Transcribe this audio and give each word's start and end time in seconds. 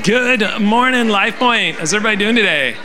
Good 0.00 0.58
morning, 0.58 1.10
Life 1.10 1.36
Point. 1.36 1.76
How's 1.76 1.92
everybody 1.92 2.16
doing 2.16 2.34
today? 2.34 2.76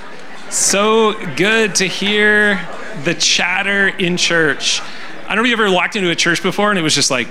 So 0.50 1.14
good 1.36 1.74
to 1.76 1.86
hear 1.86 2.60
the 3.06 3.13
chatter 3.13 3.88
in 3.88 4.18
church. 4.18 4.81
I 5.26 5.29
don't 5.29 5.38
know 5.38 5.42
if 5.44 5.58
you 5.58 5.65
ever 5.65 5.74
walked 5.74 5.96
into 5.96 6.10
a 6.10 6.15
church 6.15 6.44
before 6.44 6.70
and 6.70 6.78
it 6.78 6.81
was 6.81 6.94
just 6.94 7.10
like 7.10 7.29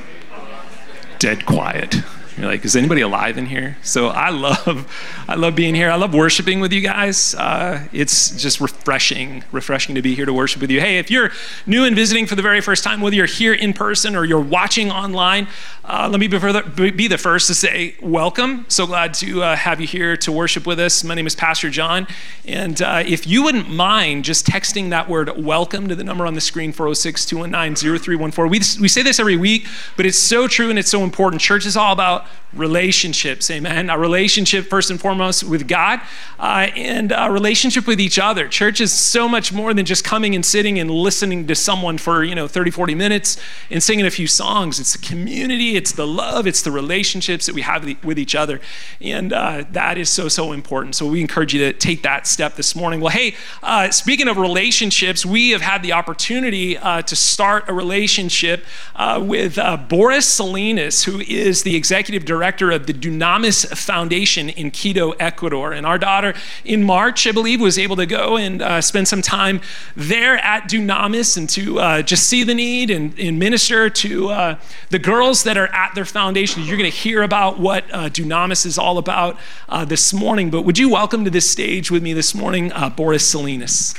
dead 1.18 1.44
quiet. 1.44 1.94
You're 2.38 2.46
like, 2.46 2.66
is 2.66 2.76
anybody 2.76 3.00
alive 3.00 3.38
in 3.38 3.46
here? 3.46 3.78
So 3.82 4.08
I 4.08 4.28
love, 4.28 4.92
I 5.26 5.36
love 5.36 5.54
being 5.54 5.74
here. 5.74 5.90
I 5.90 5.96
love 5.96 6.12
worshiping 6.12 6.60
with 6.60 6.70
you 6.70 6.82
guys. 6.82 7.34
Uh, 7.34 7.86
it's 7.92 8.30
just 8.30 8.60
refreshing, 8.60 9.42
refreshing 9.52 9.94
to 9.94 10.02
be 10.02 10.14
here 10.14 10.26
to 10.26 10.34
worship 10.34 10.60
with 10.60 10.70
you. 10.70 10.80
Hey, 10.80 10.98
if 10.98 11.10
you're 11.10 11.30
new 11.64 11.84
and 11.84 11.96
visiting 11.96 12.26
for 12.26 12.34
the 12.34 12.42
very 12.42 12.60
first 12.60 12.84
time, 12.84 13.00
whether 13.00 13.16
you're 13.16 13.24
here 13.24 13.54
in 13.54 13.72
person 13.72 14.14
or 14.14 14.26
you're 14.26 14.38
watching 14.38 14.90
online, 14.90 15.48
uh, 15.88 16.08
let 16.10 16.18
me 16.18 16.26
be 16.26 17.06
the 17.06 17.18
first 17.18 17.46
to 17.46 17.54
say 17.54 17.94
welcome. 18.02 18.64
So 18.68 18.86
glad 18.86 19.14
to 19.14 19.42
uh, 19.42 19.54
have 19.54 19.80
you 19.80 19.86
here 19.86 20.16
to 20.16 20.32
worship 20.32 20.66
with 20.66 20.80
us. 20.80 21.04
My 21.04 21.14
name 21.14 21.28
is 21.28 21.36
Pastor 21.36 21.70
John, 21.70 22.08
and 22.44 22.82
uh, 22.82 23.04
if 23.06 23.24
you 23.24 23.44
wouldn't 23.44 23.70
mind 23.70 24.24
just 24.24 24.46
texting 24.46 24.90
that 24.90 25.08
word 25.08 25.30
"welcome" 25.36 25.86
to 25.86 25.94
the 25.94 26.02
number 26.02 26.26
on 26.26 26.34
the 26.34 26.40
screen 26.40 26.72
406-219-0314. 26.72 28.50
We 28.50 28.60
we 28.80 28.88
say 28.88 29.02
this 29.02 29.20
every 29.20 29.36
week, 29.36 29.68
but 29.96 30.06
it's 30.06 30.18
so 30.18 30.48
true 30.48 30.70
and 30.70 30.78
it's 30.78 30.90
so 30.90 31.04
important. 31.04 31.40
Church 31.40 31.64
is 31.64 31.76
all 31.76 31.92
about 31.92 32.26
relationships, 32.52 33.50
amen. 33.50 33.90
A 33.90 33.98
relationship, 33.98 34.66
first 34.66 34.90
and 34.90 35.00
foremost, 35.00 35.44
with 35.44 35.68
God 35.68 36.00
uh, 36.38 36.68
and 36.74 37.12
a 37.14 37.30
relationship 37.30 37.86
with 37.86 38.00
each 38.00 38.18
other. 38.18 38.48
Church 38.48 38.80
is 38.80 38.92
so 38.92 39.28
much 39.28 39.52
more 39.52 39.74
than 39.74 39.84
just 39.84 40.04
coming 40.04 40.34
and 40.34 40.44
sitting 40.44 40.78
and 40.78 40.90
listening 40.90 41.46
to 41.46 41.54
someone 41.54 41.98
for, 41.98 42.24
you 42.24 42.34
know, 42.34 42.48
30, 42.48 42.70
40 42.70 42.94
minutes 42.94 43.36
and 43.70 43.82
singing 43.82 44.06
a 44.06 44.10
few 44.10 44.26
songs. 44.26 44.80
It's 44.80 44.94
a 44.94 44.98
community, 44.98 45.75
it's 45.76 45.92
the 45.92 46.06
love, 46.06 46.46
it's 46.46 46.62
the 46.62 46.70
relationships 46.70 47.46
that 47.46 47.54
we 47.54 47.60
have 47.62 47.84
with 48.02 48.18
each 48.18 48.34
other. 48.34 48.60
And 49.00 49.32
uh, 49.32 49.64
that 49.72 49.98
is 49.98 50.08
so, 50.08 50.28
so 50.28 50.52
important. 50.52 50.94
So 50.94 51.06
we 51.06 51.20
encourage 51.20 51.54
you 51.54 51.60
to 51.60 51.72
take 51.72 52.02
that 52.02 52.26
step 52.26 52.56
this 52.56 52.74
morning. 52.74 53.00
Well, 53.00 53.12
hey, 53.12 53.34
uh, 53.62 53.90
speaking 53.90 54.26
of 54.28 54.38
relationships, 54.38 55.26
we 55.26 55.50
have 55.50 55.60
had 55.60 55.82
the 55.82 55.92
opportunity 55.92 56.78
uh, 56.78 57.02
to 57.02 57.14
start 57.14 57.68
a 57.68 57.74
relationship 57.74 58.64
uh, 58.94 59.22
with 59.24 59.58
uh, 59.58 59.76
Boris 59.76 60.26
Salinas, 60.26 61.04
who 61.04 61.20
is 61.20 61.62
the 61.62 61.76
executive 61.76 62.24
director 62.24 62.70
of 62.70 62.86
the 62.86 62.94
Dunamis 62.94 63.76
Foundation 63.76 64.48
in 64.48 64.70
Quito, 64.70 65.12
Ecuador. 65.12 65.72
And 65.72 65.86
our 65.86 65.98
daughter, 65.98 66.34
in 66.64 66.82
March, 66.82 67.26
I 67.26 67.32
believe, 67.32 67.60
was 67.60 67.78
able 67.78 67.96
to 67.96 68.06
go 68.06 68.36
and 68.36 68.62
uh, 68.62 68.80
spend 68.80 69.08
some 69.08 69.22
time 69.22 69.60
there 69.94 70.38
at 70.38 70.70
Dunamis 70.70 71.36
and 71.36 71.48
to 71.50 72.02
just 72.02 72.28
see 72.28 72.42
the 72.44 72.54
need 72.54 72.90
and, 72.90 73.18
and 73.18 73.38
minister 73.38 73.90
to 73.90 74.56
the 74.88 74.98
girls 74.98 75.42
that 75.42 75.58
are 75.58 75.65
at 75.74 75.94
their 75.94 76.04
foundation. 76.04 76.62
You're 76.62 76.76
going 76.76 76.90
to 76.90 76.96
hear 76.96 77.22
about 77.22 77.58
what 77.58 77.84
uh, 77.92 78.08
Dunamis 78.08 78.66
is 78.66 78.78
all 78.78 78.98
about 78.98 79.38
uh, 79.68 79.84
this 79.84 80.12
morning. 80.12 80.50
But 80.50 80.62
would 80.62 80.78
you 80.78 80.88
welcome 80.88 81.24
to 81.24 81.30
this 81.30 81.50
stage 81.50 81.90
with 81.90 82.02
me 82.02 82.12
this 82.12 82.34
morning, 82.34 82.72
uh, 82.72 82.90
Boris 82.90 83.28
Salinas? 83.28 83.94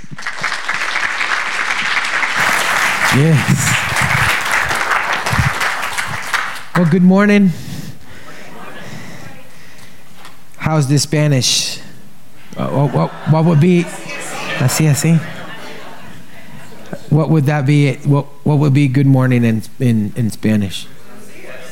Yes. 3.15 3.88
Well, 6.75 6.89
good 6.91 7.01
morning. 7.01 7.49
How's 10.57 10.88
the 10.88 10.99
Spanish? 10.99 11.79
What, 12.55 12.93
what, 12.93 13.11
what 13.31 13.45
would 13.45 13.59
be? 13.59 13.83
Así, 14.59 14.88
así. 14.88 15.17
What 17.09 17.29
would 17.29 17.45
that 17.45 17.65
be? 17.65 17.95
What, 17.97 18.25
what 18.45 18.59
would 18.59 18.73
be 18.73 18.88
good 18.88 19.07
morning 19.07 19.43
in, 19.43 19.63
in, 19.79 20.13
in 20.15 20.29
Spanish? 20.29 20.88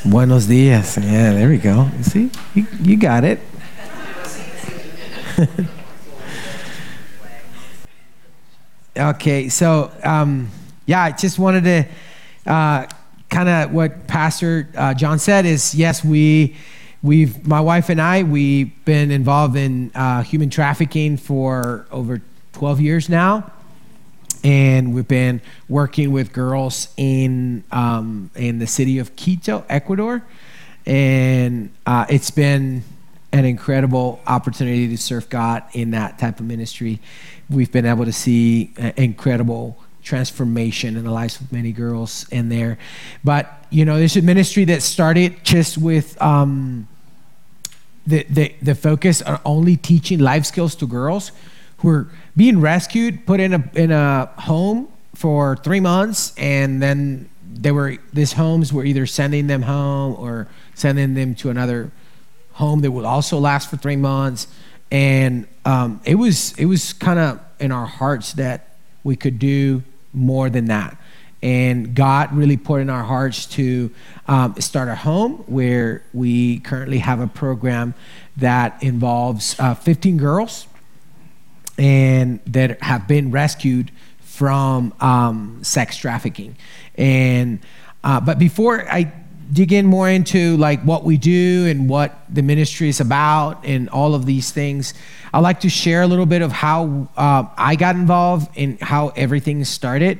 Buenos 0.04 0.46
dias. 0.46 0.96
Yeah, 0.96 1.32
there 1.32 1.48
we 1.48 1.58
go. 1.58 1.88
You 1.96 2.02
See, 2.02 2.30
you, 2.54 2.66
you 2.82 2.96
got 2.96 3.24
it. 3.24 3.40
okay, 8.96 9.48
so 9.48 9.90
um, 10.02 10.50
yeah, 10.86 11.02
I 11.02 11.12
just 11.12 11.38
wanted 11.38 11.64
to 11.64 11.86
uh, 12.50 12.86
kind 13.28 13.48
of 13.48 13.72
what 13.72 14.06
Pastor 14.06 14.68
uh, 14.76 14.94
John 14.94 15.18
said 15.18 15.46
is 15.46 15.74
yes, 15.74 16.04
we 16.04 16.56
We've, 17.06 17.46
my 17.46 17.60
wife 17.60 17.88
and 17.88 18.00
I, 18.00 18.24
we've 18.24 18.84
been 18.84 19.12
involved 19.12 19.54
in 19.54 19.92
uh, 19.94 20.24
human 20.24 20.50
trafficking 20.50 21.18
for 21.18 21.86
over 21.92 22.20
12 22.54 22.80
years 22.80 23.08
now. 23.08 23.52
And 24.46 24.94
we've 24.94 25.08
been 25.08 25.40
working 25.68 26.12
with 26.12 26.32
girls 26.32 26.86
in, 26.96 27.64
um, 27.72 28.30
in 28.36 28.60
the 28.60 28.68
city 28.68 29.00
of 29.00 29.16
Quito, 29.16 29.64
Ecuador. 29.68 30.22
And 30.86 31.74
uh, 31.84 32.06
it's 32.08 32.30
been 32.30 32.84
an 33.32 33.44
incredible 33.44 34.20
opportunity 34.24 34.86
to 34.86 34.96
serve 34.98 35.28
God 35.28 35.64
in 35.72 35.90
that 35.90 36.20
type 36.20 36.38
of 36.38 36.46
ministry. 36.46 37.00
We've 37.50 37.72
been 37.72 37.86
able 37.86 38.04
to 38.04 38.12
see 38.12 38.72
incredible 38.96 39.82
transformation 40.04 40.96
in 40.96 41.02
the 41.02 41.10
lives 41.10 41.40
of 41.40 41.50
many 41.50 41.72
girls 41.72 42.28
in 42.30 42.48
there. 42.48 42.78
But, 43.24 43.52
you 43.70 43.84
know, 43.84 43.98
there's 43.98 44.16
a 44.16 44.22
ministry 44.22 44.64
that 44.66 44.84
started 44.84 45.42
just 45.42 45.76
with 45.76 46.22
um, 46.22 46.86
the, 48.06 48.24
the, 48.30 48.54
the 48.62 48.76
focus 48.76 49.22
on 49.22 49.40
only 49.44 49.76
teaching 49.76 50.20
life 50.20 50.46
skills 50.46 50.76
to 50.76 50.86
girls 50.86 51.32
who 51.86 51.92
are 51.92 52.08
being 52.36 52.60
rescued, 52.60 53.24
put 53.26 53.38
in 53.38 53.54
a, 53.54 53.70
in 53.74 53.92
a 53.92 54.26
home 54.38 54.88
for 55.14 55.56
three 55.56 55.78
months, 55.78 56.34
and 56.36 56.82
then 56.82 57.30
they 57.48 57.70
were, 57.70 57.96
these 58.12 58.32
homes 58.32 58.72
were 58.72 58.84
either 58.84 59.06
sending 59.06 59.46
them 59.46 59.62
home 59.62 60.16
or 60.18 60.48
sending 60.74 61.14
them 61.14 61.32
to 61.36 61.48
another 61.48 61.92
home 62.54 62.80
that 62.80 62.90
would 62.90 63.04
also 63.04 63.38
last 63.38 63.70
for 63.70 63.76
three 63.76 63.94
months. 63.94 64.48
And 64.90 65.46
um, 65.64 66.00
it 66.04 66.16
was, 66.16 66.58
it 66.58 66.64
was 66.64 66.92
kind 66.92 67.20
of 67.20 67.40
in 67.60 67.70
our 67.70 67.86
hearts 67.86 68.32
that 68.32 68.74
we 69.04 69.14
could 69.14 69.38
do 69.38 69.84
more 70.12 70.50
than 70.50 70.64
that. 70.64 71.00
And 71.40 71.94
God 71.94 72.32
really 72.32 72.56
put 72.56 72.80
in 72.80 72.90
our 72.90 73.04
hearts 73.04 73.46
to 73.46 73.92
um, 74.26 74.60
start 74.60 74.88
a 74.88 74.96
home 74.96 75.44
where 75.46 76.02
we 76.12 76.58
currently 76.58 76.98
have 76.98 77.20
a 77.20 77.28
program 77.28 77.94
that 78.38 78.82
involves 78.82 79.54
uh, 79.60 79.76
15 79.76 80.16
girls 80.16 80.66
and 81.78 82.40
that 82.46 82.82
have 82.82 83.06
been 83.06 83.30
rescued 83.30 83.90
from 84.20 84.94
um, 85.00 85.62
sex 85.62 85.96
trafficking. 85.96 86.56
And 86.96 87.60
uh, 88.04 88.20
but 88.20 88.38
before 88.38 88.88
I 88.90 89.12
dig 89.52 89.72
in 89.72 89.86
more 89.86 90.08
into 90.08 90.56
like 90.56 90.80
what 90.82 91.04
we 91.04 91.16
do 91.16 91.66
and 91.66 91.88
what 91.88 92.18
the 92.28 92.42
ministry 92.42 92.88
is 92.88 93.00
about 93.00 93.64
and 93.64 93.88
all 93.90 94.14
of 94.14 94.26
these 94.26 94.50
things, 94.50 94.94
I'd 95.32 95.40
like 95.40 95.60
to 95.60 95.68
share 95.68 96.02
a 96.02 96.06
little 96.06 96.26
bit 96.26 96.42
of 96.42 96.52
how 96.52 97.08
uh, 97.16 97.44
I 97.56 97.76
got 97.76 97.96
involved 97.96 98.50
and 98.56 98.80
how 98.80 99.08
everything 99.16 99.64
started 99.64 100.18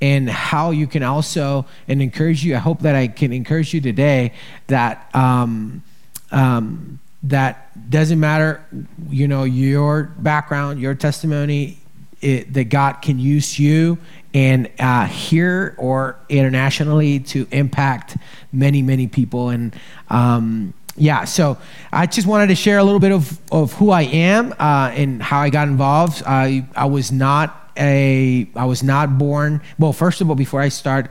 and 0.00 0.28
how 0.28 0.70
you 0.70 0.86
can 0.86 1.02
also 1.02 1.66
and 1.88 2.02
encourage 2.02 2.44
you. 2.44 2.56
I 2.56 2.58
hope 2.58 2.80
that 2.80 2.94
I 2.94 3.08
can 3.08 3.32
encourage 3.32 3.72
you 3.72 3.80
today 3.80 4.32
that 4.66 5.08
um, 5.14 5.82
um, 6.30 6.98
that 7.24 7.90
doesn't 7.90 8.20
matter, 8.20 8.64
you 9.08 9.26
know, 9.26 9.44
your 9.44 10.04
background, 10.18 10.80
your 10.80 10.94
testimony, 10.94 11.78
it, 12.20 12.52
that 12.52 12.64
God 12.64 12.94
can 13.02 13.18
use 13.18 13.58
you 13.58 13.98
and 14.32 14.70
uh, 14.78 15.06
here 15.06 15.74
or 15.78 16.16
internationally 16.28 17.20
to 17.20 17.46
impact 17.50 18.16
many, 18.52 18.82
many 18.82 19.06
people. 19.06 19.50
And 19.50 19.74
um, 20.08 20.74
yeah, 20.96 21.24
so 21.24 21.58
I 21.92 22.06
just 22.06 22.26
wanted 22.26 22.48
to 22.48 22.54
share 22.54 22.78
a 22.78 22.84
little 22.84 23.00
bit 23.00 23.12
of, 23.12 23.38
of 23.50 23.72
who 23.74 23.90
I 23.90 24.02
am 24.02 24.52
uh, 24.58 24.92
and 24.94 25.22
how 25.22 25.40
I 25.40 25.50
got 25.50 25.68
involved. 25.68 26.22
I, 26.26 26.66
I 26.76 26.86
was 26.86 27.10
not 27.10 27.60
a 27.76 28.48
I 28.54 28.66
was 28.66 28.84
not 28.84 29.18
born. 29.18 29.60
Well, 29.78 29.92
first 29.92 30.20
of 30.20 30.28
all, 30.30 30.36
before 30.36 30.60
I 30.60 30.68
start, 30.68 31.10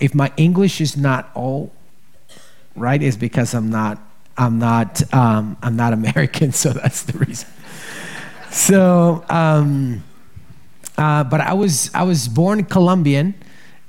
if 0.00 0.14
my 0.16 0.32
English 0.36 0.80
is 0.80 0.96
not 0.96 1.30
all 1.34 1.72
right, 2.74 3.00
is 3.00 3.16
because 3.16 3.54
I'm 3.54 3.70
not 3.70 4.00
I'm 4.40 4.58
not 4.58 5.02
um, 5.12 5.56
I'm 5.62 5.76
not 5.76 5.92
American, 5.92 6.52
so 6.62 6.70
that's 6.72 7.02
the 7.02 7.18
reason. 7.18 7.48
So, 8.50 9.24
um, 9.28 10.02
uh, 10.96 11.24
but 11.24 11.40
I 11.40 11.52
was 11.52 11.94
I 11.94 12.02
was 12.04 12.26
born 12.26 12.64
Colombian, 12.64 13.34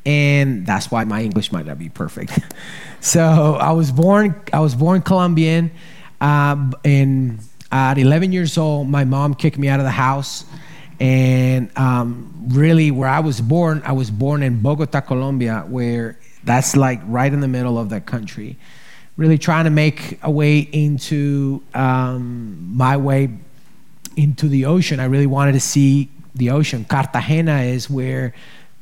and 0.05 0.65
that's 0.67 0.91
why 0.91 1.05
my 1.05 1.23
English 1.23 1.51
might 1.51 1.65
not 1.65 1.79
be 1.79 1.89
perfect. 1.89 2.37
so 2.99 3.55
I 3.59 3.71
was 3.71 3.91
born 3.91 4.39
I 4.51 4.59
was 4.59 4.75
born 4.75 5.01
Colombian, 5.01 5.71
uh, 6.19 6.71
and 6.83 7.39
at 7.71 7.97
11 7.97 8.33
years 8.33 8.57
old, 8.57 8.89
my 8.89 9.05
mom 9.05 9.33
kicked 9.33 9.57
me 9.57 9.69
out 9.69 9.79
of 9.79 9.85
the 9.85 9.91
house 9.91 10.43
and 11.01 11.75
um, 11.79 12.31
really, 12.49 12.91
where 12.91 13.09
I 13.09 13.21
was 13.21 13.41
born, 13.41 13.81
I 13.83 13.93
was 13.93 14.11
born 14.11 14.43
in 14.43 14.61
Bogota, 14.61 15.01
Colombia, 15.01 15.65
where 15.67 16.19
that's 16.43 16.75
like 16.75 16.99
right 17.05 17.33
in 17.33 17.39
the 17.39 17.47
middle 17.47 17.79
of 17.79 17.89
that 17.89 18.05
country. 18.05 18.59
Really 19.17 19.37
trying 19.37 19.65
to 19.65 19.69
make 19.69 20.19
a 20.23 20.31
way 20.31 20.59
into 20.59 21.61
um, 21.73 22.75
my 22.75 22.97
way 22.97 23.29
into 24.15 24.47
the 24.47 24.65
ocean. 24.65 24.99
I 24.99 25.05
really 25.05 25.27
wanted 25.27 25.53
to 25.53 25.59
see 25.59 26.09
the 26.35 26.49
ocean. 26.51 26.85
Cartagena 26.85 27.61
is 27.61 27.89
where 27.89 28.33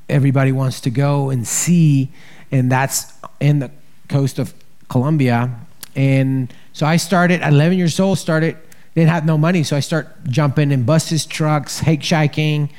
everybody 0.08 0.52
wants 0.52 0.82
to 0.82 0.90
go 0.90 1.30
and 1.30 1.48
see, 1.48 2.10
and 2.52 2.72
that's 2.72 3.14
in 3.40 3.60
the 3.60 3.72
coast 4.08 4.40
of 4.40 4.54
Colombia. 4.90 5.56
and 5.96 6.54
so 6.74 6.86
I 6.86 6.98
started 6.98 7.42
at 7.42 7.52
11 7.52 7.78
years 7.78 8.00
old. 8.00 8.18
Started 8.18 8.58
didn't 8.96 9.10
have 9.10 9.26
no 9.26 9.38
money, 9.38 9.64
so 9.64 9.76
I 9.76 9.80
start 9.82 10.08
jumping 10.26 10.72
in 10.72 10.84
buses, 10.84 11.26
trucks, 11.26 11.82
hitchhiking, 11.82 12.70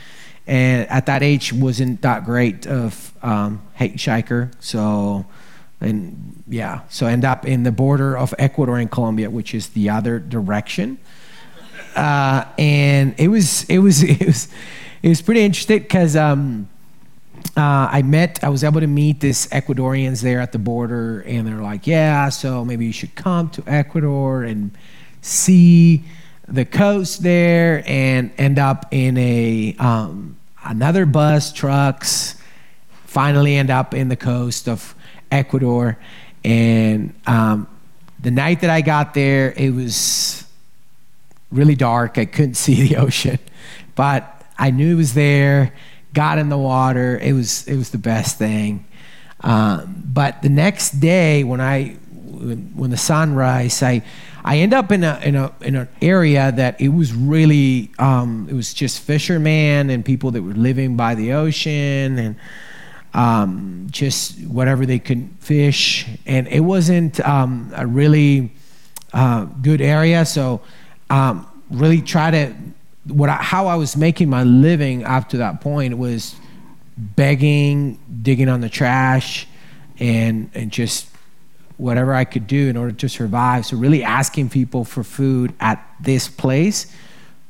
and 0.46 0.88
at 0.88 1.06
that 1.06 1.22
age 1.22 1.52
wasn't 1.52 2.02
that 2.02 2.24
great 2.24 2.66
of 2.66 3.12
um, 3.22 3.62
hitchhiker. 3.78 4.52
So 4.60 5.26
and 5.80 6.42
yeah, 6.46 6.82
so 6.88 7.06
end 7.06 7.24
up 7.24 7.46
in 7.46 7.62
the 7.62 7.72
border 7.72 8.16
of 8.16 8.34
Ecuador 8.38 8.78
and 8.78 8.90
Colombia, 8.90 9.30
which 9.30 9.54
is 9.54 9.70
the 9.70 9.88
other 9.88 10.18
direction. 10.18 10.98
Uh, 11.96 12.44
and 12.58 13.14
it 13.18 13.28
was 13.28 13.64
it 13.64 13.78
was 13.78 14.02
it 14.20 14.24
was 14.26 14.48
it 15.02 15.08
was 15.08 15.22
pretty 15.22 15.40
interesting 15.40 15.78
because 15.78 16.16
um, 16.16 16.68
uh, 17.56 17.88
I 17.90 18.02
met 18.02 18.44
I 18.44 18.48
was 18.48 18.62
able 18.62 18.80
to 18.80 18.86
meet 18.86 19.20
this 19.20 19.46
Ecuadorians 19.48 20.22
there 20.22 20.40
at 20.40 20.52
the 20.52 20.58
border, 20.58 21.20
and 21.22 21.46
they're 21.46 21.62
like, 21.62 21.86
yeah, 21.86 22.28
so 22.28 22.64
maybe 22.64 22.86
you 22.86 22.92
should 22.92 23.14
come 23.14 23.48
to 23.50 23.64
Ecuador 23.66 24.42
and 24.42 24.76
see 25.22 26.04
the 26.46 26.64
coast 26.64 27.22
there, 27.22 27.82
and 27.86 28.32
end 28.36 28.58
up 28.58 28.86
in 28.90 29.16
a 29.16 29.74
um, 29.78 30.36
another 30.64 31.06
bus 31.06 31.52
trucks. 31.52 32.36
Finally, 33.06 33.56
end 33.56 33.70
up 33.70 33.94
in 33.94 34.08
the 34.08 34.16
coast 34.16 34.68
of 34.68 34.94
Ecuador. 35.30 35.98
And 36.44 37.14
um, 37.26 37.68
the 38.20 38.30
night 38.30 38.60
that 38.60 38.70
I 38.70 38.80
got 38.80 39.14
there, 39.14 39.52
it 39.56 39.70
was 39.70 40.44
really 41.50 41.74
dark. 41.74 42.18
I 42.18 42.24
couldn't 42.24 42.54
see 42.66 42.88
the 42.88 42.96
ocean, 42.96 43.38
but 43.94 44.44
I 44.58 44.70
knew 44.70 44.94
it 44.94 44.98
was 44.98 45.14
there. 45.14 45.74
Got 46.12 46.38
in 46.38 46.48
the 46.48 46.58
water. 46.58 47.18
It 47.18 47.32
was 47.32 47.66
it 47.68 47.76
was 47.76 47.90
the 47.90 47.98
best 47.98 48.36
thing. 48.36 48.84
Um, 49.42 50.02
but 50.06 50.42
the 50.42 50.48
next 50.48 50.98
day, 51.00 51.44
when 51.44 51.60
I 51.60 51.96
when, 52.12 52.72
when 52.74 52.90
the 52.90 52.96
sunrise, 52.96 53.80
I 53.82 54.02
I 54.44 54.58
end 54.58 54.74
up 54.74 54.90
in 54.90 55.04
a 55.04 55.20
in 55.22 55.36
a 55.36 55.52
in 55.60 55.76
an 55.76 55.88
area 56.02 56.50
that 56.52 56.80
it 56.80 56.88
was 56.88 57.14
really 57.14 57.90
um, 57.98 58.48
it 58.50 58.54
was 58.54 58.74
just 58.74 59.00
fishermen 59.00 59.88
and 59.88 60.04
people 60.04 60.32
that 60.32 60.42
were 60.42 60.52
living 60.52 60.96
by 60.96 61.14
the 61.14 61.32
ocean 61.32 62.18
and 62.18 62.36
um, 63.14 63.86
just 63.90 64.40
whatever 64.46 64.86
they 64.86 64.98
could 64.98 65.28
fish. 65.40 66.06
And 66.26 66.46
it 66.48 66.60
wasn't 66.60 67.20
um, 67.20 67.72
a 67.74 67.86
really 67.86 68.52
uh, 69.12 69.44
good 69.44 69.80
area, 69.80 70.24
so 70.24 70.60
um, 71.08 71.46
really 71.70 72.00
try 72.00 72.30
to 72.30 72.54
what 73.06 73.28
I, 73.28 73.36
how 73.36 73.66
I 73.66 73.76
was 73.76 73.96
making 73.96 74.28
my 74.28 74.44
living 74.44 75.04
up 75.04 75.30
to 75.30 75.38
that 75.38 75.60
point 75.60 75.96
was 75.96 76.36
begging, 76.96 77.98
digging 78.22 78.48
on 78.48 78.60
the 78.60 78.68
trash, 78.68 79.46
and 79.98 80.50
and 80.54 80.70
just 80.70 81.08
whatever 81.76 82.12
I 82.12 82.24
could 82.24 82.46
do 82.46 82.68
in 82.68 82.76
order 82.76 82.92
to 82.92 83.08
survive. 83.08 83.64
So 83.66 83.76
really 83.76 84.04
asking 84.04 84.50
people 84.50 84.84
for 84.84 85.02
food 85.02 85.54
at 85.60 85.84
this 85.98 86.28
place 86.28 86.94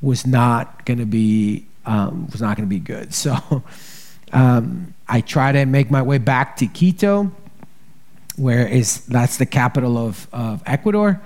was 0.00 0.24
not 0.26 0.84
going 0.86 0.98
to 0.98 1.06
be 1.06 1.66
um, 1.84 2.28
was 2.30 2.40
not 2.40 2.56
going 2.56 2.68
to 2.68 2.70
be 2.70 2.80
good. 2.80 3.12
So 3.20 3.64
um, 4.32 4.94
I 5.08 5.20
try 5.20 5.52
to 5.52 5.66
make 5.66 5.90
my 5.90 6.02
way 6.02 6.18
back 6.18 6.56
to 6.58 6.66
Quito, 6.66 7.32
where 8.36 8.66
is 8.66 9.04
that's 9.06 9.36
the 9.36 9.46
capital 9.46 9.98
of, 9.98 10.28
of 10.32 10.62
Ecuador. 10.66 11.20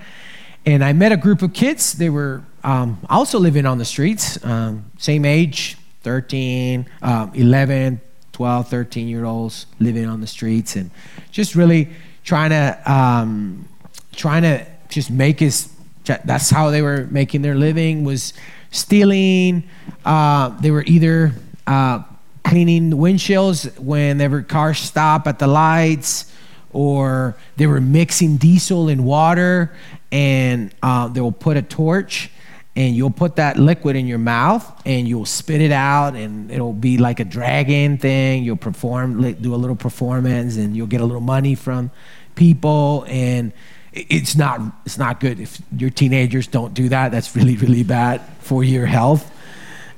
And 0.67 0.83
I 0.83 0.95
met 0.95 1.13
a 1.13 1.17
group 1.17 1.43
of 1.43 1.53
kids. 1.53 1.93
They 1.93 2.09
were 2.09 2.43
um, 2.63 2.99
also 3.11 3.39
living 3.39 3.67
on 3.67 3.79
the 3.79 3.85
streets, 3.85 4.43
um, 4.45 4.91
same 4.97 5.27
age, 5.27 5.77
13, 6.03 6.87
um, 7.03 7.31
11, 7.35 8.01
12, 8.33 8.69
13 8.69 9.09
year 9.09 9.25
olds 9.25 9.67
living 9.79 10.07
on 10.07 10.21
the 10.21 10.27
streets, 10.27 10.77
and 10.77 10.91
just 11.31 11.55
really 11.55 11.91
trying 12.25 12.51
to 12.51 12.81
um, 12.91 13.69
trying 14.13 14.43
to 14.43 14.67
just 14.89 15.11
make 15.11 15.41
his. 15.41 15.71
That's 16.05 16.51
how 16.51 16.71
they 16.71 16.83
were 16.83 17.07
making 17.11 17.41
their 17.41 17.55
living 17.55 18.05
was 18.05 18.35
stealing. 18.71 19.65
Uh, 20.05 20.51
they 20.61 20.71
were 20.71 20.85
either 20.87 21.33
uh, 21.67 22.03
cleaning 22.45 22.91
windshields 22.93 23.79
whenever 23.79 24.43
cars 24.43 24.79
stop 24.79 25.27
at 25.27 25.39
the 25.39 25.47
lights, 25.47 26.33
or 26.73 27.37
they 27.57 27.67
were 27.67 27.81
mixing 27.81 28.37
diesel 28.37 28.89
and 28.89 29.05
water, 29.05 29.75
and 30.13 30.75
uh, 30.83 31.09
they'll 31.09 31.33
put 31.33 31.57
a 31.57 31.63
torch 31.63 32.31
and 32.77 32.97
you'll 32.97 33.11
put 33.11 33.37
that 33.37 33.57
liquid 33.57 33.95
in 33.95 34.07
your 34.07 34.19
mouth 34.19 34.83
and 34.85 35.07
you'll 35.07 35.25
spit 35.25 35.61
it 35.61 35.71
out 35.71 36.17
and 36.17 36.51
it'll 36.51 36.73
be 36.73 36.99
like 36.99 37.21
a 37.21 37.25
dragon 37.25 37.99
thing. 37.99 38.43
You'll 38.43 38.57
perform 38.57 39.21
do 39.35 39.55
a 39.55 39.57
little 39.57 39.77
performance 39.77 40.57
and 40.57 40.77
you'll 40.77 40.89
get 40.89 41.01
a 41.01 41.05
little 41.05 41.21
money 41.21 41.55
from 41.55 41.91
people 42.35 43.05
and 43.09 43.53
it's 43.93 44.35
not 44.35 44.61
it's 44.85 44.99
not 44.99 45.21
good. 45.21 45.39
If 45.39 45.61
your 45.77 45.91
teenagers 45.91 46.49
don't 46.49 46.75
do 46.75 46.89
that 46.89 47.13
that's 47.13 47.37
really 47.37 47.57
really 47.57 47.85
bad 47.85 48.21
for 48.41 48.65
your 48.65 48.87
health. 48.87 49.31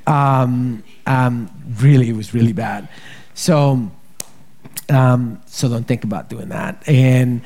Um, 0.07 0.85
um, 1.06 1.50
really, 1.81 2.08
it 2.08 2.17
was 2.17 2.35
really 2.35 2.53
bad. 2.53 2.88
So, 3.35 3.91
um, 4.88 5.41
so 5.47 5.69
don't 5.69 5.87
think 5.87 6.05
about 6.05 6.29
doing 6.29 6.49
that. 6.50 6.82
And, 6.88 7.43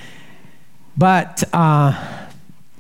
but, 0.97 1.45
uh, 1.53 2.27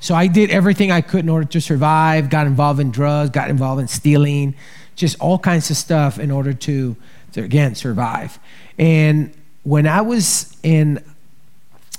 so 0.00 0.14
I 0.14 0.28
did 0.28 0.50
everything 0.50 0.90
I 0.90 1.02
could 1.02 1.20
in 1.20 1.28
order 1.28 1.46
to 1.46 1.60
survive, 1.60 2.30
got 2.30 2.46
involved 2.46 2.80
in 2.80 2.90
drugs, 2.90 3.30
got 3.30 3.50
involved 3.50 3.82
in 3.82 3.88
stealing, 3.88 4.54
just 4.96 5.20
all 5.20 5.38
kinds 5.38 5.70
of 5.70 5.76
stuff 5.76 6.18
in 6.18 6.30
order 6.30 6.54
to, 6.54 6.96
to 7.32 7.42
again, 7.42 7.74
survive. 7.74 8.38
And 8.78 9.32
when 9.62 9.86
I 9.86 10.00
was 10.00 10.56
in 10.62 11.04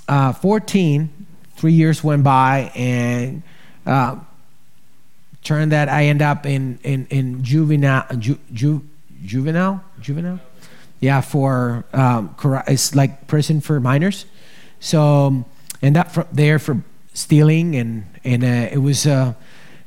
uh, 0.08 0.32
14, 0.32 1.10
three 1.56 1.72
years 1.72 2.02
went 2.02 2.24
by, 2.24 2.72
and 2.74 3.44
uh, 3.86 4.16
turned 5.42 5.72
that 5.72 5.88
I 5.88 6.04
end 6.04 6.22
up 6.22 6.46
in 6.46 6.78
in 6.82 7.06
in 7.10 7.42
juvenile 7.44 8.04
ju, 8.18 8.38
ju, 8.52 8.82
juvenile 9.24 9.82
juvenile? 10.00 10.40
Yeah 11.00 11.20
for 11.20 11.84
um, 11.92 12.34
it's 12.66 12.94
like 12.94 13.26
prison 13.26 13.60
for 13.60 13.80
minors. 13.80 14.24
So 14.80 15.02
um, 15.02 15.44
end 15.82 15.96
up 15.96 16.10
from 16.12 16.26
there 16.32 16.58
for 16.58 16.82
stealing 17.14 17.76
and 17.76 18.06
and 18.24 18.44
uh, 18.44 18.68
it 18.72 18.78
was 18.78 19.06
uh, 19.06 19.34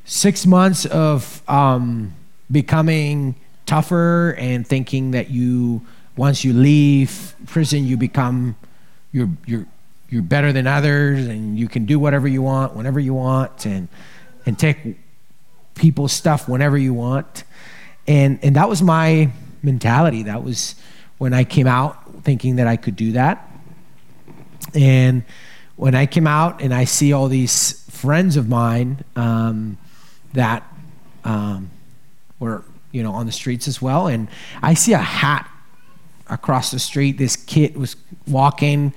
six 0.04 0.46
months 0.46 0.86
of 0.86 1.42
um, 1.50 2.14
becoming 2.52 3.36
tougher 3.66 4.36
and 4.38 4.68
thinking 4.68 5.12
that 5.12 5.30
you 5.30 5.82
once 6.18 6.44
you 6.44 6.54
leave 6.54 7.36
prison 7.48 7.84
you 7.86 7.98
become 7.98 8.56
you're 9.12 9.30
you're 9.46 9.66
you're 10.10 10.22
better 10.22 10.54
than 10.54 10.68
others 10.68 11.26
and 11.28 11.58
you 11.58 11.68
can 11.68 11.86
do 11.86 11.98
whatever 11.98 12.28
you 12.28 12.42
want 12.42 12.76
whenever 12.76 13.00
you 13.00 13.14
want 13.14 13.66
and 13.66 13.88
and 14.46 14.60
take 14.60 14.98
people's 15.76 16.12
stuff 16.12 16.50
whenever 16.50 16.78
you 16.78 16.94
want. 16.94 17.44
And, 18.08 18.40
and 18.42 18.56
that 18.56 18.70
was 18.70 18.82
my 18.82 19.32
mentality. 19.62 20.24
That 20.24 20.44
was 20.44 20.76
when 21.18 21.34
I 21.34 21.44
came 21.44 21.68
out 21.68 22.24
thinking 22.24 22.58
that 22.58 22.68
I 22.68 22.78
could 22.78 22.96
do 22.96 23.14
that. 23.14 23.50
And 24.74 25.24
when 25.76 25.96
I 25.96 26.06
came 26.06 26.28
out 26.28 26.62
and 26.62 26.74
I 26.74 26.86
see 26.86 27.14
all 27.14 27.28
these 27.28 27.84
friends 27.90 28.38
of 28.38 28.48
mine 28.48 29.04
um, 29.16 29.78
that 30.34 30.64
um, 31.24 31.70
were, 32.40 32.64
you 32.92 33.04
know, 33.04 33.12
on 33.12 33.26
the 33.26 33.32
streets 33.32 33.68
as 33.68 33.82
well, 33.82 34.08
and 34.08 34.28
I 34.62 34.74
see 34.74 34.94
a 34.94 34.98
hat 34.98 35.50
across 36.30 36.72
the 36.72 36.80
street. 36.80 37.18
This 37.18 37.36
kid 37.36 37.78
was 37.78 37.96
walking. 38.28 38.94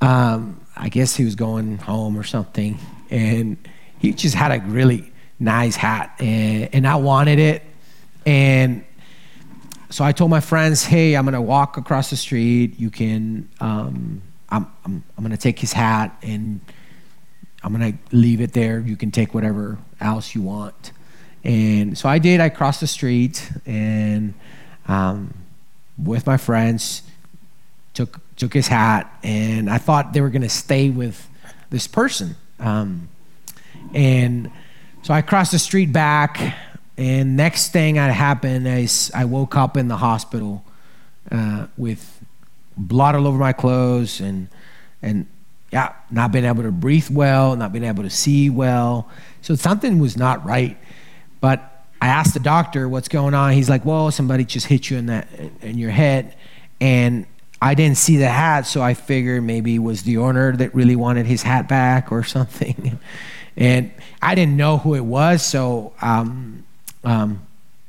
Um, 0.00 0.60
I 0.76 0.88
guess 0.88 1.14
he 1.16 1.24
was 1.24 1.34
going 1.34 1.78
home 1.78 2.18
or 2.18 2.24
something, 2.24 2.78
and 3.10 3.56
he 3.98 4.12
just 4.12 4.34
had 4.34 4.52
a 4.52 4.64
really 4.64 5.12
nice 5.38 5.76
hat, 5.76 6.14
and, 6.18 6.68
and 6.72 6.86
I 6.86 6.96
wanted 6.96 7.38
it. 7.38 7.62
And 8.26 8.84
so 9.90 10.04
I 10.04 10.12
told 10.12 10.30
my 10.30 10.40
friends, 10.40 10.84
hey, 10.84 11.14
I'm 11.14 11.24
gonna 11.24 11.42
walk 11.42 11.76
across 11.76 12.10
the 12.10 12.16
street. 12.16 12.78
You 12.80 12.90
can, 12.90 13.48
um, 13.60 14.22
I'm, 14.48 14.66
I'm, 14.84 15.04
I'm 15.16 15.22
gonna 15.22 15.36
take 15.36 15.58
his 15.58 15.72
hat 15.72 16.16
and 16.22 16.60
I'm 17.62 17.72
gonna 17.72 17.92
leave 18.10 18.40
it 18.40 18.52
there. 18.52 18.80
You 18.80 18.96
can 18.96 19.10
take 19.10 19.34
whatever 19.34 19.78
else 20.00 20.34
you 20.34 20.42
want. 20.42 20.92
And 21.44 21.96
so 21.96 22.08
I 22.08 22.18
did. 22.18 22.40
I 22.40 22.48
crossed 22.48 22.80
the 22.80 22.86
street 22.86 23.50
and 23.66 24.34
um, 24.88 25.34
with 26.02 26.26
my 26.26 26.36
friends 26.36 27.02
took 27.92 28.20
took 28.36 28.52
his 28.52 28.66
hat, 28.66 29.16
and 29.22 29.70
I 29.70 29.78
thought 29.78 30.12
they 30.12 30.20
were 30.20 30.30
gonna 30.30 30.48
stay 30.48 30.90
with 30.90 31.28
this 31.70 31.86
person. 31.86 32.36
Um, 32.58 33.08
and 33.94 34.50
so 35.04 35.12
I 35.12 35.20
crossed 35.20 35.52
the 35.52 35.58
street 35.58 35.92
back, 35.92 36.56
and 36.96 37.36
next 37.36 37.72
thing 37.72 37.96
that 37.96 38.10
happened 38.10 38.66
is 38.66 39.12
I 39.14 39.26
woke 39.26 39.54
up 39.54 39.76
in 39.76 39.88
the 39.88 39.98
hospital 39.98 40.64
uh, 41.30 41.66
with 41.76 42.24
blood 42.74 43.14
all 43.14 43.26
over 43.26 43.36
my 43.36 43.52
clothes 43.52 44.20
and 44.20 44.48
and 45.02 45.26
yeah, 45.70 45.92
not 46.10 46.32
being 46.32 46.46
able 46.46 46.62
to 46.62 46.72
breathe 46.72 47.10
well, 47.10 47.54
not 47.54 47.70
being 47.70 47.84
able 47.84 48.02
to 48.02 48.08
see 48.08 48.48
well. 48.48 49.10
So 49.42 49.56
something 49.56 49.98
was 49.98 50.16
not 50.16 50.42
right. 50.46 50.78
But 51.38 51.84
I 52.00 52.06
asked 52.06 52.32
the 52.32 52.40
doctor 52.40 52.88
what's 52.88 53.08
going 53.08 53.34
on. 53.34 53.52
He's 53.52 53.68
like, 53.68 53.84
"Well, 53.84 54.10
somebody 54.10 54.46
just 54.46 54.68
hit 54.68 54.88
you 54.88 54.96
in 54.96 55.06
that 55.06 55.28
in 55.60 55.76
your 55.76 55.90
head," 55.90 56.34
and 56.80 57.26
I 57.60 57.74
didn't 57.74 57.98
see 57.98 58.16
the 58.16 58.30
hat, 58.30 58.66
so 58.66 58.80
I 58.80 58.94
figured 58.94 59.44
maybe 59.44 59.74
it 59.74 59.80
was 59.80 60.04
the 60.04 60.16
owner 60.16 60.56
that 60.56 60.74
really 60.74 60.96
wanted 60.96 61.26
his 61.26 61.42
hat 61.42 61.68
back 61.68 62.10
or 62.10 62.24
something. 62.24 62.98
and 63.56 63.90
I 64.20 64.34
didn't 64.34 64.56
know 64.56 64.78
who 64.78 64.94
it 64.94 65.04
was, 65.04 65.44
so, 65.44 65.92
um, 66.00 66.64
um, 67.04 67.46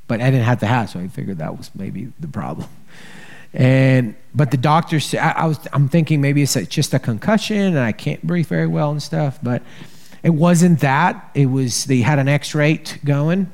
but 0.07 0.21
I 0.21 0.29
didn't 0.29 0.45
have 0.45 0.59
the 0.59 0.67
hat, 0.67 0.85
so 0.85 0.99
I 0.99 1.07
figured 1.07 1.39
that 1.39 1.57
was 1.57 1.71
maybe 1.73 2.11
the 2.19 2.27
problem. 2.27 2.67
And 3.53 4.15
but 4.33 4.51
the 4.51 4.57
doctor 4.57 4.99
said 4.99 5.21
I, 5.21 5.43
I 5.43 5.45
was 5.45 5.59
I'm 5.71 5.87
thinking 5.87 6.19
maybe 6.19 6.41
it's 6.41 6.57
a, 6.57 6.65
just 6.65 6.93
a 6.93 6.99
concussion 6.99 7.57
and 7.57 7.79
I 7.79 7.93
can't 7.93 8.21
breathe 8.21 8.47
very 8.47 8.67
well 8.67 8.91
and 8.91 9.01
stuff, 9.01 9.39
but 9.41 9.63
it 10.23 10.31
wasn't 10.31 10.81
that. 10.81 11.31
It 11.33 11.45
was 11.45 11.85
they 11.85 12.01
had 12.01 12.19
an 12.19 12.27
X-ray 12.27 12.81
going, 13.05 13.49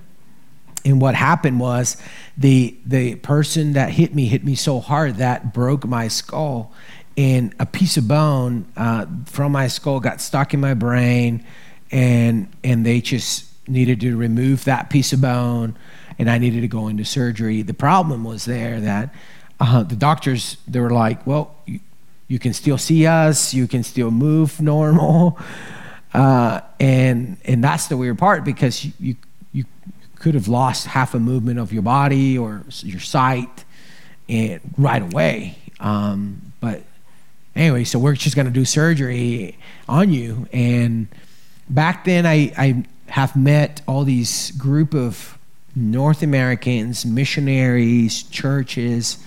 and 0.84 1.00
what 1.00 1.14
happened 1.14 1.60
was 1.60 1.98
the 2.36 2.76
the 2.84 3.16
person 3.16 3.74
that 3.74 3.92
hit 3.92 4.16
me 4.16 4.26
hit 4.26 4.44
me 4.44 4.56
so 4.56 4.80
hard 4.80 5.18
that 5.18 5.54
broke 5.54 5.86
my 5.86 6.08
skull, 6.08 6.74
and 7.16 7.54
a 7.60 7.68
piece 7.68 7.96
of 7.96 8.08
bone 8.08 8.66
uh, 8.76 9.06
from 9.28 9.52
my 9.52 9.68
skull 9.68 10.00
got 10.00 10.20
stuck 10.20 10.56
in 10.56 10.60
my 10.60 10.74
brain, 10.74 11.46
and 11.92 12.48
and 12.64 12.86
they 12.86 13.02
just 13.02 13.48
needed 13.68 14.02
to 14.02 14.16
remove 14.16 14.64
that 14.66 14.90
piece 14.90 15.14
of 15.14 15.22
bone, 15.22 15.76
and 16.18 16.30
I 16.30 16.38
needed 16.38 16.62
to 16.62 16.68
go 16.68 16.88
into 16.88 17.06
surgery. 17.06 17.62
The 17.62 17.74
problem 17.74 18.24
was 18.24 18.46
there 18.46 18.80
that 18.80 19.14
uh, 19.60 19.84
the 19.84 19.96
doctors 19.96 20.58
they 20.68 20.80
were 20.80 20.90
like, 20.90 21.26
well, 21.28 21.56
you, 21.66 21.80
you, 22.28 22.40
can 22.40 22.54
still 22.54 22.78
see 22.78 23.06
us, 23.06 23.54
you 23.54 23.68
can 23.68 23.84
still 23.84 24.12
move 24.12 24.60
normal, 24.62 25.40
uh, 26.14 26.62
and 26.80 27.38
and 27.46 27.64
that's 27.64 27.88
the 27.88 27.98
weird 27.98 28.18
part 28.18 28.44
because 28.44 28.86
you, 28.86 28.94
you 29.00 29.16
you 29.54 29.66
could 30.16 30.34
have 30.34 30.48
lost 30.48 30.88
half 30.88 31.14
a 31.14 31.20
movement 31.20 31.60
of 31.60 31.74
your 31.74 31.84
body 31.84 32.38
or 32.38 32.64
your 32.84 33.00
sight, 33.00 33.66
and 34.30 34.62
right 34.78 35.02
away. 35.02 35.58
Um, 35.80 36.54
but 36.60 36.84
anyway, 37.56 37.84
so 37.84 38.00
we're 38.00 38.16
just 38.16 38.36
going 38.36 38.46
to 38.46 38.52
do 38.52 38.66
surgery 38.66 39.58
on 39.90 40.12
you. 40.12 40.48
And 40.54 41.08
back 41.72 42.06
then, 42.06 42.26
I, 42.26 42.54
I 42.58 42.84
have 43.08 43.36
met 43.36 43.82
all 43.88 44.04
these 44.04 44.52
group 44.52 44.94
of 44.94 45.38
North 45.76 46.22
Americans, 46.22 47.06
missionaries, 47.06 48.24
churches 48.24 49.18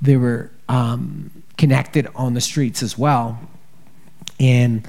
they 0.00 0.16
were 0.16 0.50
um, 0.68 1.30
connected 1.56 2.08
on 2.14 2.34
the 2.34 2.40
streets 2.40 2.82
as 2.82 2.96
well. 2.96 3.38
And 4.38 4.86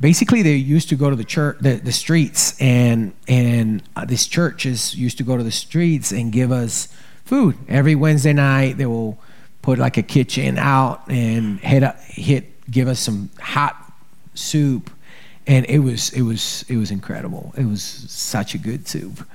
basically, 0.00 0.42
they 0.42 0.54
used 0.54 0.88
to 0.90 0.96
go 0.96 1.10
to 1.10 1.16
the 1.16 1.24
church, 1.24 1.58
the, 1.60 1.74
the 1.76 1.92
streets, 1.92 2.60
and 2.60 3.14
and 3.26 3.82
uh, 3.96 4.04
these 4.04 4.26
churches 4.26 4.94
used 4.94 5.18
to 5.18 5.24
go 5.24 5.36
to 5.36 5.42
the 5.42 5.50
streets 5.50 6.12
and 6.12 6.32
give 6.32 6.52
us 6.52 6.88
food 7.24 7.56
every 7.68 7.94
Wednesday 7.94 8.34
night. 8.34 8.76
They 8.76 8.86
will 8.86 9.18
put 9.62 9.78
like 9.78 9.96
a 9.96 10.02
kitchen 10.02 10.58
out 10.58 11.08
and 11.08 11.58
hit 11.60 11.82
hit 12.08 12.70
give 12.70 12.88
us 12.88 13.00
some 13.00 13.30
hot 13.40 13.76
soup, 14.34 14.90
and 15.50 15.66
it 15.66 15.80
was 15.80 16.10
it 16.12 16.22
was 16.22 16.64
it 16.68 16.76
was 16.76 16.92
incredible. 16.92 17.52
It 17.56 17.64
was 17.64 17.82
such 17.82 18.54
a 18.54 18.58
good 18.58 18.86
soup. 18.86 19.26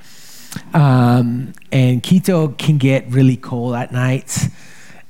Um, 0.73 1.53
and 1.73 2.01
Quito 2.01 2.47
can 2.47 2.77
get 2.77 3.05
really 3.09 3.35
cold 3.35 3.75
at 3.75 3.91
nights 3.91 4.47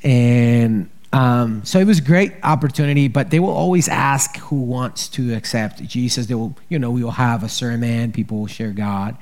and 0.03 0.89
um, 1.13 1.63
so 1.63 1.79
it 1.79 1.85
was 1.85 1.99
a 1.99 2.01
great 2.01 2.33
opportunity, 2.43 3.07
but 3.07 3.29
they 3.29 3.39
will 3.39 3.53
always 3.53 3.87
ask 3.87 4.37
who 4.37 4.63
wants 4.63 5.07
to 5.09 5.35
accept 5.35 5.81
Jesus. 5.83 6.25
They 6.25 6.33
will, 6.33 6.57
you 6.67 6.79
know, 6.79 6.89
we 6.89 7.03
will 7.03 7.11
have 7.11 7.43
a 7.43 7.49
sermon, 7.49 8.11
people 8.11 8.39
will 8.39 8.47
share 8.47 8.71
God. 8.71 9.15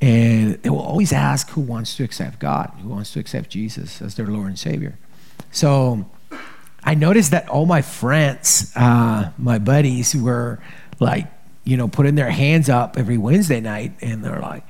And 0.00 0.60
they 0.62 0.70
will 0.70 0.80
always 0.80 1.12
ask 1.12 1.50
who 1.50 1.60
wants 1.60 1.96
to 1.96 2.04
accept 2.04 2.40
God, 2.40 2.72
who 2.82 2.88
wants 2.88 3.12
to 3.12 3.20
accept 3.20 3.50
Jesus 3.50 4.02
as 4.02 4.14
their 4.16 4.26
Lord 4.26 4.48
and 4.48 4.58
Savior. 4.58 4.98
So 5.52 6.06
I 6.86 6.94
noticed 6.94 7.32
that 7.32 7.48
all 7.48 7.66
my 7.66 7.82
friends, 7.82 8.72
uh, 8.76 9.30
my 9.38 9.58
buddies, 9.58 10.14
were 10.14 10.60
like, 11.00 11.26
you 11.64 11.76
know, 11.76 11.88
putting 11.88 12.14
their 12.14 12.30
hands 12.30 12.68
up 12.68 12.96
every 12.98 13.18
Wednesday 13.18 13.60
night, 13.60 13.92
and 14.00 14.24
they're 14.24 14.40
like 14.40 14.64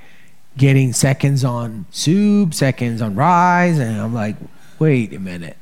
getting 0.56 0.92
seconds 0.92 1.44
on 1.44 1.86
soup, 1.90 2.54
seconds 2.54 3.02
on 3.02 3.14
rice, 3.14 3.78
and 3.78 4.00
I'm 4.00 4.14
like, 4.14 4.36
wait 4.78 5.12
a 5.12 5.18
minute, 5.18 5.56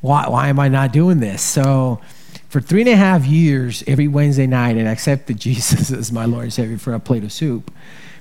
why, 0.00 0.28
why 0.28 0.48
am 0.48 0.58
I 0.58 0.68
not 0.68 0.92
doing 0.92 1.20
this? 1.20 1.42
So 1.42 2.00
for 2.48 2.60
three 2.60 2.80
and 2.80 2.90
a 2.90 2.96
half 2.96 3.26
years, 3.26 3.84
every 3.86 4.08
Wednesday 4.08 4.46
night, 4.46 4.76
I 4.76 4.80
accepted 4.80 5.38
Jesus 5.40 5.92
as 5.92 6.12
my 6.12 6.24
Lord 6.24 6.44
and 6.44 6.52
Savior 6.52 6.78
for 6.78 6.94
a 6.94 7.00
plate 7.00 7.24
of 7.24 7.32
soup 7.32 7.70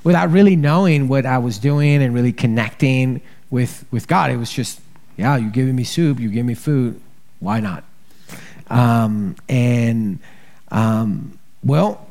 without 0.04 0.32
really 0.32 0.56
knowing 0.56 1.08
what 1.08 1.26
I 1.26 1.38
was 1.38 1.58
doing 1.58 2.02
and 2.02 2.14
really 2.14 2.34
connecting 2.34 3.22
with, 3.50 3.86
with 3.92 4.08
God. 4.08 4.32
It 4.32 4.38
was 4.38 4.52
just, 4.52 4.82
yeah, 5.18 5.36
you're 5.38 5.50
giving 5.50 5.76
me 5.76 5.84
soup, 5.84 6.20
you 6.20 6.30
give 6.30 6.46
me 6.46 6.54
food, 6.54 7.02
why 7.40 7.60
not? 7.60 7.84
Um, 8.70 9.36
and, 9.48 10.20
um, 10.70 11.39
well, 11.64 12.08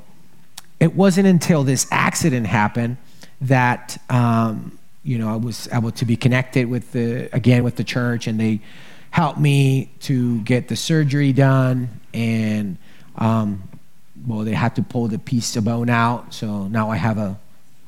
it 0.81 0.95
wasn't 0.95 1.27
until 1.27 1.65
this 1.65 1.87
accident 1.91 2.47
happened 2.47 2.97
that 3.41 3.99
um, 4.11 4.79
you 5.09 5.17
know, 5.17 5.33
I 5.33 5.37
was 5.37 5.69
able 5.73 5.91
to 5.93 6.05
be 6.05 6.17
connected 6.17 6.69
with 6.69 6.93
the, 6.93 7.35
again, 7.35 7.65
with 7.65 7.77
the 7.77 7.85
church, 7.85 8.27
and 8.27 8.39
they 8.39 8.61
helped 9.11 9.39
me 9.39 9.91
to 10.01 10.43
get 10.43 10.69
the 10.69 10.77
surgery 10.77 11.33
done. 11.33 11.89
And, 12.13 12.77
um, 13.17 13.63
well, 14.27 14.41
they 14.41 14.53
had 14.53 14.77
to 14.77 14.83
pull 14.83 15.09
the 15.09 15.19
piece 15.19 15.57
of 15.57 15.65
bone 15.65 15.89
out. 15.89 16.35
So 16.35 16.69
now 16.69 16.91
I 16.91 16.97
have 16.97 17.17
a, 17.17 17.39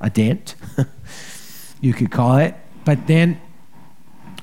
a 0.01 0.09
dent, 0.09 0.55
you 1.83 1.93
could 1.93 2.11
call 2.11 2.39
it. 2.39 2.55
But 2.87 3.07
then, 3.07 3.39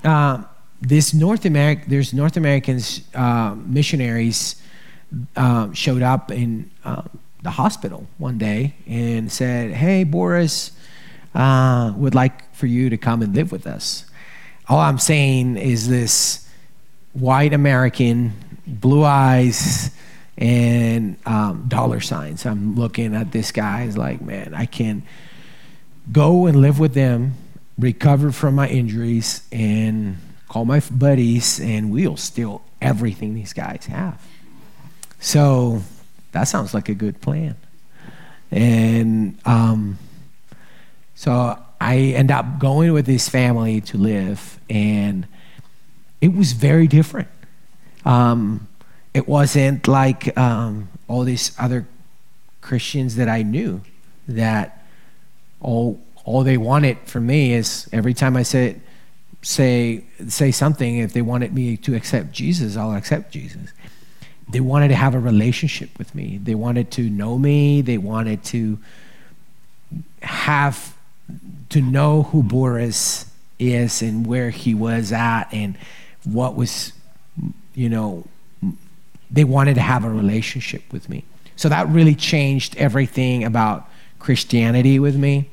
uh, 0.04 0.44
this 0.80 1.16
North 1.16 1.46
America, 1.46 1.84
there's 1.88 2.14
North 2.14 2.38
Americans, 2.38 3.02
uh, 3.16 3.56
missionaries 3.56 4.62
uh, 5.36 5.72
showed 5.74 6.02
up 6.02 6.32
in 6.32 6.70
uh, 6.84 7.04
the 7.44 7.52
hospital 7.52 8.08
one 8.18 8.38
day 8.38 8.76
and 8.86 9.32
said, 9.32 9.72
Hey, 9.72 10.04
Boris, 10.04 10.72
uh, 11.34 11.94
would 11.96 12.16
like 12.16 12.54
for 12.54 12.68
you 12.68 12.90
to 12.90 12.98
come 12.98 13.22
and 13.22 13.36
live 13.36 13.52
with 13.52 13.68
us. 13.68 14.06
All 14.68 14.80
I'm 14.80 15.00
saying 15.00 15.58
is 15.58 15.88
this 15.88 16.48
white 17.14 17.54
American, 17.54 18.34
blue 18.66 19.04
eyes, 19.04 19.92
and 20.38 21.18
um, 21.26 21.66
dollar 21.68 22.00
signs. 22.00 22.46
I'm 22.46 22.76
looking 22.76 23.16
at 23.16 23.32
this 23.32 23.52
guy. 23.52 23.84
It's 23.84 23.98
like, 23.98 24.22
man, 24.22 24.54
I 24.54 24.66
can 24.66 25.04
go 26.12 26.46
and 26.46 26.62
live 26.62 26.80
with 26.80 26.94
them, 26.94 27.34
recover 27.78 28.32
from 28.32 28.56
my 28.56 28.68
injuries, 28.68 29.42
and 29.52 30.18
call 30.48 30.66
my 30.66 30.82
buddies, 30.92 31.60
and 31.60 31.92
we'll 31.92 32.18
steal 32.18 32.62
everything 32.82 33.34
these 33.34 33.54
guys 33.54 33.86
have. 33.86 34.22
So 35.20 35.82
that 36.32 36.46
sounds 36.46 36.74
like 36.74 36.90
a 36.90 36.94
good 36.94 37.22
plan. 37.22 37.56
And 38.52 39.38
um, 39.46 39.98
so 41.16 41.58
I 41.82 41.98
end 41.98 42.32
up 42.32 42.60
going 42.60 42.94
with 42.94 43.06
this 43.06 43.28
family 43.28 43.82
to 43.82 43.98
live, 43.98 44.60
and 44.70 45.28
it 46.22 46.34
was 46.34 46.54
very 46.54 46.88
different. 46.88 47.28
Um, 48.06 48.68
it 49.14 49.28
wasn't 49.28 49.88
like 49.88 50.38
um, 50.38 50.90
all 51.08 51.24
these 51.24 51.52
other 51.60 51.88
Christians 52.62 53.16
that 53.16 53.28
I 53.30 53.44
knew 53.44 53.82
that 54.28 54.86
all 55.62 56.00
all 56.24 56.44
they 56.44 56.58
wanted 56.58 56.98
from 57.06 57.26
me 57.26 57.54
is 57.54 57.88
every 57.94 58.14
time 58.14 58.36
I 58.36 58.44
said 58.44 58.82
say 59.42 60.04
say 60.28 60.52
something 60.52 60.98
if 60.98 61.14
they 61.14 61.22
wanted 61.22 61.54
me 61.54 61.78
to 61.78 61.96
accept 61.96 62.32
Jesus, 62.32 62.76
I'll 62.76 62.94
accept 62.94 63.32
Jesus. 63.32 63.72
They 64.50 64.62
wanted 64.62 64.90
to 64.90 64.96
have 64.96 65.14
a 65.14 65.20
relationship 65.20 65.90
with 65.98 66.16
me. 66.16 66.40
They 66.42 66.56
wanted 66.56 66.92
to 66.92 67.10
know 67.10 67.38
me. 67.38 67.82
They 67.82 67.98
wanted 67.98 68.44
to 68.46 68.80
have 70.22 70.96
to 71.70 71.82
know 71.82 72.24
who 72.24 72.44
Boris 72.44 73.30
is 73.60 74.02
and 74.02 74.26
where 74.26 74.50
he 74.50 74.74
was 74.74 75.12
at 75.12 75.48
and 75.52 75.78
what 76.24 76.56
was, 76.56 76.94
you 77.74 77.90
know, 77.90 78.26
they 79.30 79.44
wanted 79.44 79.76
to 79.76 79.82
have 79.82 80.06
a 80.06 80.10
relationship 80.10 80.82
with 80.92 81.10
me. 81.10 81.24
So 81.56 81.70
that 81.70 81.88
really 81.90 82.16
changed 82.16 82.78
everything 82.78 83.44
about 83.44 83.90
Christianity 84.20 85.00
with 85.00 85.18
me. 85.18 85.50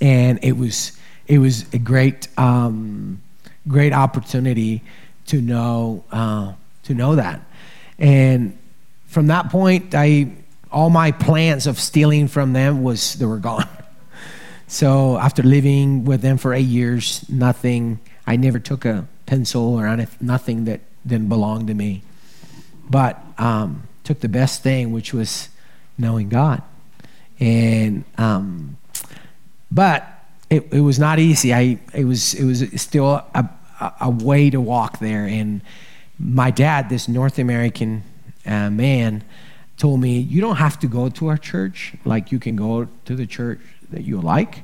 And 0.00 0.38
it 0.42 0.52
was 0.52 0.92
it 1.26 1.38
was 1.38 1.72
a 1.72 1.78
great 1.78 2.28
um, 2.38 3.20
great 3.68 3.92
opportunity 3.92 4.82
to 5.26 5.40
know 5.40 6.04
uh, 6.10 6.52
to 6.84 6.94
know 6.94 7.16
that. 7.16 7.40
And 8.00 8.58
from 9.06 9.28
that 9.28 9.50
point, 9.50 9.94
I 9.94 10.32
all 10.72 10.90
my 10.90 11.12
plans 11.12 11.66
of 11.66 11.78
stealing 11.78 12.28
from 12.28 12.52
them 12.52 12.82
was 12.82 13.14
they 13.14 13.26
were 13.26 13.38
gone. 13.38 13.68
So 14.70 15.18
after 15.18 15.42
living 15.42 16.04
with 16.04 16.22
them 16.22 16.38
for 16.38 16.54
eight 16.54 16.60
years, 16.68 17.28
nothing, 17.28 17.98
I 18.24 18.36
never 18.36 18.60
took 18.60 18.84
a 18.84 19.04
pencil 19.26 19.74
or 19.74 20.06
nothing 20.20 20.66
that 20.66 20.80
didn't 21.04 21.28
belong 21.28 21.66
to 21.66 21.74
me. 21.74 22.02
But 22.88 23.20
um, 23.36 23.88
took 24.04 24.20
the 24.20 24.28
best 24.28 24.62
thing, 24.62 24.92
which 24.92 25.12
was 25.12 25.48
knowing 25.98 26.28
God. 26.28 26.62
And, 27.40 28.04
um, 28.16 28.76
but 29.72 30.06
it, 30.50 30.72
it 30.72 30.82
was 30.82 31.00
not 31.00 31.18
easy. 31.18 31.52
I, 31.52 31.80
it 31.92 32.04
was, 32.04 32.34
it 32.34 32.44
was 32.44 32.80
still 32.80 33.06
a, 33.06 33.50
a, 33.80 33.92
a 34.02 34.10
way 34.10 34.50
to 34.50 34.60
walk 34.60 35.00
there. 35.00 35.26
And 35.26 35.62
my 36.20 36.50
dad, 36.50 36.90
this 36.90 37.08
North 37.08 37.38
American 37.38 38.02
uh, 38.44 38.70
man, 38.70 39.24
told 39.78 40.00
me, 40.00 40.18
You 40.18 40.40
don't 40.40 40.56
have 40.56 40.78
to 40.80 40.86
go 40.86 41.08
to 41.08 41.28
our 41.28 41.38
church. 41.38 41.94
Like, 42.04 42.30
you 42.30 42.38
can 42.38 42.56
go 42.56 42.86
to 43.06 43.16
the 43.16 43.26
church 43.26 43.60
that 43.90 44.02
you 44.02 44.20
like. 44.20 44.62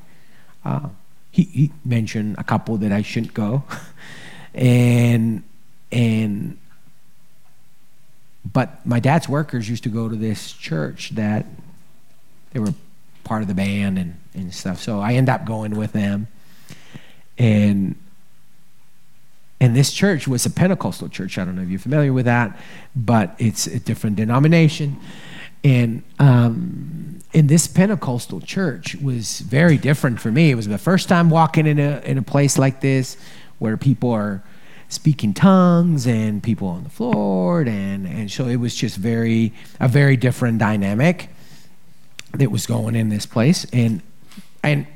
Uh, 0.64 0.88
he, 1.30 1.44
he 1.44 1.72
mentioned 1.84 2.36
a 2.38 2.44
couple 2.44 2.76
that 2.78 2.92
I 2.92 3.02
shouldn't 3.02 3.34
go. 3.34 3.64
and, 4.54 5.42
and, 5.90 6.58
but 8.52 8.84
my 8.86 9.00
dad's 9.00 9.28
workers 9.28 9.68
used 9.68 9.84
to 9.84 9.88
go 9.88 10.08
to 10.08 10.16
this 10.16 10.52
church 10.52 11.10
that 11.10 11.46
they 12.52 12.60
were 12.60 12.75
part 13.25 13.42
of 13.42 13.48
the 13.48 13.54
band 13.54 13.98
and, 13.98 14.18
and 14.34 14.54
stuff. 14.54 14.80
So 14.80 15.00
I 15.00 15.14
end 15.14 15.28
up 15.28 15.44
going 15.44 15.75
with 15.76 15.92
them. 15.92 16.28
And 17.38 17.96
and 19.60 19.75
this 19.75 19.92
church 19.92 20.28
was 20.28 20.44
a 20.44 20.50
Pentecostal 20.50 21.08
church. 21.08 21.38
I 21.38 21.44
don't 21.44 21.56
know 21.56 21.62
if 21.62 21.68
you're 21.68 21.78
familiar 21.78 22.12
with 22.12 22.26
that, 22.26 22.58
but 22.94 23.34
it's 23.38 23.66
a 23.66 23.80
different 23.80 24.16
denomination. 24.16 24.98
And 25.64 26.02
um, 26.18 27.20
in 27.32 27.46
this 27.46 27.66
Pentecostal 27.66 28.40
church 28.40 28.96
was 28.96 29.40
very 29.40 29.78
different 29.78 30.20
for 30.20 30.30
me. 30.30 30.50
It 30.50 30.54
was 30.54 30.68
the 30.68 30.78
first 30.78 31.08
time 31.08 31.30
walking 31.30 31.66
in 31.66 31.78
a 31.78 32.00
in 32.04 32.18
a 32.18 32.22
place 32.22 32.58
like 32.58 32.80
this 32.80 33.16
where 33.58 33.76
people 33.76 34.10
are 34.10 34.42
speaking 34.88 35.34
tongues 35.34 36.06
and 36.06 36.42
people 36.42 36.68
on 36.68 36.84
the 36.84 36.90
floor 36.90 37.62
and 37.62 38.06
and 38.06 38.30
so 38.30 38.46
it 38.46 38.56
was 38.56 38.75
just 38.75 38.96
very 38.96 39.52
a 39.80 39.88
very 39.88 40.16
different 40.16 40.58
dynamic 40.58 41.28
that 42.34 42.50
was 42.50 42.66
going 42.66 42.94
in 42.94 43.08
this 43.08 43.26
place 43.26 43.66
and 43.72 44.00
and 44.62 44.86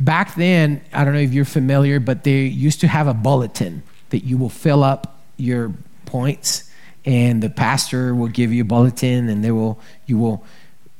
back 0.00 0.34
then 0.36 0.80
i 0.94 1.04
don't 1.04 1.12
know 1.12 1.20
if 1.20 1.34
you're 1.34 1.44
familiar 1.44 2.00
but 2.00 2.24
they 2.24 2.42
used 2.44 2.80
to 2.80 2.88
have 2.88 3.06
a 3.06 3.12
bulletin 3.12 3.82
that 4.14 4.22
you 4.22 4.38
will 4.38 4.48
fill 4.48 4.84
up 4.84 5.18
your 5.36 5.72
points 6.06 6.70
and 7.04 7.42
the 7.42 7.50
pastor 7.50 8.14
will 8.14 8.28
give 8.28 8.52
you 8.52 8.62
a 8.62 8.64
bulletin 8.64 9.28
and 9.28 9.42
they 9.42 9.50
will 9.50 9.76
you 10.06 10.16
will 10.16 10.44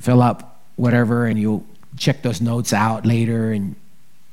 fill 0.01 0.21
up 0.21 0.61
whatever 0.75 1.25
and 1.27 1.39
you'll 1.39 1.65
check 1.97 2.23
those 2.23 2.41
notes 2.41 2.73
out 2.73 3.07
later 3.07 3.53
and 3.53 3.77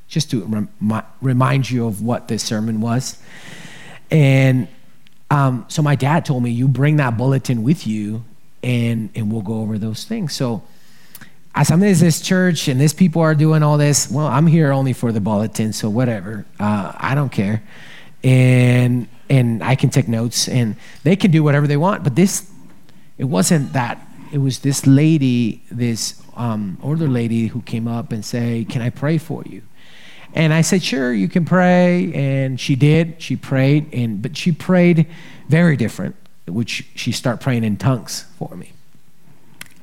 just 0.08 0.32
to 0.32 0.44
rem- 0.46 1.04
remind 1.22 1.70
you 1.70 1.86
of 1.86 2.02
what 2.02 2.28
the 2.28 2.40
sermon 2.40 2.82
was. 2.82 3.22
And 4.10 4.68
um, 5.30 5.66
so 5.68 5.84
my 5.84 5.96
dad 5.96 6.26
told 6.26 6.42
me 6.42 6.50
you 6.50 6.68
bring 6.68 6.96
that 6.96 7.18
bulletin 7.18 7.62
with 7.62 7.86
you 7.86 8.24
and 8.64 9.12
and 9.14 9.32
we'll 9.32 9.44
go 9.44 9.62
over 9.62 9.78
those 9.78 10.06
things. 10.06 10.34
So 10.34 10.64
as 11.54 11.70
I'm 11.70 11.84
in 11.84 11.96
this 12.00 12.20
church 12.20 12.68
and 12.68 12.82
these 12.82 12.94
people 12.94 13.22
are 13.22 13.36
doing 13.36 13.62
all 13.62 13.78
this, 13.78 14.10
well, 14.10 14.26
I'm 14.26 14.48
here 14.48 14.72
only 14.72 14.94
for 14.94 15.12
the 15.12 15.22
bulletin, 15.22 15.72
so 15.72 15.88
whatever. 15.88 16.48
Uh, 16.60 16.94
I 16.98 17.14
don't 17.14 17.32
care 17.32 17.62
and 18.24 19.08
and 19.30 19.64
I 19.64 19.76
can 19.76 19.90
take 19.90 20.08
notes 20.08 20.48
and 20.48 20.76
they 21.04 21.16
can 21.16 21.32
do 21.32 21.44
whatever 21.44 21.66
they 21.66 21.78
want. 21.78 22.04
But 22.04 22.16
this, 22.16 22.50
it 23.18 23.24
wasn't 23.26 23.74
that. 23.74 24.06
It 24.32 24.40
was 24.40 24.60
this 24.60 24.86
lady, 24.86 25.64
this 25.72 26.22
um, 26.36 26.78
older 26.82 27.08
lady 27.08 27.48
who 27.48 27.62
came 27.62 27.88
up 27.88 28.12
and 28.12 28.24
say, 28.24 28.66
"Can 28.66 28.82
I 28.82 28.90
pray 28.90 29.18
for 29.18 29.44
you?" 29.46 29.64
And 30.34 30.54
I 30.54 30.62
said, 30.62 30.84
"Sure, 30.84 31.14
you 31.14 31.28
can 31.28 31.46
pray." 31.46 32.14
And 32.14 32.60
she 32.60 32.76
did. 32.76 33.22
She 33.22 33.36
prayed, 33.36 33.94
and 33.94 34.22
but 34.22 34.38
she 34.38 34.52
prayed 34.52 35.08
very 35.50 35.76
different, 35.76 36.16
which 36.48 36.88
she 36.96 37.12
started 37.12 37.42
praying 37.42 37.64
in 37.64 37.78
tongues 37.78 38.26
for 38.38 38.56
me. 38.56 38.74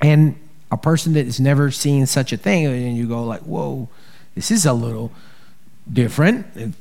And 0.01 0.37
a 0.71 0.77
person 0.77 1.15
that 1.15 1.25
has 1.25 1.41
never 1.41 1.71
seen 1.71 2.07
such 2.07 2.33
a 2.33 2.37
thing, 2.37 2.67
and 2.67 2.97
you 2.97 3.07
go 3.07 3.25
like, 3.25 3.43
"Whoa, 3.43 3.89
this 4.35 4.51
is 4.51 4.65
a 4.65 4.73
little 4.73 5.11
different." 5.91 6.75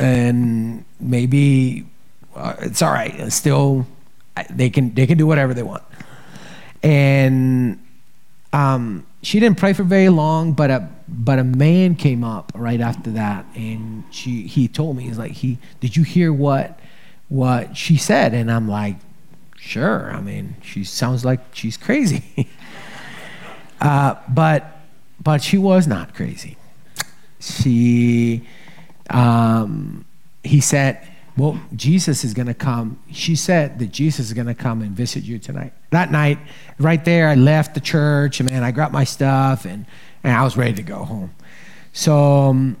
And 0.00 0.84
maybe 0.98 1.86
uh, 2.34 2.54
it's 2.60 2.82
all 2.82 2.92
right. 2.92 3.30
still, 3.32 3.86
they 4.48 4.70
can 4.70 4.94
they 4.94 5.06
can 5.06 5.18
do 5.18 5.26
whatever 5.26 5.54
they 5.54 5.62
want. 5.62 5.82
And 6.82 7.78
um, 8.52 9.06
she 9.22 9.38
didn't 9.40 9.58
pray 9.58 9.72
for 9.72 9.82
very 9.82 10.08
long, 10.08 10.52
but 10.52 10.70
a 10.70 10.88
but 11.08 11.38
a 11.38 11.44
man 11.44 11.94
came 11.94 12.24
up 12.24 12.52
right 12.54 12.80
after 12.80 13.10
that, 13.12 13.44
and 13.54 14.04
she 14.10 14.46
he 14.46 14.68
told 14.68 14.96
me 14.96 15.04
he's 15.04 15.18
like 15.18 15.32
he 15.32 15.58
did 15.80 15.96
you 15.96 16.02
hear 16.02 16.32
what 16.32 16.78
what 17.28 17.76
she 17.76 17.96
said? 17.96 18.32
And 18.34 18.50
I'm 18.50 18.68
like, 18.68 18.96
sure. 19.58 20.12
I 20.12 20.20
mean, 20.20 20.56
she 20.62 20.84
sounds 20.84 21.24
like 21.24 21.40
she's 21.52 21.76
crazy, 21.76 22.48
uh, 23.80 24.14
but 24.28 24.78
but 25.22 25.42
she 25.42 25.58
was 25.58 25.86
not 25.86 26.14
crazy. 26.14 26.56
She 27.40 28.46
um, 29.10 30.04
he 30.42 30.60
said, 30.60 31.06
Well, 31.36 31.60
Jesus 31.74 32.24
is 32.24 32.34
going 32.34 32.46
to 32.46 32.54
come. 32.54 32.98
She 33.12 33.36
said 33.36 33.78
that 33.78 33.90
Jesus 33.92 34.26
is 34.26 34.32
going 34.32 34.46
to 34.46 34.54
come 34.54 34.82
and 34.82 34.92
visit 34.92 35.24
you 35.24 35.38
tonight. 35.38 35.72
That 35.90 36.10
night, 36.10 36.38
right 36.78 37.04
there, 37.04 37.28
I 37.28 37.34
left 37.34 37.74
the 37.74 37.80
church 37.80 38.40
and 38.40 38.50
man, 38.50 38.62
I 38.62 38.70
grabbed 38.70 38.92
my 38.92 39.04
stuff 39.04 39.64
and, 39.64 39.86
and 40.22 40.32
I 40.32 40.44
was 40.44 40.56
ready 40.56 40.74
to 40.74 40.82
go 40.82 41.04
home. 41.04 41.34
So 41.92 42.16
um, 42.16 42.76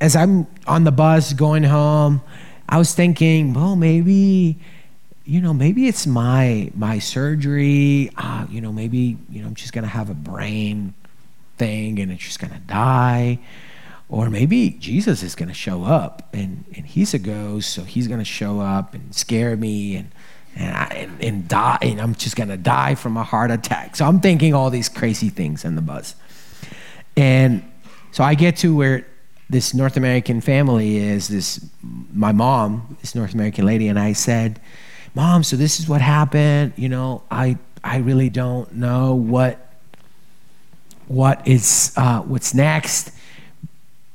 as 0.00 0.14
I'm 0.14 0.46
on 0.66 0.84
the 0.84 0.92
bus 0.92 1.32
going 1.32 1.62
home, 1.62 2.22
I 2.68 2.78
was 2.78 2.94
thinking, 2.94 3.54
well, 3.54 3.76
maybe, 3.76 4.58
you 5.24 5.40
know, 5.40 5.54
maybe 5.54 5.88
it's 5.88 6.06
my 6.06 6.70
my 6.74 6.98
surgery. 6.98 8.10
Uh, 8.16 8.46
you 8.50 8.60
know, 8.60 8.72
maybe 8.72 9.16
you 9.30 9.42
know 9.42 9.48
I'm 9.48 9.54
just 9.54 9.72
gonna 9.72 9.86
have 9.86 10.10
a 10.10 10.14
brain 10.14 10.94
thing 11.56 11.98
and 12.00 12.10
it's 12.10 12.22
just 12.22 12.40
gonna 12.40 12.60
die. 12.66 13.38
Or 14.12 14.28
maybe 14.28 14.76
Jesus 14.78 15.22
is 15.22 15.34
going 15.34 15.48
to 15.48 15.54
show 15.54 15.84
up 15.84 16.28
and, 16.34 16.66
and 16.76 16.84
he's 16.84 17.14
a 17.14 17.18
ghost, 17.18 17.70
so 17.70 17.82
he's 17.82 18.08
going 18.08 18.18
to 18.18 18.26
show 18.26 18.60
up 18.60 18.92
and 18.92 19.14
scare 19.14 19.56
me 19.56 19.96
and, 19.96 20.10
and, 20.54 20.76
I, 20.76 20.84
and, 20.94 21.24
and 21.24 21.48
die, 21.48 21.78
and 21.80 21.98
I'm 21.98 22.14
just 22.14 22.36
going 22.36 22.50
to 22.50 22.58
die 22.58 22.94
from 22.94 23.16
a 23.16 23.24
heart 23.24 23.50
attack. 23.50 23.96
So 23.96 24.04
I'm 24.04 24.20
thinking 24.20 24.52
all 24.52 24.68
these 24.68 24.90
crazy 24.90 25.30
things 25.30 25.64
in 25.64 25.76
the 25.76 25.80
bus. 25.80 26.14
And 27.16 27.64
so 28.10 28.22
I 28.22 28.34
get 28.34 28.58
to 28.58 28.76
where 28.76 29.06
this 29.48 29.72
North 29.72 29.96
American 29.96 30.42
family 30.42 30.98
is, 30.98 31.28
this, 31.28 31.66
my 32.12 32.32
mom, 32.32 32.98
this 33.00 33.14
North 33.14 33.32
American 33.32 33.64
lady, 33.64 33.88
and 33.88 33.98
I 33.98 34.12
said, 34.12 34.60
Mom, 35.14 35.42
so 35.42 35.56
this 35.56 35.80
is 35.80 35.88
what 35.88 36.02
happened. 36.02 36.74
You 36.76 36.90
know, 36.90 37.22
I, 37.30 37.56
I 37.82 37.96
really 37.96 38.28
don't 38.28 38.74
know 38.74 39.14
what, 39.14 39.72
what 41.08 41.48
is, 41.48 41.94
uh, 41.96 42.20
what's 42.20 42.52
next 42.52 43.12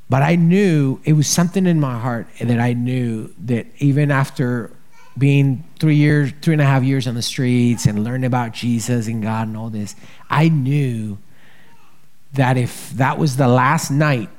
but 0.10 0.22
I 0.22 0.36
knew 0.36 1.02
it 1.04 1.14
was 1.14 1.28
something 1.28 1.66
in 1.66 1.80
my 1.80 2.00
heart 2.00 2.28
that 2.40 2.60
I 2.60 2.74
knew 2.74 3.34
that 3.46 3.68
even 3.80 4.10
after 4.10 4.72
being 5.18 5.64
three 5.80 5.96
years, 5.96 6.32
three 6.42 6.54
and 6.54 6.62
a 6.62 6.66
half 6.66 6.84
years 6.84 7.08
on 7.08 7.16
the 7.16 7.22
streets 7.22 7.86
and 7.86 8.04
learning 8.04 8.26
about 8.26 8.54
Jesus 8.54 9.08
and 9.08 9.22
God 9.22 9.48
and 9.48 9.58
all 9.58 9.70
this, 9.70 9.96
I 10.30 10.50
knew 10.50 11.18
that 12.34 12.56
if 12.56 12.92
that 12.92 13.18
was 13.18 13.36
the 13.36 13.48
last 13.48 13.92
night 13.92 14.30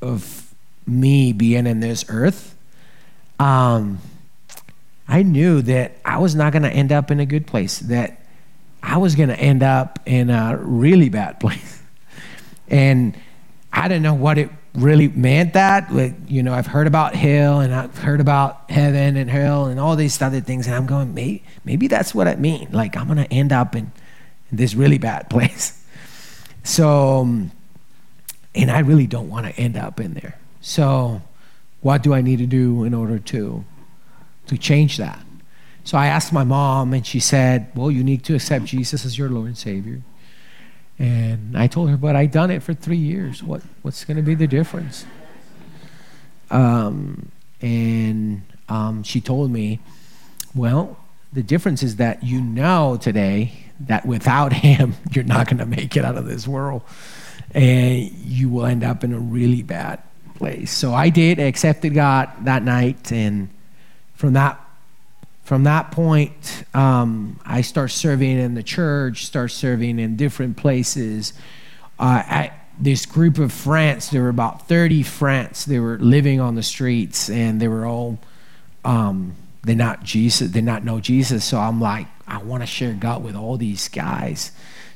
of 0.00 0.54
me 0.86 1.32
being 1.32 1.66
in 1.66 1.80
this 1.80 2.04
earth, 2.08 2.54
um, 3.40 3.98
I 5.08 5.22
knew 5.22 5.62
that 5.62 5.96
I 6.04 6.18
was 6.18 6.34
not 6.34 6.52
going 6.52 6.62
to 6.62 6.70
end 6.70 6.92
up 6.92 7.10
in 7.10 7.18
a 7.18 7.26
good 7.26 7.46
place, 7.46 7.80
that 7.80 8.24
I 8.82 8.98
was 8.98 9.16
going 9.16 9.30
to 9.30 9.38
end 9.38 9.62
up 9.62 9.98
in 10.06 10.30
a 10.30 10.56
really 10.60 11.08
bad 11.08 11.40
place. 11.40 11.80
And 12.68 13.14
I 13.70 13.86
didn't 13.86 14.02
know 14.02 14.14
what 14.14 14.38
it 14.38 14.48
really 14.74 15.08
meant 15.08 15.54
that. 15.54 15.92
Like, 15.92 16.14
you 16.28 16.42
know, 16.42 16.54
I've 16.54 16.66
heard 16.66 16.86
about 16.86 17.14
hell 17.14 17.60
and 17.60 17.74
I've 17.74 17.96
heard 17.98 18.20
about 18.20 18.70
heaven 18.70 19.16
and 19.16 19.28
hell 19.30 19.66
and 19.66 19.78
all 19.78 19.96
these 19.96 20.20
other 20.22 20.40
things, 20.40 20.66
and 20.66 20.74
I'm 20.74 20.86
going, 20.86 21.14
maybe, 21.14 21.42
maybe 21.64 21.88
that's 21.88 22.14
what 22.14 22.28
I 22.28 22.36
mean. 22.36 22.68
Like, 22.72 22.96
I'm 22.96 23.06
going 23.06 23.18
to 23.18 23.32
end 23.32 23.52
up 23.52 23.74
in, 23.74 23.92
in, 24.50 24.56
this 24.56 24.74
really 24.74 24.98
bad 24.98 25.28
place. 25.30 25.84
So, 26.64 27.20
um, 27.20 27.50
and 28.54 28.70
I 28.70 28.80
really 28.80 29.06
don't 29.06 29.28
want 29.28 29.46
to 29.46 29.60
end 29.60 29.76
up 29.76 30.00
in 30.00 30.14
there. 30.14 30.38
So, 30.60 31.22
what 31.80 32.02
do 32.02 32.14
I 32.14 32.20
need 32.20 32.38
to 32.38 32.46
do 32.46 32.84
in 32.84 32.94
order 32.94 33.18
to 33.18 33.64
to 34.46 34.58
change 34.58 34.98
that? 34.98 35.24
So 35.84 35.98
I 35.98 36.06
asked 36.06 36.32
my 36.32 36.44
mom, 36.44 36.94
and 36.94 37.04
she 37.04 37.18
said, 37.18 37.66
"Well, 37.74 37.90
you 37.90 38.04
need 38.04 38.22
to 38.24 38.36
accept 38.36 38.66
Jesus 38.66 39.04
as 39.04 39.18
your 39.18 39.28
Lord 39.28 39.48
and 39.48 39.58
Savior." 39.58 40.02
And 40.98 41.56
I 41.56 41.66
told 41.66 41.90
her, 41.90 41.96
but 41.96 42.16
I've 42.16 42.30
done 42.30 42.50
it 42.50 42.62
for 42.62 42.74
three 42.74 42.96
years. 42.96 43.42
What, 43.42 43.62
what's 43.82 44.04
going 44.04 44.16
to 44.16 44.22
be 44.22 44.34
the 44.34 44.46
difference? 44.46 45.04
Um, 46.50 47.30
and 47.60 48.42
um, 48.68 49.02
she 49.02 49.20
told 49.20 49.50
me, 49.50 49.80
well, 50.54 50.98
the 51.32 51.42
difference 51.42 51.82
is 51.82 51.96
that 51.96 52.22
you 52.22 52.40
know 52.40 52.98
today 53.00 53.52
that 53.80 54.04
without 54.04 54.52
him, 54.64 54.94
you're 55.12 55.24
not 55.24 55.46
going 55.46 55.58
to 55.58 55.66
make 55.66 55.96
it 55.96 56.04
out 56.04 56.16
of 56.16 56.26
this 56.26 56.46
world. 56.46 56.82
And 57.54 58.10
you 58.10 58.48
will 58.48 58.66
end 58.66 58.84
up 58.84 59.04
in 59.04 59.12
a 59.12 59.18
really 59.18 59.62
bad 59.62 60.02
place. 60.36 60.70
So 60.70 60.94
I 60.94 61.08
did, 61.08 61.38
I 61.38 61.44
accepted 61.44 61.94
God 61.94 62.30
that 62.44 62.62
night. 62.62 63.12
And 63.12 63.48
from 64.14 64.34
that 64.34 64.60
from 65.52 65.64
that 65.64 65.90
point, 65.90 66.64
um, 66.72 67.38
I 67.44 67.60
start 67.60 67.90
serving 67.90 68.38
in 68.38 68.54
the 68.54 68.62
church, 68.62 69.26
start 69.26 69.50
serving 69.50 69.98
in 69.98 70.16
different 70.16 70.56
places. 70.56 71.34
Uh, 71.98 72.48
this 72.80 73.04
group 73.04 73.36
of 73.36 73.52
France, 73.52 74.08
there 74.08 74.22
were 74.22 74.30
about 74.30 74.66
30 74.66 75.02
France. 75.02 75.66
They 75.66 75.78
were 75.78 75.98
living 75.98 76.40
on 76.40 76.54
the 76.54 76.62
streets, 76.62 77.28
and 77.28 77.60
they 77.60 77.68
were 77.68 77.84
all 77.84 78.18
um, 78.82 79.34
they 79.62 79.74
not 79.74 80.02
Jesus, 80.02 80.52
they 80.52 80.62
not 80.62 80.86
know 80.86 81.00
Jesus. 81.00 81.44
So 81.44 81.58
I'm 81.58 81.82
like, 81.82 82.06
I 82.26 82.38
want 82.38 82.62
to 82.62 82.66
share 82.66 82.94
God 82.94 83.22
with 83.22 83.36
all 83.36 83.58
these 83.58 83.90
guys, 83.90 84.52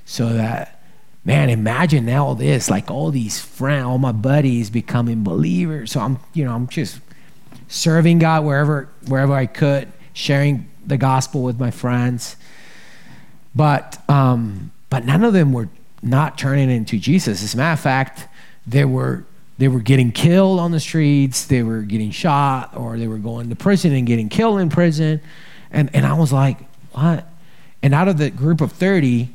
so 0.06 0.30
that 0.30 0.82
man, 1.22 1.50
imagine 1.50 2.08
all 2.08 2.34
this, 2.34 2.70
like 2.70 2.90
all 2.90 3.10
these 3.10 3.38
friends, 3.38 3.84
all 3.84 3.98
my 3.98 4.12
buddies 4.12 4.70
becoming 4.70 5.22
believers. 5.22 5.92
So 5.92 6.00
I'm, 6.00 6.18
you 6.32 6.46
know, 6.46 6.54
I'm 6.54 6.66
just 6.66 6.98
serving 7.68 8.20
God 8.20 8.42
wherever 8.42 8.88
wherever 9.06 9.34
I 9.34 9.44
could, 9.44 9.92
sharing 10.16 10.66
the 10.84 10.96
gospel 10.96 11.42
with 11.42 11.60
my 11.60 11.70
friends. 11.70 12.36
But 13.54 13.98
um, 14.08 14.72
but 14.90 15.04
none 15.04 15.22
of 15.22 15.32
them 15.32 15.52
were 15.52 15.68
not 16.02 16.38
turning 16.38 16.70
into 16.70 16.98
Jesus. 16.98 17.42
As 17.42 17.54
a 17.54 17.56
matter 17.56 17.74
of 17.74 17.80
fact, 17.80 18.28
they 18.66 18.84
were 18.84 19.24
they 19.58 19.68
were 19.68 19.80
getting 19.80 20.12
killed 20.12 20.58
on 20.58 20.70
the 20.72 20.80
streets, 20.80 21.44
they 21.46 21.62
were 21.62 21.82
getting 21.82 22.10
shot, 22.10 22.76
or 22.76 22.98
they 22.98 23.08
were 23.08 23.18
going 23.18 23.48
to 23.50 23.56
prison 23.56 23.92
and 23.92 24.06
getting 24.06 24.28
killed 24.28 24.58
in 24.60 24.70
prison. 24.70 25.20
And 25.70 25.90
and 25.94 26.06
I 26.06 26.14
was 26.14 26.32
like, 26.32 26.58
what? 26.92 27.26
And 27.82 27.94
out 27.94 28.08
of 28.08 28.18
the 28.18 28.30
group 28.30 28.60
of 28.60 28.72
30, 28.72 29.28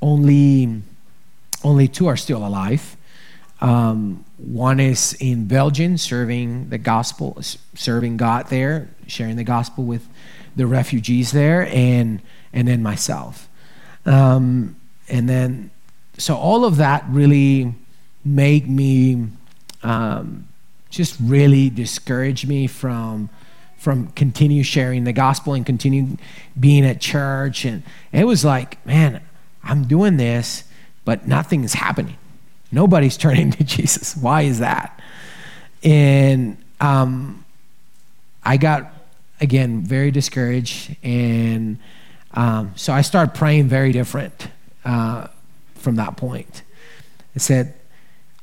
only 0.00 0.82
only 1.64 1.88
two 1.88 2.06
are 2.06 2.16
still 2.16 2.46
alive. 2.46 2.96
Um, 3.60 4.24
one 4.38 4.80
is 4.80 5.14
in 5.20 5.46
Belgium 5.46 5.98
serving 5.98 6.70
the 6.70 6.78
gospel, 6.78 7.40
serving 7.74 8.16
God 8.16 8.48
there, 8.48 8.88
sharing 9.06 9.36
the 9.36 9.44
gospel 9.44 9.84
with 9.84 10.08
the 10.56 10.66
refugees 10.66 11.32
there, 11.32 11.68
and 11.70 12.22
and 12.52 12.66
then 12.66 12.82
myself. 12.82 13.48
Um, 14.06 14.76
and 15.08 15.28
then, 15.28 15.70
so 16.16 16.36
all 16.36 16.64
of 16.64 16.76
that 16.76 17.04
really 17.08 17.74
made 18.24 18.68
me 18.68 19.28
um, 19.82 20.48
just 20.88 21.16
really 21.20 21.70
discourage 21.70 22.46
me 22.46 22.66
from 22.66 23.28
from 23.76 24.08
continue 24.08 24.62
sharing 24.62 25.04
the 25.04 25.12
gospel 25.12 25.54
and 25.54 25.64
continue 25.64 26.18
being 26.58 26.84
at 26.84 27.00
church. 27.00 27.64
And 27.64 27.82
it 28.12 28.24
was 28.24 28.44
like, 28.44 28.84
man, 28.84 29.22
I'm 29.64 29.84
doing 29.84 30.18
this, 30.18 30.64
but 31.06 31.26
nothing 31.26 31.64
is 31.64 31.72
happening. 31.72 32.18
Nobody's 32.72 33.16
turning 33.16 33.50
to 33.52 33.64
Jesus. 33.64 34.16
Why 34.16 34.42
is 34.42 34.60
that? 34.60 35.00
And 35.82 36.56
um, 36.80 37.44
I 38.44 38.56
got, 38.56 38.92
again, 39.40 39.82
very 39.82 40.10
discouraged. 40.10 40.96
And 41.02 41.78
um, 42.32 42.72
so 42.76 42.92
I 42.92 43.02
started 43.02 43.34
praying 43.34 43.68
very 43.68 43.92
different 43.92 44.48
uh, 44.84 45.28
from 45.74 45.96
that 45.96 46.16
point. 46.16 46.62
I 47.34 47.38
said, 47.38 47.74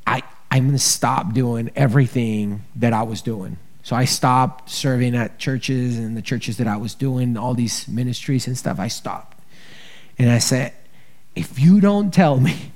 I, 0.06 0.24
I'm 0.52 0.64
going 0.66 0.74
to 0.74 0.80
stop 0.80 1.34
doing 1.34 1.72
everything 1.76 2.64
that 2.76 2.94
I 2.94 3.04
was 3.04 3.22
doing. 3.22 3.58
So 3.84 3.96
I 3.96 4.06
stopped 4.06 4.70
serving 4.70 5.16
at 5.16 5.40
churches 5.40 5.98
and 5.98 6.18
the 6.18 6.22
churches 6.22 6.58
that 6.58 6.68
I 6.68 6.76
was 6.76 6.94
doing, 6.94 7.38
all 7.38 7.54
these 7.54 7.88
ministries 7.88 8.46
and 8.46 8.58
stuff. 8.58 8.80
I 8.80 8.90
stopped. 8.90 9.40
And 10.20 10.30
I 10.30 10.40
said, 10.40 10.74
if 11.36 11.60
you 11.60 11.80
don't 11.80 12.14
tell 12.14 12.40
me 12.40 12.74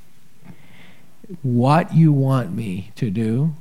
what 1.42 1.94
you 1.94 2.12
want 2.12 2.54
me 2.54 2.92
to 2.96 3.10
do, 3.10 3.54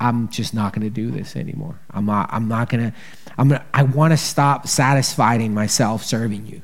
I'm 0.00 0.28
just 0.28 0.52
not 0.52 0.72
going 0.72 0.82
to 0.82 0.90
do 0.90 1.10
this 1.10 1.36
anymore. 1.36 1.78
I'm 1.90 2.06
not, 2.06 2.28
I'm 2.32 2.48
not 2.48 2.68
going 2.68 2.90
to, 2.90 2.96
I'm 3.38 3.48
gonna, 3.48 3.64
I 3.72 3.84
want 3.84 4.12
to 4.12 4.16
stop 4.16 4.66
satisfying 4.66 5.54
myself 5.54 6.04
serving 6.04 6.46
you. 6.46 6.62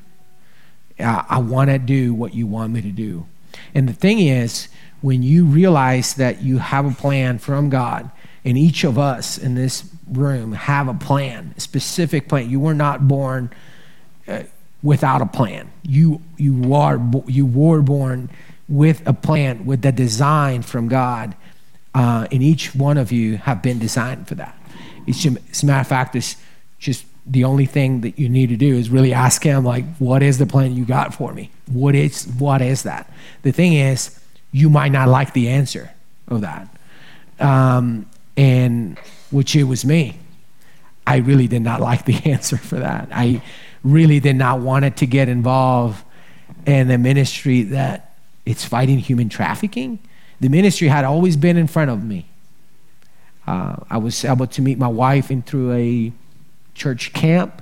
I 1.01 1.39
want 1.39 1.69
to 1.69 1.79
do 1.79 2.13
what 2.13 2.33
you 2.33 2.45
want 2.45 2.73
me 2.73 2.81
to 2.81 2.91
do. 2.91 3.25
And 3.73 3.87
the 3.87 3.93
thing 3.93 4.19
is, 4.19 4.67
when 4.99 5.23
you 5.23 5.45
realize 5.45 6.15
that 6.15 6.41
you 6.41 6.57
have 6.57 6.85
a 6.85 6.91
plan 6.91 7.39
from 7.39 7.69
God, 7.69 8.11
and 8.43 8.57
each 8.57 8.83
of 8.83 8.97
us 8.97 9.37
in 9.37 9.55
this 9.55 9.83
room 10.07 10.53
have 10.53 10.87
a 10.87 10.93
plan, 10.93 11.53
a 11.57 11.59
specific 11.59 12.27
plan. 12.27 12.49
You 12.49 12.59
were 12.59 12.73
not 12.73 13.07
born 13.07 13.51
uh, 14.27 14.43
without 14.81 15.21
a 15.21 15.25
plan. 15.25 15.71
You, 15.83 16.21
you, 16.37 16.73
are, 16.73 16.99
you 17.27 17.45
were 17.45 17.81
born 17.81 18.29
with 18.69 19.05
a 19.07 19.13
plan, 19.13 19.65
with 19.65 19.81
the 19.81 19.91
design 19.91 20.61
from 20.61 20.87
God. 20.87 21.35
Uh, 21.93 22.27
and 22.31 22.43
each 22.43 22.75
one 22.75 22.97
of 22.97 23.11
you 23.11 23.37
have 23.37 23.61
been 23.61 23.79
designed 23.79 24.27
for 24.27 24.35
that. 24.35 24.55
It's 25.07 25.21
just, 25.21 25.37
as 25.49 25.63
a 25.63 25.65
matter 25.65 25.81
of 25.81 25.87
fact, 25.87 26.15
it's 26.15 26.35
just 26.77 27.05
the 27.25 27.43
only 27.43 27.65
thing 27.65 28.01
that 28.01 28.17
you 28.19 28.29
need 28.29 28.49
to 28.49 28.57
do 28.57 28.75
is 28.75 28.89
really 28.89 29.13
ask 29.13 29.43
him, 29.43 29.65
like, 29.65 29.85
what 29.97 30.21
is 30.21 30.37
the 30.37 30.45
plan 30.45 30.75
you 30.75 30.85
got 30.85 31.13
for 31.13 31.33
me? 31.33 31.49
What 31.67 31.95
is, 31.95 32.25
what 32.37 32.61
is 32.61 32.83
that? 32.83 33.11
The 33.41 33.51
thing 33.51 33.73
is, 33.73 34.19
you 34.51 34.69
might 34.69 34.91
not 34.91 35.09
like 35.09 35.33
the 35.33 35.49
answer 35.49 35.91
of 36.27 36.41
that. 36.41 36.69
Um, 37.39 38.07
and 38.37 38.97
which 39.31 39.55
it 39.55 39.63
was 39.63 39.85
me. 39.85 40.17
I 41.05 41.17
really 41.17 41.47
did 41.47 41.61
not 41.61 41.81
like 41.81 42.05
the 42.05 42.15
answer 42.25 42.57
for 42.57 42.75
that. 42.77 43.09
I 43.11 43.41
really 43.83 44.19
did 44.19 44.35
not 44.35 44.59
want 44.59 44.85
it 44.85 44.97
to 44.97 45.05
get 45.05 45.29
involved 45.29 46.03
in 46.65 46.89
a 46.91 46.97
ministry 46.97 47.63
that 47.63 48.08
it's 48.49 48.65
fighting 48.65 48.97
human 48.97 49.29
trafficking. 49.29 49.99
The 50.39 50.49
ministry 50.49 50.87
had 50.87 51.05
always 51.05 51.37
been 51.37 51.55
in 51.55 51.67
front 51.67 51.91
of 51.91 52.03
me. 52.03 52.25
Uh, 53.45 53.75
I 53.91 53.99
was 53.99 54.25
able 54.25 54.47
to 54.47 54.61
meet 54.63 54.79
my 54.79 54.87
wife 54.87 55.29
in 55.29 55.43
through 55.43 55.73
a 55.73 56.11
church 56.73 57.13
camp, 57.13 57.61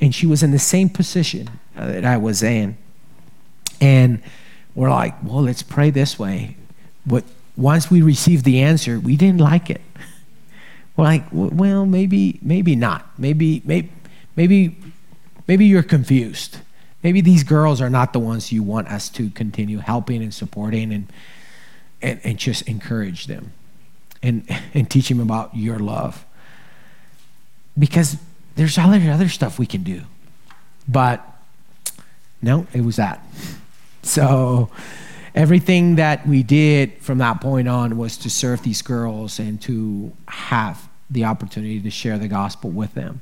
and 0.00 0.14
she 0.14 0.26
was 0.26 0.44
in 0.44 0.52
the 0.52 0.60
same 0.60 0.88
position 0.88 1.50
uh, 1.76 1.88
that 1.88 2.04
I 2.04 2.18
was 2.18 2.40
in. 2.40 2.76
And 3.80 4.22
we're 4.76 4.90
like, 4.90 5.14
well, 5.24 5.42
let's 5.42 5.64
pray 5.64 5.90
this 5.90 6.20
way. 6.20 6.56
But 7.04 7.24
once 7.56 7.90
we 7.90 8.00
received 8.00 8.44
the 8.44 8.62
answer, 8.62 9.00
we 9.00 9.16
didn't 9.16 9.40
like 9.40 9.70
it. 9.70 9.80
We're 10.96 11.04
like, 11.04 11.24
well, 11.32 11.84
maybe, 11.84 12.38
maybe 12.42 12.76
not. 12.76 13.18
Maybe, 13.18 13.62
maybe, 13.64 13.90
maybe, 14.36 14.76
maybe 15.48 15.64
you're 15.64 15.82
confused. 15.82 16.58
Maybe 17.02 17.20
these 17.20 17.42
girls 17.42 17.80
are 17.80 17.90
not 17.90 18.12
the 18.12 18.18
ones 18.18 18.52
you 18.52 18.62
want 18.62 18.88
us 18.88 19.08
to 19.10 19.30
continue 19.30 19.78
helping 19.78 20.22
and 20.22 20.32
supporting 20.32 20.92
and, 20.92 21.12
and, 22.00 22.20
and 22.22 22.38
just 22.38 22.68
encourage 22.68 23.26
them 23.26 23.52
and, 24.22 24.44
and 24.74 24.88
teach 24.88 25.08
them 25.08 25.20
about 25.20 25.56
your 25.56 25.78
love. 25.78 26.24
Because 27.78 28.16
there's 28.54 28.78
all 28.78 28.92
other, 28.92 29.10
other 29.10 29.28
stuff 29.28 29.58
we 29.58 29.66
can 29.66 29.82
do. 29.82 30.02
But 30.88 31.26
no, 32.40 32.66
it 32.72 32.82
was 32.82 32.96
that. 32.96 33.24
So, 34.02 34.70
everything 35.34 35.96
that 35.96 36.26
we 36.26 36.42
did 36.42 36.92
from 36.98 37.18
that 37.18 37.40
point 37.40 37.68
on 37.68 37.96
was 37.96 38.16
to 38.18 38.30
serve 38.30 38.62
these 38.62 38.82
girls 38.82 39.38
and 39.38 39.60
to 39.62 40.12
have 40.28 40.88
the 41.10 41.24
opportunity 41.24 41.80
to 41.80 41.90
share 41.90 42.18
the 42.18 42.28
gospel 42.28 42.70
with 42.70 42.94
them. 42.94 43.20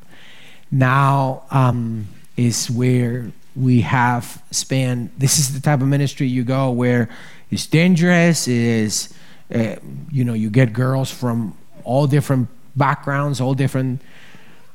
Now 0.70 1.44
um, 1.50 2.08
is 2.36 2.70
where 2.70 3.32
we 3.56 3.80
have 3.82 4.42
span. 4.50 5.10
This 5.18 5.38
is 5.38 5.54
the 5.54 5.60
type 5.60 5.80
of 5.80 5.88
ministry 5.88 6.26
you 6.26 6.44
go 6.44 6.70
where 6.70 7.08
it's 7.50 7.66
dangerous. 7.66 8.48
Is 8.48 9.12
uh, 9.54 9.76
you 10.10 10.24
know 10.24 10.34
you 10.34 10.50
get 10.50 10.72
girls 10.72 11.10
from 11.10 11.56
all 11.84 12.06
different 12.06 12.48
backgrounds, 12.76 13.40
all 13.40 13.54
different 13.54 14.00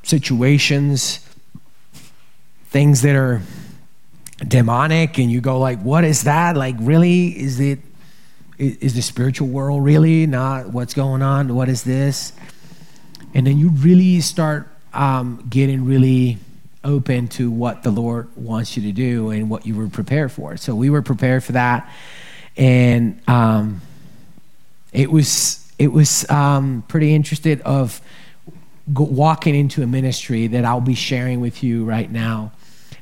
situations, 0.04 1.20
things 2.68 3.02
that 3.02 3.16
are 3.16 3.42
demonic 4.46 5.18
and 5.18 5.32
you 5.32 5.40
go 5.40 5.58
like 5.58 5.80
what 5.80 6.04
is 6.04 6.24
that 6.24 6.58
like 6.58 6.76
really 6.80 7.28
is 7.28 7.58
it 7.60 7.80
is 8.58 8.94
the 8.94 9.02
spiritual 9.02 9.48
world 9.48 9.82
really 9.82 10.28
not 10.28 10.68
what's 10.70 10.94
going 10.94 11.22
on 11.22 11.56
what 11.56 11.70
is 11.70 11.84
this 11.84 12.34
and 13.34 13.48
then 13.48 13.58
you 13.58 13.70
really 13.70 14.20
start 14.20 14.68
um, 14.94 15.46
getting 15.50 15.86
really 15.86 16.38
open 16.86 17.28
to 17.28 17.52
what 17.52 17.84
the 17.84 17.92
lord 17.92 18.28
wants 18.36 18.78
you 18.78 18.84
to 18.84 18.92
do 18.92 19.30
and 19.32 19.50
what 19.50 19.66
you 19.66 19.76
were 19.76 19.88
prepared 19.88 20.32
for 20.32 20.56
so 20.58 20.74
we 20.74 20.90
were 20.90 21.02
prepared 21.02 21.44
for 21.44 21.54
that 21.54 21.92
and 22.58 23.22
um, 23.28 23.82
it 24.94 25.12
was 25.12 25.62
it 25.78 25.92
was 25.92 26.30
um, 26.30 26.84
pretty 26.88 27.14
interested 27.14 27.60
of 27.62 28.00
walking 28.88 29.56
into 29.56 29.82
a 29.82 29.88
ministry 29.88 30.48
that 30.48 30.64
i'll 30.64 30.80
be 30.80 30.96
sharing 30.96 31.42
with 31.42 31.64
you 31.64 31.84
right 31.84 32.12
now 32.12 32.52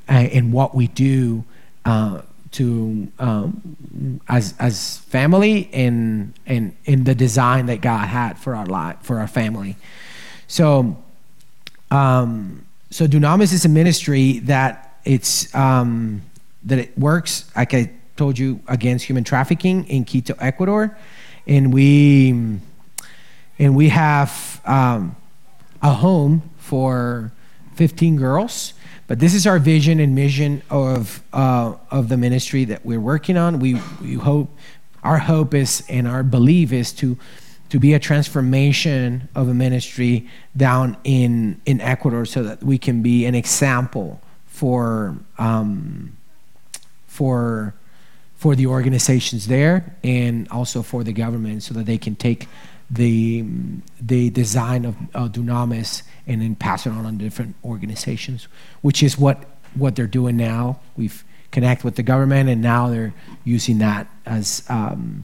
uh, 0.10 0.14
in 0.14 0.52
what 0.52 0.74
we 0.74 0.88
do 0.88 1.44
uh, 1.86 2.22
to 2.54 3.12
um, 3.20 4.22
as 4.30 4.54
as 4.60 5.00
family 5.00 5.70
and 5.74 6.34
and 6.46 6.76
in 6.86 7.04
the 7.04 7.16
design 7.16 7.66
that 7.66 7.82
God 7.82 8.08
had 8.08 8.38
for 8.38 8.56
our 8.56 8.66
life 8.66 8.98
for 9.02 9.20
our 9.20 9.28
family. 9.28 9.76
So, 10.48 10.98
um, 11.90 12.66
so 12.94 13.08
Dunamis 13.08 13.54
is 13.54 13.66
a 13.66 13.70
ministry 13.70 14.40
that 14.40 15.00
it's 15.04 15.54
um, 15.56 16.22
that 16.64 16.80
it 16.80 16.98
works. 16.98 17.52
Like 17.56 17.74
I 17.74 17.92
told 18.16 18.38
you, 18.38 18.60
against 18.68 19.06
human 19.06 19.24
trafficking 19.24 19.88
in 19.88 20.06
Quito, 20.06 20.36
Ecuador, 20.40 20.98
and 21.48 21.74
we 21.74 22.60
and 23.60 23.76
we 23.76 23.90
have 23.90 24.62
um, 24.66 25.16
a 25.82 25.94
home 25.94 26.50
for 26.58 27.32
15 27.76 28.16
girls 28.18 28.74
but 29.08 29.20
this 29.20 29.34
is 29.34 29.46
our 29.46 29.60
vision 29.60 30.00
and 30.00 30.16
mission 30.16 30.62
of, 30.70 31.22
uh, 31.34 31.76
of 31.92 32.10
the 32.10 32.18
ministry 32.18 32.66
that 32.66 32.86
we're 32.86 33.00
working 33.00 33.38
on. 33.38 33.60
We, 33.60 33.76
we 34.02 34.14
hope, 34.14 34.50
our 35.04 35.18
hope 35.18 35.54
is 35.54 35.84
and 35.90 36.08
our 36.08 36.24
belief 36.24 36.72
is 36.72 36.94
to, 36.94 37.18
to 37.74 37.80
be 37.80 37.96
a 37.96 38.00
transformation 38.00 39.28
of 39.34 39.50
a 39.50 39.54
ministry 39.54 40.30
down 40.56 40.96
in, 41.04 41.60
in 41.66 41.82
Ecuador 41.82 42.24
so 42.24 42.44
that 42.44 42.62
we 42.62 42.78
can 42.78 43.02
be 43.02 43.26
an 43.26 43.34
example 43.34 44.22
for, 44.46 45.18
um, 45.40 46.16
for, 47.08 47.74
for 48.36 48.56
the 48.56 48.68
organizations 48.68 49.48
there 49.48 49.98
and 50.04 50.48
also 50.50 50.84
for 50.84 51.04
the 51.04 51.12
government 51.12 51.64
so 51.64 51.74
that 51.74 51.88
they 51.88 51.98
can 51.98 52.16
take 52.16 52.48
the, 52.92 53.44
the 54.00 54.30
design 54.30 54.86
of 54.86 54.96
uh, 55.16 55.28
Dunamis 55.28 56.04
and 56.28 56.44
then 56.44 56.54
pass 56.54 56.86
it 56.86 56.92
on 56.92 57.18
to 57.18 57.24
different 57.24 57.56
organizations, 57.66 58.48
which 58.84 59.02
is 59.02 59.18
what, 59.18 59.46
what 59.74 59.96
they're 59.96 60.06
doing 60.06 60.38
now. 60.38 60.80
We've 60.96 61.24
connected 61.50 61.86
with 61.86 61.96
the 61.96 62.04
government 62.04 62.50
and 62.50 62.62
now 62.62 62.90
they're 62.90 63.16
using 63.44 63.80
that 63.80 64.06
as 64.28 64.62
um, 64.70 65.24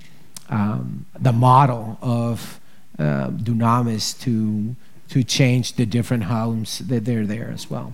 um, 0.49 1.05
the 1.19 1.31
model 1.31 1.97
of 2.01 2.59
uh, 2.97 3.29
Dunamis 3.29 4.19
to, 4.21 4.75
to 5.09 5.23
change 5.23 5.73
the 5.73 5.85
different 5.85 6.23
homes 6.23 6.79
that 6.79 7.05
they're 7.05 7.25
there 7.25 7.49
as 7.49 7.69
well. 7.69 7.93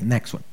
Next 0.00 0.32
one. 0.32 0.44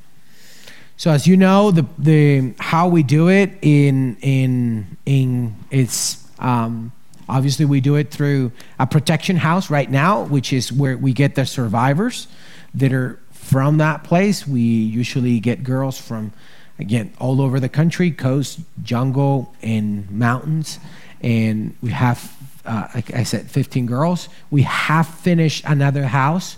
So 0.97 1.11
as 1.11 1.25
you 1.27 1.35
know, 1.35 1.71
the, 1.71 1.85
the 1.97 2.53
how 2.59 2.87
we 2.87 3.03
do 3.03 3.27
it 3.27 3.51
in 3.61 4.15
in 4.21 4.97
in 5.05 5.55
it's 5.71 6.25
um, 6.39 6.91
obviously 7.27 7.65
we 7.65 7.81
do 7.81 7.95
it 7.95 8.11
through 8.11 8.51
a 8.79 8.85
protection 8.85 9.37
house 9.37 9.69
right 9.69 9.89
now, 9.89 10.23
which 10.23 10.53
is 10.53 10.71
where 10.71 10.97
we 10.97 11.11
get 11.11 11.35
the 11.35 11.45
survivors 11.45 12.27
that 12.75 12.93
are 12.93 13.19
from 13.31 13.77
that 13.77 14.03
place. 14.03 14.47
We 14.47 14.61
usually 14.61 15.39
get 15.39 15.63
girls 15.63 15.99
from 15.99 16.31
again 16.79 17.13
all 17.19 17.41
over 17.41 17.59
the 17.59 17.69
country, 17.69 18.11
coast, 18.11 18.59
jungle, 18.81 19.53
and 19.61 20.09
mountains, 20.11 20.79
and 21.21 21.75
we 21.81 21.91
have. 21.91 22.35
Uh, 22.65 22.87
like 22.95 23.13
I 23.13 23.23
said, 23.23 23.51
15 23.51 23.85
girls. 23.87 24.29
We 24.49 24.61
have 24.61 25.05
finished 25.05 25.65
another 25.65 26.05
house 26.05 26.55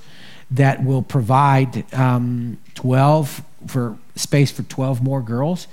that 0.52 0.84
will 0.84 1.02
provide 1.02 1.92
um, 1.96 2.60
12 2.76 3.42
for 3.66 3.98
space 4.16 4.52
for 4.52 4.62
12 4.62 5.02
more 5.02 5.22
girls. 5.22 5.68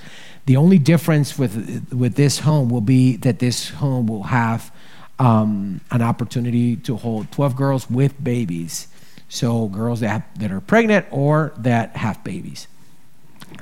The 0.46 0.56
only 0.56 0.78
difference 0.78 1.38
with 1.38 1.92
with 1.92 2.14
this 2.14 2.40
home 2.40 2.68
will 2.70 2.80
be 2.80 3.16
that 3.16 3.38
this 3.38 3.70
home 3.70 4.06
will 4.06 4.24
have 4.24 4.72
um, 5.18 5.80
an 5.90 6.02
opportunity 6.02 6.76
to 6.76 6.96
hold 6.96 7.30
12 7.30 7.54
girls 7.54 7.90
with 7.90 8.22
babies. 8.22 8.88
So 9.28 9.68
girls 9.68 10.00
that 10.00 10.08
have, 10.08 10.38
that 10.40 10.50
are 10.50 10.60
pregnant 10.60 11.06
or 11.10 11.52
that 11.58 11.96
have 11.96 12.22
babies. 12.24 12.66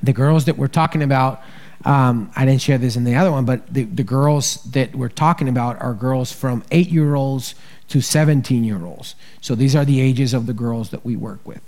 The 0.02 0.12
girls 0.12 0.44
that 0.46 0.56
we're 0.56 0.68
talking 0.68 1.02
about, 1.02 1.42
um, 1.84 2.30
I 2.36 2.44
didn't 2.44 2.60
share 2.60 2.78
this 2.78 2.96
in 2.96 3.04
the 3.04 3.16
other 3.16 3.30
one, 3.30 3.44
but 3.44 3.72
the, 3.72 3.84
the 3.84 4.04
girls 4.04 4.62
that 4.64 4.94
we're 4.94 5.08
talking 5.08 5.48
about 5.48 5.80
are 5.80 5.94
girls 5.94 6.32
from 6.32 6.64
eight 6.70 6.88
year 6.88 7.14
olds 7.14 7.54
to 7.88 8.00
17 8.00 8.64
year 8.64 8.84
olds. 8.84 9.14
So 9.40 9.54
these 9.54 9.74
are 9.74 9.84
the 9.84 10.00
ages 10.00 10.34
of 10.34 10.46
the 10.46 10.52
girls 10.52 10.90
that 10.90 11.04
we 11.04 11.16
work 11.16 11.40
with. 11.44 11.60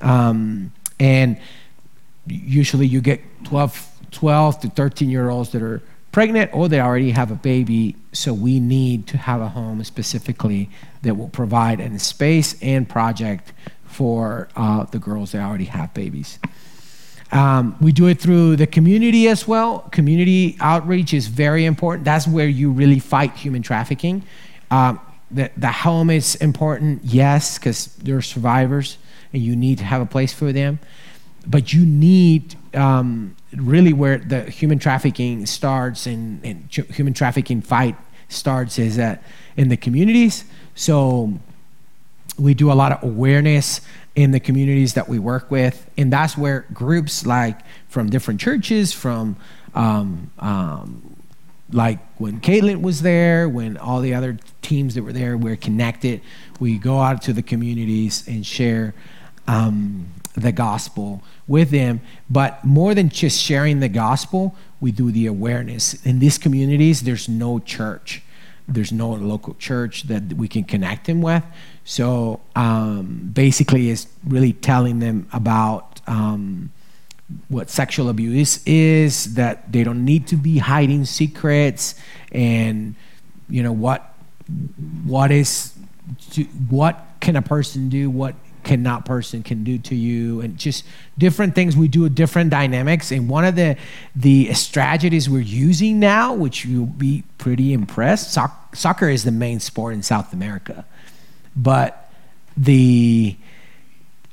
Um, 0.00 0.72
and 0.98 1.38
usually 2.26 2.86
you 2.86 3.00
get 3.00 3.20
12, 3.44 3.88
12 4.10 4.60
to 4.60 4.70
13 4.70 5.10
year 5.10 5.28
olds 5.28 5.50
that 5.50 5.62
are 5.62 5.82
pregnant 6.12 6.50
or 6.54 6.68
they 6.68 6.80
already 6.80 7.10
have 7.10 7.30
a 7.30 7.36
baby. 7.36 7.96
So 8.12 8.32
we 8.32 8.60
need 8.60 9.06
to 9.08 9.18
have 9.18 9.40
a 9.40 9.48
home 9.48 9.82
specifically 9.84 10.70
that 11.02 11.16
will 11.16 11.28
provide 11.28 11.80
a 11.80 11.98
space 11.98 12.60
and 12.62 12.88
project 12.88 13.52
for 13.84 14.48
uh, 14.56 14.84
the 14.84 14.98
girls 14.98 15.32
that 15.32 15.42
already 15.42 15.66
have 15.66 15.92
babies. 15.94 16.38
Um, 17.32 17.76
we 17.80 17.92
do 17.92 18.06
it 18.06 18.20
through 18.20 18.56
the 18.56 18.66
community 18.66 19.28
as 19.28 19.46
well. 19.46 19.80
Community 19.90 20.56
outreach 20.60 21.14
is 21.14 21.28
very 21.28 21.64
important. 21.64 22.04
That's 22.04 22.26
where 22.26 22.48
you 22.48 22.72
really 22.72 22.98
fight 22.98 23.34
human 23.36 23.62
trafficking. 23.62 24.24
Um, 24.70 25.00
the, 25.30 25.50
the 25.56 25.70
home 25.70 26.10
is 26.10 26.34
important, 26.36 27.04
yes, 27.04 27.58
because 27.58 27.86
they're 27.96 28.22
survivors 28.22 28.98
and 29.32 29.42
you 29.42 29.54
need 29.54 29.78
to 29.78 29.84
have 29.84 30.02
a 30.02 30.06
place 30.06 30.32
for 30.32 30.52
them. 30.52 30.80
But 31.46 31.72
you 31.72 31.86
need 31.86 32.56
um, 32.74 33.36
really 33.54 33.92
where 33.92 34.18
the 34.18 34.42
human 34.44 34.78
trafficking 34.78 35.46
starts 35.46 36.06
and, 36.06 36.44
and 36.44 36.68
human 36.70 37.14
trafficking 37.14 37.62
fight 37.62 37.96
starts 38.28 38.78
is 38.78 38.96
that 38.96 39.22
in 39.56 39.68
the 39.68 39.76
communities. 39.76 40.44
So 40.74 41.38
we 42.38 42.54
do 42.54 42.72
a 42.72 42.74
lot 42.74 42.92
of 42.92 43.02
awareness 43.02 43.80
in 44.14 44.32
the 44.32 44.40
communities 44.40 44.94
that 44.94 45.08
we 45.08 45.18
work 45.18 45.50
with, 45.50 45.88
and 45.96 46.12
that's 46.12 46.36
where 46.36 46.66
groups 46.72 47.24
like 47.24 47.60
from 47.88 48.10
different 48.10 48.40
churches, 48.40 48.92
from 48.92 49.36
um, 49.74 50.30
um, 50.38 51.16
like 51.72 51.98
when 52.18 52.40
Caitlin 52.40 52.82
was 52.82 53.02
there, 53.02 53.48
when 53.48 53.76
all 53.76 54.00
the 54.00 54.14
other 54.14 54.38
teams 54.62 54.94
that 54.94 55.02
were 55.02 55.12
there 55.12 55.36
were 55.36 55.56
connected, 55.56 56.20
we 56.58 56.78
go 56.78 57.00
out 57.00 57.22
to 57.22 57.32
the 57.32 57.42
communities 57.42 58.26
and 58.26 58.44
share 58.44 58.94
um, 59.46 60.08
the 60.34 60.52
gospel 60.52 61.22
with 61.46 61.70
them. 61.70 62.00
But 62.28 62.64
more 62.64 62.94
than 62.94 63.08
just 63.08 63.40
sharing 63.40 63.80
the 63.80 63.88
gospel, 63.88 64.56
we 64.80 64.92
do 64.92 65.10
the 65.10 65.26
awareness. 65.26 65.94
In 66.04 66.18
these 66.18 66.38
communities, 66.38 67.02
there's 67.02 67.28
no 67.28 67.58
church, 67.58 68.22
there's 68.66 68.92
no 68.92 69.10
local 69.10 69.54
church 69.54 70.04
that 70.04 70.32
we 70.34 70.48
can 70.48 70.64
connect 70.64 71.06
them 71.06 71.22
with. 71.22 71.44
So 71.84 72.40
um, 72.54 73.30
basically, 73.32 73.90
it's 73.90 74.06
really 74.24 74.52
telling 74.52 74.98
them 74.98 75.28
about. 75.32 76.00
Um, 76.06 76.72
what 77.48 77.70
sexual 77.70 78.08
abuse 78.08 78.60
is, 78.66 79.34
that 79.34 79.70
they 79.70 79.84
don't 79.84 80.04
need 80.04 80.26
to 80.26 80.34
be 80.34 80.58
hiding 80.58 81.04
secrets, 81.04 81.94
and 82.32 82.96
you 83.48 83.62
know 83.62 83.70
what 83.70 84.14
what 85.04 85.30
is 85.30 85.72
what 86.68 87.06
can 87.20 87.36
a 87.36 87.42
person 87.42 87.88
do, 87.88 88.10
what 88.10 88.34
cannot 88.62 89.04
person 89.04 89.42
can 89.42 89.64
do 89.64 89.78
to 89.78 89.94
you 89.94 90.40
and 90.42 90.58
just 90.58 90.84
different 91.16 91.54
things 91.54 91.76
we 91.76 91.88
do 91.88 92.06
different 92.10 92.50
dynamics 92.50 93.10
and 93.10 93.28
one 93.28 93.44
of 93.44 93.56
the 93.56 93.74
the 94.14 94.52
strategies 94.52 95.30
we're 95.30 95.40
using 95.40 95.98
now 95.98 96.34
which 96.34 96.66
you'll 96.66 96.84
be 96.84 97.24
pretty 97.38 97.72
impressed 97.72 98.32
soc- 98.32 98.76
soccer 98.76 99.08
is 99.08 99.24
the 99.24 99.32
main 99.32 99.58
sport 99.58 99.94
in 99.94 100.02
south 100.02 100.32
america 100.34 100.84
but 101.56 102.12
the 102.56 103.36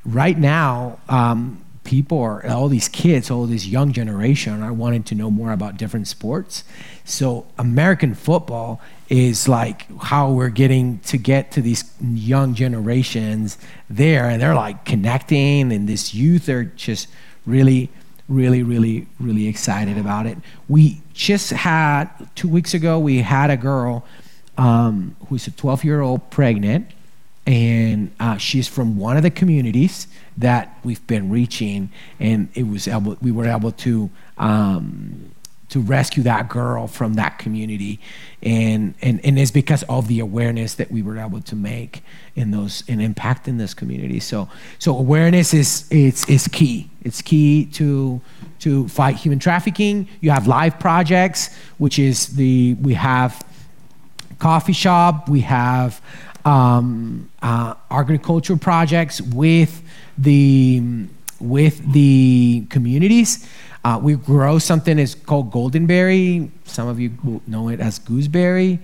right 0.06 0.38
now 0.38 1.00
um, 1.10 1.64
people 1.88 2.20
are 2.20 2.46
all 2.48 2.68
these 2.68 2.90
kids, 2.90 3.32
all 3.32 3.46
this 3.46 3.66
young 3.66 3.94
generation 3.94 4.62
are 4.62 4.74
wanting 4.74 5.04
to 5.04 5.16
know 5.16 5.32
more 5.32 5.54
about 5.54 5.78
different 5.78 6.06
sports. 6.08 6.66
So 7.06 7.48
American 7.58 8.14
football 8.14 8.82
is 9.10 9.48
like 9.48 9.88
how 10.02 10.32
we're 10.32 10.50
getting 10.50 11.00
to 11.00 11.18
get 11.18 11.52
to 11.54 11.62
these 11.62 11.86
young 12.02 12.54
generations 12.54 13.58
there, 13.90 14.30
and 14.30 14.42
they're 14.42 14.54
like 14.54 14.84
connecting, 14.84 15.72
and 15.72 15.88
this 15.88 16.14
youth 16.14 16.50
are 16.50 16.66
just 16.66 17.08
really, 17.46 17.90
really, 18.28 18.64
really, 18.64 19.08
really 19.18 19.48
excited 19.48 19.98
about 19.98 20.26
it. 20.26 20.38
We 20.68 21.02
just 21.14 21.52
had 21.52 22.08
two 22.36 22.50
weeks 22.50 22.74
ago, 22.74 23.00
we 23.00 23.20
had 23.20 23.50
a 23.50 23.58
girl 23.58 24.06
um, 24.58 25.16
who's 25.30 25.48
a 25.48 25.52
12 25.52 25.86
year 25.86 26.02
old 26.02 26.30
pregnant 26.32 26.92
and 27.48 28.12
uh, 28.20 28.36
she's 28.36 28.68
from 28.68 28.98
one 28.98 29.16
of 29.16 29.24
the 29.24 29.32
communities 29.32 30.08
that 30.38 30.78
we've 30.84 31.06
been 31.08 31.32
reaching, 31.32 31.90
and 32.20 32.50
it 32.54 32.68
was 32.68 32.88
able, 32.90 33.18
we 33.22 33.32
were 33.32 33.48
able 33.48 33.72
to 33.72 34.10
um, 34.38 35.32
to 35.70 35.82
rescue 35.82 36.24
that 36.24 36.48
girl 36.48 36.88
from 36.88 37.16
that 37.16 37.40
community, 37.40 38.00
and, 38.44 38.94
and 39.02 39.24
and 39.24 39.40
it's 39.40 39.52
because 39.52 39.84
of 39.84 40.10
the 40.10 40.20
awareness 40.20 40.76
that 40.76 40.92
we 40.92 41.02
were 41.02 41.18
able 41.18 41.42
to 41.42 41.56
make 41.56 42.04
in 42.36 42.52
those 42.52 42.84
and 42.90 43.02
impact 43.02 43.48
in 43.48 43.58
this 43.58 43.74
community. 43.74 44.20
So 44.20 44.50
so 44.78 44.98
awareness 44.98 45.54
is 45.54 45.88
it's 45.90 46.28
is 46.30 46.50
key. 46.50 46.90
It's 47.04 47.22
key 47.22 47.66
to 47.74 48.20
to 48.60 48.90
fight 48.90 49.16
human 49.16 49.40
trafficking. 49.40 50.10
You 50.20 50.32
have 50.32 50.48
live 50.48 50.80
projects, 50.80 51.56
which 51.78 51.98
is 51.98 52.28
the 52.36 52.76
we 52.82 52.94
have 52.96 53.46
coffee 54.40 54.74
shop, 54.74 55.30
we 55.30 55.42
have 55.42 56.02
um, 56.48 57.30
uh, 57.42 57.74
agricultural 57.92 58.58
projects 58.58 59.22
with 59.22 59.84
the 60.18 60.82
with 61.40 61.92
the 61.92 62.66
communities. 62.70 63.48
Uh, 63.84 64.00
we 64.02 64.16
grow 64.16 64.58
something 64.58 64.98
that's 64.98 65.14
called 65.14 65.52
goldenberry. 65.52 66.50
Some 66.64 66.88
of 66.88 67.00
you 67.00 67.42
know 67.48 67.68
it 67.68 67.82
as 67.82 68.00
gooseberry, 68.00 68.80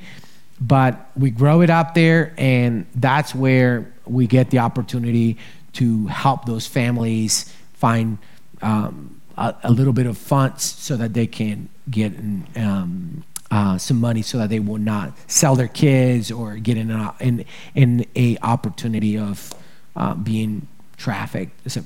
but 0.60 1.10
we 1.16 1.32
grow 1.32 1.62
it 1.62 1.70
up 1.70 1.94
there, 1.94 2.34
and 2.38 2.86
that's 2.96 3.34
where 3.34 3.92
we 4.06 4.28
get 4.28 4.50
the 4.50 4.60
opportunity 4.60 5.38
to 5.74 6.08
help 6.08 6.46
those 6.46 6.68
families 6.68 7.52
find 7.74 8.18
um, 8.62 9.22
a, 9.38 9.56
a, 9.64 9.72
little 9.72 9.94
bit 9.94 10.06
of 10.06 10.18
funds 10.18 10.64
so 10.64 10.96
that 10.96 11.14
they 11.14 11.26
can 11.26 11.68
get 11.90 12.14
um, 12.56 13.24
uh, 13.54 13.78
some 13.78 14.00
money 14.00 14.24
so 14.24 14.40
that 14.40 14.50
they 14.50 14.60
will 14.60 14.80
not 14.80 15.14
sell 15.28 15.56
their 15.56 15.68
kids 15.68 16.32
or 16.32 16.56
get 16.56 16.76
in, 16.76 16.90
an, 16.90 17.12
in, 17.20 17.46
in 17.76 18.06
a 18.16 18.36
opportunity 18.42 19.16
of 19.16 19.54
uh, 19.96 20.16
being 20.16 20.66
trafficked. 20.98 21.72
So, 21.72 21.86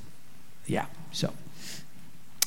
yeah, 0.66 0.86
so. 1.12 1.34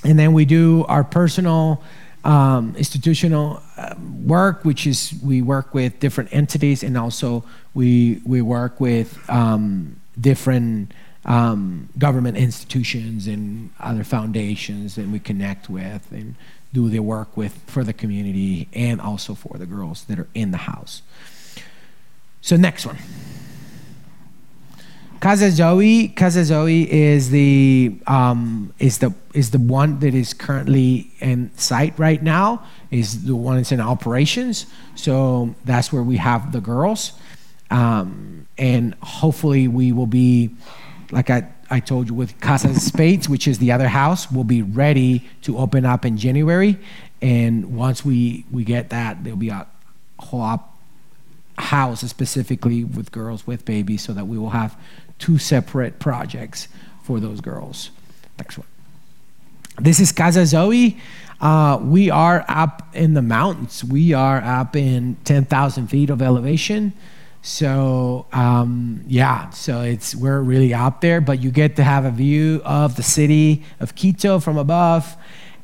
And 0.04 0.18
then 0.18 0.33
we 0.33 0.46
do 0.46 0.87
our 0.88 1.04
personal 1.04 1.83
um, 2.24 2.74
institutional 2.76 3.62
uh, 3.76 3.94
work, 4.24 4.64
which 4.64 4.87
is 4.87 5.12
we 5.22 5.42
work 5.42 5.74
with 5.74 6.00
different 6.00 6.33
entities, 6.33 6.83
and 6.83 6.96
also 6.96 7.44
we 7.74 8.22
we 8.24 8.40
work 8.40 8.80
with 8.80 9.18
um, 9.28 10.00
different 10.18 10.92
um, 11.26 11.90
government 11.98 12.38
institutions 12.38 13.26
and 13.26 13.70
other 13.78 14.04
foundations 14.04 14.94
that 14.94 15.09
we 15.09 15.18
connect 15.18 15.68
with 15.68 16.11
and 16.11 16.35
do 16.72 16.88
the 16.88 17.00
work 17.00 17.37
with 17.37 17.54
for 17.66 17.85
the 17.85 17.92
community 17.92 18.68
and 18.72 19.00
also 19.00 19.35
for 19.35 19.59
the 19.59 19.66
girls 19.66 20.04
that 20.04 20.18
are 20.18 20.28
in 20.35 20.50
the 20.50 20.59
house. 20.59 21.02
So 22.40 22.56
next 22.56 22.87
one. 22.87 22.98
Casa 25.20 25.50
Zoe, 25.50 26.09
Casa 26.09 26.46
Zoe 26.46 26.90
is 26.90 27.28
the 27.28 27.94
um, 28.06 28.72
is 28.78 28.98
the 28.98 29.12
is 29.35 29.50
the 29.50 29.59
one 29.59 29.98
that 29.98 30.14
is 30.14 30.33
currently 30.33 31.11
in 31.20 31.50
site 31.59 31.98
right 31.98 32.22
now. 32.22 32.64
Is 32.90 33.24
the 33.24 33.37
one 33.37 33.56
that's 33.56 33.70
in 33.70 33.80
operations. 33.80 34.64
So 34.94 35.54
that's 35.66 35.92
where 35.92 36.02
we 36.02 36.16
have 36.16 36.52
the 36.52 36.61
girls, 36.62 37.12
um, 37.70 38.46
and 38.56 38.94
hopefully 39.02 39.68
we 39.68 39.92
will 39.92 40.06
be, 40.06 40.56
like 41.11 41.28
I 41.28 41.52
I 41.70 41.80
told 41.80 42.09
you 42.09 42.14
with 42.14 42.40
Casa 42.40 42.74
Spades, 42.80 43.28
which 43.28 43.46
is 43.46 43.59
the 43.59 43.70
other 43.70 43.88
house, 43.88 44.30
will 44.30 44.44
be 44.44 44.62
ready 44.62 45.28
to 45.42 45.56
open 45.56 45.87
up 45.87 46.04
in 46.04 46.16
January. 46.16 46.76
And 47.22 47.76
once 47.76 48.04
we 48.04 48.44
we 48.50 48.64
get 48.64 48.90
that, 48.90 49.22
there'll 49.22 49.38
be 49.38 49.50
a 49.50 49.66
whole 50.18 50.40
op- 50.40 50.78
house 51.59 52.00
specifically 52.00 52.83
with 52.83 53.12
girls 53.12 53.46
with 53.46 53.64
babies, 53.64 54.02
so 54.02 54.12
that 54.12 54.26
we 54.26 54.38
will 54.38 54.50
have 54.50 54.76
two 55.18 55.38
separate 55.38 55.98
projects 55.98 56.68
for 57.02 57.20
those 57.20 57.40
girls. 57.40 57.90
Next 58.38 58.59
one. 58.59 58.66
This 59.78 60.00
is 60.00 60.12
Casa 60.12 60.46
Zoe. 60.46 60.98
Uh, 61.40 61.78
we 61.83 62.11
are 62.11 62.44
up 62.48 62.88
in 62.92 63.14
the 63.14 63.22
mountains. 63.22 63.83
We 63.83 64.12
are 64.12 64.38
up 64.38 64.76
in 64.76 65.16
10,000 65.24 65.87
feet 65.87 66.11
of 66.11 66.20
elevation. 66.20 66.92
So 67.42 68.26
um, 68.33 69.05
yeah, 69.07 69.50
so 69.50 69.81
it's 69.81 70.14
we're 70.14 70.40
really 70.40 70.74
out 70.74 71.00
there, 71.00 71.20
but 71.20 71.40
you 71.40 71.50
get 71.50 71.76
to 71.76 71.83
have 71.83 72.05
a 72.05 72.11
view 72.11 72.61
of 72.64 72.96
the 72.96 73.03
city 73.03 73.64
of 73.81 73.94
Quito 73.94 74.40
from 74.40 74.59
above, 74.59 75.16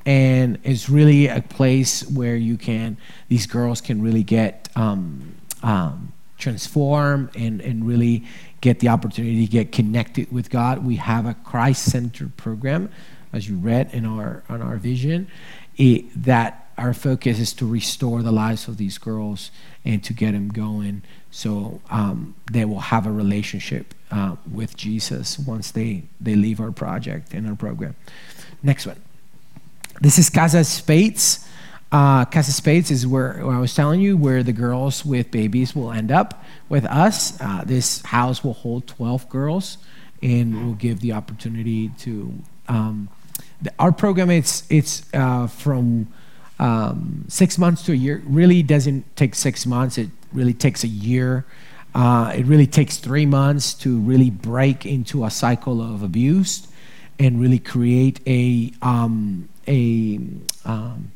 and 0.06 0.58
it's 0.64 0.88
really 0.88 1.28
a 1.28 1.42
place 1.42 2.08
where 2.08 2.36
you 2.36 2.56
can 2.56 2.96
these 3.28 3.46
girls 3.46 3.80
can 3.82 4.00
really 4.00 4.22
get 4.22 4.70
um, 4.74 5.34
um, 5.62 6.12
transform 6.38 7.30
and 7.36 7.60
and 7.60 7.86
really 7.86 8.24
get 8.62 8.80
the 8.80 8.88
opportunity 8.88 9.44
to 9.44 9.52
get 9.52 9.70
connected 9.70 10.32
with 10.32 10.48
God. 10.48 10.84
We 10.84 10.96
have 10.96 11.26
a 11.26 11.34
Christ-centered 11.34 12.36
program, 12.38 12.90
as 13.34 13.48
you 13.48 13.58
read 13.58 13.92
in 13.92 14.06
our 14.06 14.44
on 14.48 14.62
our 14.62 14.76
vision, 14.76 15.28
it, 15.76 16.06
that 16.24 16.65
our 16.78 16.92
focus 16.92 17.38
is 17.38 17.52
to 17.54 17.66
restore 17.66 18.22
the 18.22 18.32
lives 18.32 18.68
of 18.68 18.76
these 18.76 18.98
girls 18.98 19.50
and 19.84 20.02
to 20.04 20.12
get 20.12 20.32
them 20.32 20.48
going 20.48 21.02
so 21.30 21.80
um, 21.90 22.34
they 22.50 22.64
will 22.64 22.80
have 22.80 23.06
a 23.06 23.12
relationship 23.12 23.94
uh, 24.10 24.36
with 24.50 24.76
Jesus 24.76 25.38
once 25.38 25.70
they, 25.70 26.04
they 26.20 26.34
leave 26.34 26.60
our 26.60 26.72
project 26.72 27.34
and 27.34 27.46
our 27.46 27.54
program. 27.54 27.94
Next 28.62 28.86
one. 28.86 29.00
This 30.00 30.18
is 30.18 30.30
Casa 30.30 30.64
Spades. 30.64 31.46
Uh, 31.92 32.24
Casa 32.24 32.52
Spades 32.52 32.90
is 32.90 33.06
where, 33.06 33.34
where, 33.44 33.54
I 33.54 33.60
was 33.60 33.74
telling 33.74 34.00
you 34.00 34.16
where 34.16 34.42
the 34.42 34.52
girls 34.52 35.04
with 35.04 35.30
babies 35.30 35.74
will 35.74 35.92
end 35.92 36.10
up 36.10 36.42
with 36.68 36.84
us. 36.86 37.40
Uh, 37.40 37.62
this 37.64 38.02
house 38.02 38.42
will 38.42 38.54
hold 38.54 38.86
12 38.86 39.28
girls 39.28 39.78
and 40.22 40.66
will 40.66 40.74
give 40.74 41.00
the 41.00 41.12
opportunity 41.12 41.90
to. 42.00 42.34
Um, 42.68 43.08
the, 43.60 43.72
our 43.78 43.92
program 43.92 44.30
it's 44.30 44.64
it's 44.68 45.06
uh, 45.14 45.46
from 45.46 46.08
um, 46.58 47.24
six 47.28 47.58
months 47.58 47.82
to 47.82 47.92
a 47.92 47.96
year. 47.96 48.22
Really 48.26 48.62
doesn't 48.62 49.16
take 49.16 49.34
six 49.34 49.66
months. 49.66 49.98
It 49.98 50.08
really 50.32 50.54
takes 50.54 50.84
a 50.84 50.88
year. 50.88 51.44
Uh, 51.94 52.32
it 52.36 52.44
really 52.44 52.66
takes 52.66 52.98
three 52.98 53.26
months 53.26 53.72
to 53.72 53.98
really 53.98 54.30
break 54.30 54.84
into 54.84 55.24
a 55.24 55.30
cycle 55.30 55.80
of 55.80 56.02
abuse 56.02 56.68
and 57.18 57.40
really 57.40 57.58
create 57.58 58.20
a 58.26 58.72
um, 58.82 59.48
a 59.66 60.20
um, 60.64 61.10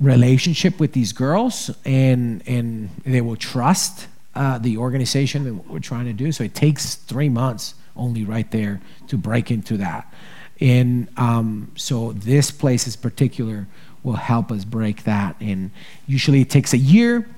relationship 0.00 0.80
with 0.80 0.92
these 0.92 1.12
girls, 1.12 1.70
and 1.84 2.42
and 2.46 2.90
they 3.04 3.20
will 3.20 3.36
trust 3.36 4.06
uh, 4.34 4.56
the 4.58 4.76
organization 4.76 5.46
and 5.46 5.66
we're 5.68 5.80
trying 5.80 6.06
to 6.06 6.12
do. 6.12 6.32
So 6.32 6.44
it 6.44 6.54
takes 6.54 6.94
three 6.94 7.28
months 7.28 7.74
only 7.96 8.24
right 8.24 8.48
there 8.50 8.80
to 9.08 9.16
break 9.18 9.50
into 9.50 9.76
that. 9.78 10.12
And 10.60 11.08
um, 11.16 11.72
so 11.76 12.12
this 12.12 12.50
place 12.50 12.86
is 12.86 12.96
particular 12.96 13.66
will 14.08 14.16
help 14.16 14.50
us 14.50 14.64
break 14.64 15.04
that. 15.04 15.36
And 15.40 15.70
usually 16.06 16.40
it 16.40 16.50
takes 16.50 16.72
a 16.72 16.78
year 16.78 17.28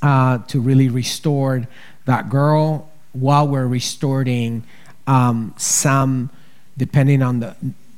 uh, 0.00 0.38
to 0.48 0.60
really 0.60 0.88
restore 0.88 1.68
that 2.06 2.30
girl 2.30 2.90
while 3.12 3.46
we're 3.46 3.66
restoring 3.66 4.64
um, 5.06 5.54
some, 5.56 6.30
depending 6.76 7.22
on 7.22 7.40
the 7.40 7.54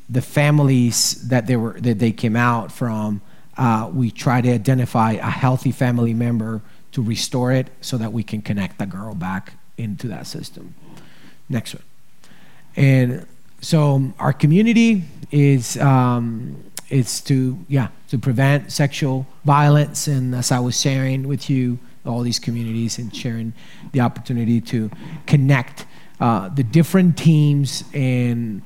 the 0.09 0.20
families 0.20 1.28
that 1.28 1.46
they 1.46 1.54
were 1.54 1.80
that 1.80 1.98
they 2.00 2.12
came 2.12 2.37
out 2.37 2.72
from. 2.72 3.20
Uh, 3.56 3.88
we 3.92 4.11
try 4.11 4.40
to 4.40 4.50
identify 4.50 5.12
a 5.12 5.30
healthy 5.30 5.70
family 5.70 6.14
member 6.14 6.61
to 6.92 7.02
restore 7.02 7.52
it 7.52 7.68
so 7.80 7.96
that 7.96 8.12
we 8.12 8.22
can 8.22 8.42
connect 8.42 8.78
the 8.78 8.87
girl 8.87 9.14
back 9.14 9.52
into 9.76 10.09
that 10.09 10.26
system. 10.26 10.74
Next 11.48 11.74
one. 11.74 11.85
And 12.74 13.26
so 13.61 14.12
our 14.18 14.33
community 14.33 15.04
is 15.30 15.76
um, 15.76 16.56
is 16.90 17.20
to 17.22 17.59
yeah 17.68 17.88
to 18.09 18.18
prevent 18.18 18.72
sexual 18.72 19.26
violence, 19.44 20.07
and 20.07 20.35
as 20.35 20.53
I 20.53 20.59
was 20.59 20.81
sharing 20.81 21.26
with 21.29 21.48
you, 21.48 21.79
all 22.05 22.22
these 22.22 22.38
communities 22.38 22.98
and 22.98 23.14
sharing 23.14 23.53
the 23.92 24.00
opportunity 24.00 24.61
to 24.61 24.90
connect 25.26 25.87
uh, 26.20 26.48
the 26.48 26.62
different 26.62 27.16
teams 27.16 27.85
and 27.94 28.62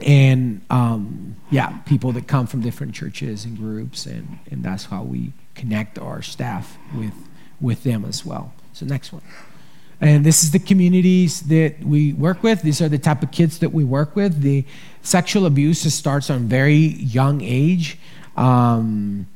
and 0.00 0.60
um, 0.70 1.36
yeah, 1.50 1.78
people 1.86 2.12
that 2.12 2.26
come 2.26 2.46
from 2.46 2.60
different 2.60 2.94
churches 2.94 3.44
and 3.44 3.56
groups, 3.56 4.06
and, 4.06 4.38
and 4.50 4.62
that's 4.62 4.86
how 4.86 5.02
we 5.02 5.32
connect 5.54 5.98
our 5.98 6.20
staff 6.20 6.76
with 6.94 7.14
with 7.60 7.84
them 7.84 8.04
as 8.04 8.24
well. 8.24 8.52
So 8.72 8.84
next 8.86 9.12
one. 9.12 9.22
And 10.00 10.24
this 10.24 10.42
is 10.42 10.50
the 10.50 10.58
communities 10.58 11.40
that 11.42 11.80
we 11.80 12.12
work 12.12 12.42
with. 12.42 12.62
These 12.62 12.82
are 12.82 12.88
the 12.88 12.98
type 12.98 13.22
of 13.22 13.30
kids 13.30 13.58
that 13.60 13.72
we 13.72 13.84
work 13.84 14.16
with. 14.16 14.40
The 14.40 14.64
sexual 15.02 15.46
abuse 15.46 15.80
starts 15.94 16.30
on 16.30 16.48
very 16.48 16.74
young 16.74 17.40
age. 17.42 17.98
Um, 18.36 19.26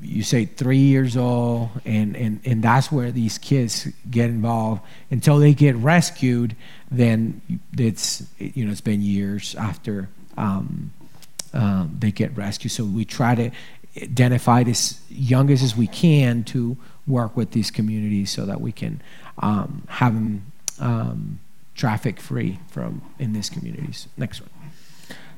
you 0.00 0.22
say 0.22 0.44
three 0.44 0.78
years 0.78 1.16
old, 1.16 1.70
and, 1.84 2.16
and, 2.16 2.40
and 2.44 2.62
that's 2.62 2.92
where 2.92 3.10
these 3.10 3.38
kids 3.38 3.88
get 4.08 4.30
involved. 4.30 4.82
Until 5.10 5.38
they 5.38 5.52
get 5.52 5.74
rescued, 5.76 6.54
then 6.90 7.40
it's, 7.76 8.24
you 8.38 8.64
know, 8.64 8.70
it's 8.70 8.80
been 8.80 9.02
years 9.02 9.54
after 9.56 10.08
um, 10.36 10.92
um, 11.52 11.96
they 11.98 12.12
get 12.12 12.36
rescued. 12.36 12.72
So 12.72 12.84
we 12.84 13.04
try 13.04 13.34
to 13.34 13.50
identify 14.00 14.62
as 14.62 15.00
young 15.08 15.50
as 15.50 15.76
we 15.76 15.86
can 15.86 16.44
to 16.44 16.76
work 17.06 17.36
with 17.36 17.52
these 17.52 17.70
communities 17.70 18.30
so 18.30 18.46
that 18.46 18.60
we 18.60 18.72
can 18.72 19.00
um, 19.38 19.86
them 20.00 20.52
um, 20.80 21.40
traffic 21.74 22.20
free 22.20 22.58
from 22.68 23.02
in 23.18 23.32
these 23.32 23.50
communities. 23.50 24.08
Next 24.16 24.40
one. 24.40 24.50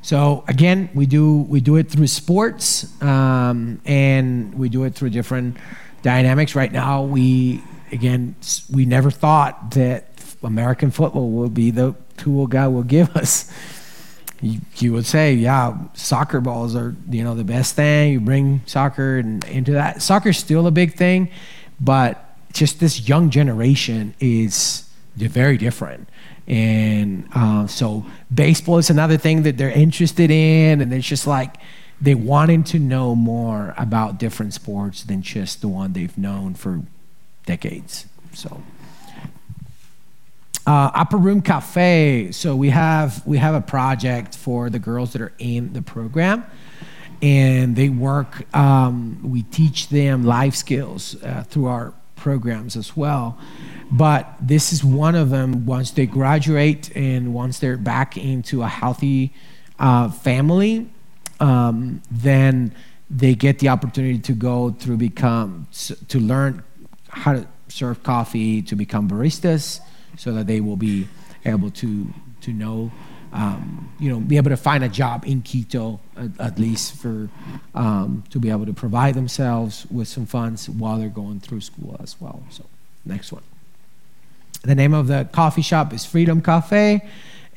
So 0.03 0.45
again, 0.49 0.91
we 0.95 1.07
do 1.07 1.39
we 1.39 1.61
do 1.61 1.77
it 1.77 1.91
through 1.91 2.07
sports, 2.07 2.87
um, 3.03 3.81
and 3.85 4.55
we 4.55 4.69
do 4.69 4.85
it 4.85 4.95
through 4.95 5.11
different 5.11 5.57
dynamics. 6.03 6.55
Right 6.55 6.73
now, 6.73 7.03
we 7.03 7.63
again 7.91 8.37
we 8.73 8.87
never 8.87 9.11
thought 9.11 9.73
that 9.73 10.07
American 10.43 10.91
football 10.91 11.31
will 11.31 11.49
be 11.49 11.71
the 11.71 11.95
tool 12.17 12.47
God 12.47 12.73
will 12.73 12.85
give 12.85 13.17
us. 13.17 13.53
You, 14.41 14.61
you, 14.77 14.93
would 14.93 15.05
say, 15.05 15.35
yeah, 15.35 15.77
soccer 15.95 16.41
balls 16.41 16.77
are 16.77 16.95
you 17.11 17.25
know 17.25 17.35
the 17.35 17.43
best 17.43 17.75
thing. 17.75 18.13
You 18.13 18.21
bring 18.21 18.61
soccer 18.67 19.19
and 19.19 19.45
into 19.47 19.73
that. 19.73 20.01
Soccer's 20.01 20.39
still 20.39 20.69
a 20.69 20.71
big 20.71 20.95
thing, 20.95 21.31
but 21.81 22.28
just 22.53 22.81
this 22.81 23.09
young 23.09 23.31
generation 23.31 24.15
is 24.21 24.89
very 25.17 25.57
different. 25.57 26.09
And 26.47 27.29
uh, 27.35 27.67
so 27.67 28.07
baseball 28.33 28.79
is 28.79 28.89
another 28.89 29.19
thing 29.19 29.43
that 29.43 29.59
they're 29.59 29.71
interested 29.71 30.31
in, 30.31 30.81
and 30.81 30.93
it's 30.93 31.07
just 31.07 31.27
like 31.27 31.57
they 32.01 32.15
wanting 32.15 32.65
to 32.65 32.79
know 32.79 33.15
more 33.15 33.75
about 33.77 34.19
different 34.19 34.55
sports 34.55 35.03
than 35.03 35.21
just 35.21 35.61
the 35.61 35.69
one 35.69 35.93
they've 35.93 36.17
known 36.17 36.55
for 36.55 36.83
decades. 37.45 38.07
So. 38.33 38.63
Uh, 40.67 40.91
Upper 40.95 41.17
Room 41.17 41.41
Cafe. 41.41 42.31
So 42.33 42.55
we 42.55 42.69
have 42.69 43.27
we 43.27 43.39
have 43.39 43.55
a 43.55 43.61
project 43.61 44.37
for 44.37 44.69
the 44.69 44.79
girls 44.79 45.15
that 45.15 45.23
are 45.23 45.33
in 45.39 45.73
the 45.73 45.81
program, 45.81 46.45
and 47.23 47.75
they 47.75 47.89
work. 47.89 48.55
Um, 48.55 49.19
we 49.23 49.45
teach 49.45 49.89
them 49.89 50.25
life 50.25 50.55
skills 50.55 51.17
uh, 51.23 51.45
through 51.49 51.67
our 51.67 51.95
programs 52.19 52.77
as 52.77 52.97
well. 52.97 53.39
But 53.91 54.35
this 54.41 54.73
is 54.73 54.85
one 54.85 55.15
of 55.15 55.31
them 55.31 55.65
once 55.65 55.91
they 55.93 56.07
graduate 56.07 56.95
and 56.97 57.33
once 57.33 57.59
they're 57.59 57.77
back 57.77 58.17
into 58.17 58.63
a 58.63 58.69
healthy 58.69 59.33
uh, 59.79 60.11
family 60.11 60.89
um, 61.41 62.03
then 62.11 62.75
they 63.11 63.35
get 63.35 63.59
the 63.59 63.69
opportunity 63.69 64.19
to 64.19 64.33
go 64.33 64.71
through 64.71 64.97
become 64.97 65.67
to 66.09 66.19
learn 66.19 66.63
how 67.09 67.33
to 67.33 67.47
serve 67.69 68.03
coffee 68.03 68.61
to 68.63 68.77
become 68.77 69.09
baristas 69.09 69.81
so 70.17 70.33
that 70.33 70.47
they 70.47 70.61
will 70.61 70.77
be 70.77 71.07
able 71.45 71.71
to 71.71 72.13
to 72.41 72.53
know 72.53 72.91
um, 73.33 73.93
you 73.99 74.11
know 74.11 74.21
be 74.21 74.37
able 74.37 74.51
to 74.51 74.57
find 74.57 74.85
a 74.85 74.89
job 74.89 75.25
in 75.27 75.43
Quito 75.43 76.01
at, 76.17 76.41
at 76.41 76.59
least 76.59 76.97
for 76.97 77.29
um, 77.75 78.25
to 78.31 78.39
be 78.39 78.51
able 78.51 78.67
to 78.67 78.73
provide 78.73 79.15
themselves 79.15 79.87
with 79.91 80.09
some 80.09 80.27
funds 80.27 80.69
while 80.69 80.99
they're 80.99 81.09
going 81.09 81.41
through 81.41 81.61
school 81.61 81.97
as 82.01 82.21
well 82.21 82.43
so 82.51 82.65
next 83.05 83.33
one 83.33 83.43
the 84.63 84.75
name 84.75 84.95
of 84.95 85.07
the 85.07 85.29
coffee 85.33 85.63
shop 85.63 85.93
is 85.93 86.05
Freedom 86.05 86.43
Cafe 86.43 87.03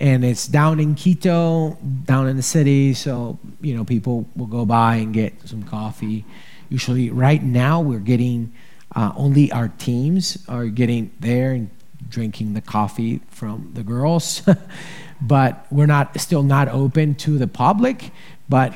and 0.01 0.25
it's 0.25 0.47
down 0.47 0.79
in 0.79 0.95
Quito, 0.95 1.77
down 2.05 2.27
in 2.27 2.35
the 2.35 2.43
city. 2.43 2.93
So 2.95 3.37
you 3.61 3.75
know, 3.75 3.85
people 3.85 4.27
will 4.35 4.47
go 4.47 4.65
by 4.65 4.95
and 4.95 5.13
get 5.13 5.33
some 5.47 5.63
coffee. 5.63 6.25
Usually, 6.69 7.09
right 7.11 7.41
now 7.41 7.81
we're 7.81 7.99
getting 7.99 8.51
uh, 8.95 9.13
only 9.15 9.51
our 9.51 9.69
teams 9.69 10.43
are 10.47 10.65
getting 10.65 11.11
there 11.19 11.51
and 11.51 11.69
drinking 12.09 12.53
the 12.55 12.61
coffee 12.61 13.21
from 13.29 13.71
the 13.73 13.83
girls, 13.83 14.41
but 15.21 15.65
we're 15.71 15.85
not 15.85 16.19
still 16.19 16.43
not 16.43 16.67
open 16.67 17.15
to 17.15 17.37
the 17.37 17.47
public. 17.47 18.11
But 18.49 18.73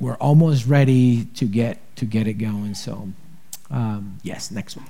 we're 0.00 0.16
almost 0.16 0.66
ready 0.66 1.26
to 1.36 1.44
get 1.44 1.78
to 1.96 2.04
get 2.04 2.26
it 2.26 2.34
going. 2.34 2.74
So, 2.74 3.08
um, 3.70 4.18
yes, 4.22 4.50
next 4.50 4.76
one. 4.76 4.86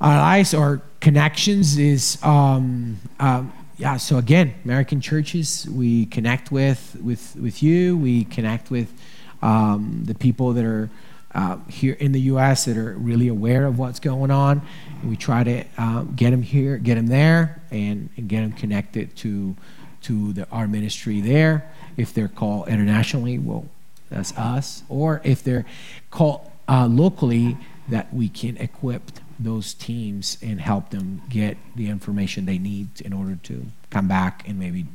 Our 0.00 0.18
eyes 0.18 0.54
or 0.54 0.82
connections 1.00 1.78
is 1.78 2.18
um, 2.22 2.98
um, 3.18 3.52
yeah, 3.80 3.96
so 3.96 4.18
again, 4.18 4.54
American 4.64 5.00
churches, 5.00 5.66
we 5.70 6.04
connect 6.06 6.52
with 6.52 6.96
with 7.02 7.34
with 7.36 7.62
you. 7.62 7.96
We 7.96 8.24
connect 8.24 8.70
with 8.70 8.92
um, 9.40 10.02
the 10.04 10.14
people 10.14 10.52
that 10.52 10.64
are 10.64 10.90
uh, 11.34 11.58
here 11.68 11.94
in 11.94 12.12
the 12.12 12.20
U.S. 12.22 12.64
that 12.64 12.76
are 12.76 12.92
really 12.94 13.28
aware 13.28 13.66
of 13.66 13.78
what's 13.78 14.00
going 14.00 14.30
on. 14.30 14.62
And 15.00 15.10
we 15.10 15.16
try 15.16 15.44
to 15.44 15.64
uh, 15.78 16.02
get 16.02 16.30
them 16.30 16.42
here, 16.42 16.76
get 16.76 16.96
them 16.96 17.06
there, 17.06 17.62
and, 17.70 18.08
and 18.16 18.28
get 18.28 18.40
them 18.40 18.52
connected 18.52 19.16
to 19.16 19.56
to 20.02 20.32
the, 20.32 20.48
our 20.50 20.66
ministry 20.66 21.20
there. 21.20 21.70
If 21.96 22.14
they're 22.14 22.28
called 22.28 22.68
internationally, 22.68 23.38
well, 23.38 23.66
that's 24.10 24.36
us. 24.36 24.82
Or 24.88 25.20
if 25.24 25.44
they're 25.44 25.66
called 26.10 26.50
uh, 26.68 26.86
locally, 26.86 27.58
that 27.88 28.12
we 28.14 28.28
can 28.28 28.56
equip 28.56 29.10
those 29.38 29.74
teams 29.74 30.38
and 30.42 30.60
help 30.60 30.90
them 30.90 31.22
get 31.28 31.56
the 31.74 31.88
information 31.88 32.46
they 32.46 32.58
need 32.58 33.00
in 33.00 33.12
order 33.12 33.36
to 33.42 33.66
come 33.90 34.06
back 34.06 34.46
and 34.48 34.58
maybe 34.58 34.86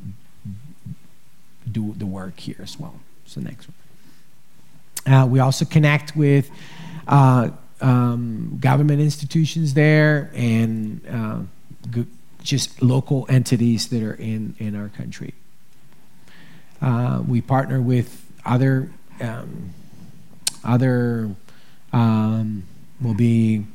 do 1.69 1.93
the 1.97 2.05
work 2.05 2.39
here 2.39 2.57
as 2.59 2.79
well. 2.79 2.99
So 3.25 3.41
next 3.41 3.67
one. 3.67 3.84
Uh, 5.05 5.27
we 5.29 5.39
also 5.39 5.65
connect 5.65 6.15
with 6.15 6.49
uh, 7.07 7.49
um, 7.81 8.57
government 8.59 9.01
institutions 9.01 9.73
there 9.73 10.31
and 10.33 11.01
uh, 11.09 12.03
just 12.41 12.81
local 12.81 13.25
entities 13.29 13.89
that 13.89 14.01
are 14.01 14.15
in, 14.15 14.55
in 14.59 14.75
our 14.75 14.89
country. 14.89 15.33
Uh, 16.81 17.21
we 17.27 17.41
partner 17.41 17.81
with 17.81 18.25
other 18.45 18.89
um, 19.21 19.73
other 20.63 21.29
um, 21.93 22.63
will 22.99 23.13
be 23.13 23.65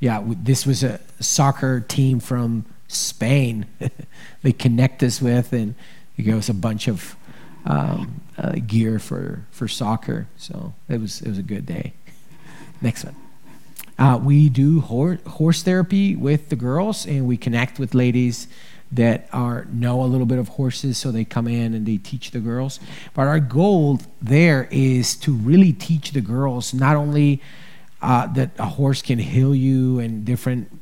yeah, 0.00 0.22
this 0.24 0.64
was 0.64 0.82
a 0.82 0.98
soccer 1.20 1.80
team 1.80 2.20
from 2.20 2.64
Spain. 2.88 3.66
they 4.42 4.52
connect 4.52 5.02
us 5.02 5.20
with, 5.20 5.52
and 5.52 5.74
it 6.16 6.22
gives 6.22 6.48
a 6.48 6.54
bunch 6.54 6.88
of 6.88 7.14
um, 7.66 8.22
uh, 8.40 8.52
gear 8.66 8.98
for, 8.98 9.44
for 9.50 9.68
soccer. 9.68 10.26
So 10.36 10.74
it 10.88 11.00
was 11.00 11.20
it 11.20 11.28
was 11.28 11.38
a 11.38 11.42
good 11.42 11.66
day. 11.66 11.92
Next 12.80 13.04
one. 13.04 13.16
Uh, 13.98 14.16
we 14.16 14.48
do 14.48 14.80
horse, 14.80 15.20
horse 15.26 15.62
therapy 15.62 16.16
with 16.16 16.48
the 16.48 16.56
girls, 16.56 17.06
and 17.06 17.26
we 17.26 17.36
connect 17.36 17.78
with 17.78 17.94
ladies 17.94 18.48
that 18.92 19.28
are 19.32 19.66
know 19.66 20.02
a 20.02 20.06
little 20.06 20.26
bit 20.26 20.38
of 20.38 20.48
horses, 20.48 20.98
so 20.98 21.12
they 21.12 21.24
come 21.24 21.46
in 21.46 21.74
and 21.74 21.86
they 21.86 21.98
teach 21.98 22.30
the 22.30 22.40
girls. 22.40 22.80
But 23.14 23.28
our 23.28 23.38
goal 23.38 24.00
there 24.20 24.68
is 24.70 25.14
to 25.16 25.32
really 25.32 25.72
teach 25.72 26.12
the 26.12 26.20
girls 26.20 26.72
not 26.72 26.96
only 26.96 27.42
uh, 28.02 28.26
that 28.28 28.50
a 28.58 28.66
horse 28.66 29.02
can 29.02 29.18
heal 29.18 29.54
you 29.54 29.98
and 30.00 30.24
different 30.24 30.80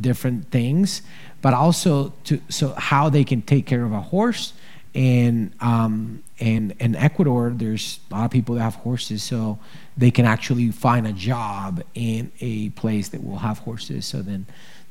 different 0.00 0.50
things, 0.50 1.02
but 1.42 1.54
also 1.54 2.12
to 2.24 2.40
so 2.48 2.72
how 2.74 3.08
they 3.08 3.24
can 3.24 3.42
take 3.42 3.66
care 3.66 3.84
of 3.84 3.92
a 3.92 4.00
horse. 4.00 4.52
And 4.94 5.52
um, 5.60 6.22
and 6.38 6.72
in 6.78 6.94
Ecuador, 6.94 7.50
there's 7.50 7.98
a 8.10 8.14
lot 8.14 8.24
of 8.26 8.30
people 8.30 8.54
that 8.54 8.62
have 8.62 8.76
horses, 8.76 9.22
so 9.22 9.58
they 9.96 10.10
can 10.10 10.24
actually 10.24 10.70
find 10.70 11.06
a 11.06 11.12
job 11.12 11.82
in 11.94 12.30
a 12.40 12.70
place 12.70 13.08
that 13.08 13.24
will 13.24 13.38
have 13.38 13.58
horses. 13.58 14.06
So 14.06 14.22
then, 14.22 14.46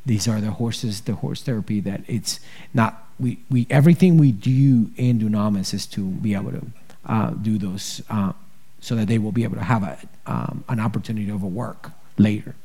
these 0.06 0.28
are 0.28 0.42
the 0.42 0.52
horses, 0.52 1.02
the 1.02 1.16
horse 1.16 1.42
therapy. 1.42 1.80
That 1.80 2.02
it's 2.08 2.40
not 2.74 3.08
we 3.20 3.40
we 3.50 3.66
everything 3.70 4.18
we 4.18 4.32
do 4.32 4.92
in 4.98 5.20
Dunamis 5.20 5.74
is 5.74 5.86
to 5.88 6.02
be 6.06 6.34
able 6.34 6.52
to 6.52 6.66
uh, 7.06 7.30
do 7.32 7.58
those 7.58 8.02
uh, 8.10 8.34
so 8.82 8.96
that 8.96 9.08
they 9.08 9.18
will 9.18 9.32
be 9.32 9.44
able 9.44 9.56
to 9.56 9.64
have 9.64 9.84
a, 9.84 9.98
um, 10.26 10.64
an 10.68 10.80
opportunity 10.80 11.30
of 11.30 11.44
a 11.44 11.48
work 11.48 11.92
later. 12.18 12.56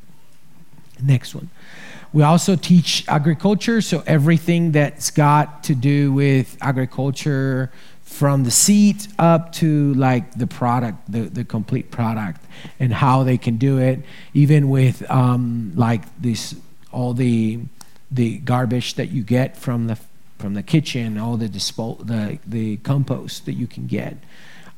Next 1.02 1.34
one. 1.34 1.50
We 2.12 2.22
also 2.22 2.56
teach 2.56 3.04
agriculture, 3.06 3.80
so 3.82 4.02
everything 4.06 4.72
that's 4.72 5.10
got 5.10 5.64
to 5.64 5.74
do 5.74 6.12
with 6.12 6.56
agriculture 6.60 7.70
from 8.02 8.44
the 8.44 8.50
seed 8.50 9.06
up 9.18 9.52
to 9.52 9.92
like 9.94 10.32
the 10.32 10.46
product, 10.46 11.12
the, 11.12 11.20
the 11.20 11.44
complete 11.44 11.90
product, 11.90 12.40
and 12.80 12.92
how 12.92 13.22
they 13.22 13.36
can 13.36 13.58
do 13.58 13.78
it, 13.78 14.00
even 14.32 14.70
with 14.70 15.08
um, 15.10 15.72
like 15.76 16.02
this 16.20 16.54
all 16.90 17.12
the 17.12 17.60
the 18.10 18.38
garbage 18.38 18.94
that 18.94 19.10
you 19.10 19.22
get 19.22 19.56
from 19.56 19.86
the 19.86 19.98
from 20.38 20.54
the 20.54 20.62
kitchen, 20.62 21.18
all 21.18 21.36
the 21.36 21.48
dispo- 21.48 22.04
the 22.06 22.38
the 22.46 22.78
compost 22.78 23.44
that 23.44 23.52
you 23.52 23.66
can 23.66 23.86
get, 23.86 24.16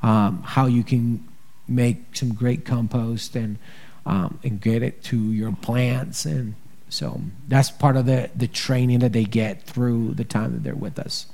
um, 0.03 0.43
how 0.43 0.67
you 0.67 0.83
can 0.83 1.27
make 1.69 2.17
some 2.17 2.35
great 2.35 2.65
compost 2.65 3.37
and 3.37 3.57
um, 4.07 4.39
and 4.43 4.61
get 4.61 4.83
it 4.83 5.03
to 5.05 5.17
your 5.17 5.53
plants. 5.53 6.25
And 6.25 6.55
so 6.89 7.21
that's 7.49 7.71
part 7.71 7.97
of 7.97 8.07
the 8.07 8.31
the 8.35 8.49
training 8.49 9.01
that 9.01 9.13
they 9.13 9.25
get 9.25 9.63
through 9.63 10.15
the 10.15 10.25
time 10.25 10.53
that 10.53 10.63
they're 10.63 10.75
with 10.75 10.99
us. 10.99 11.27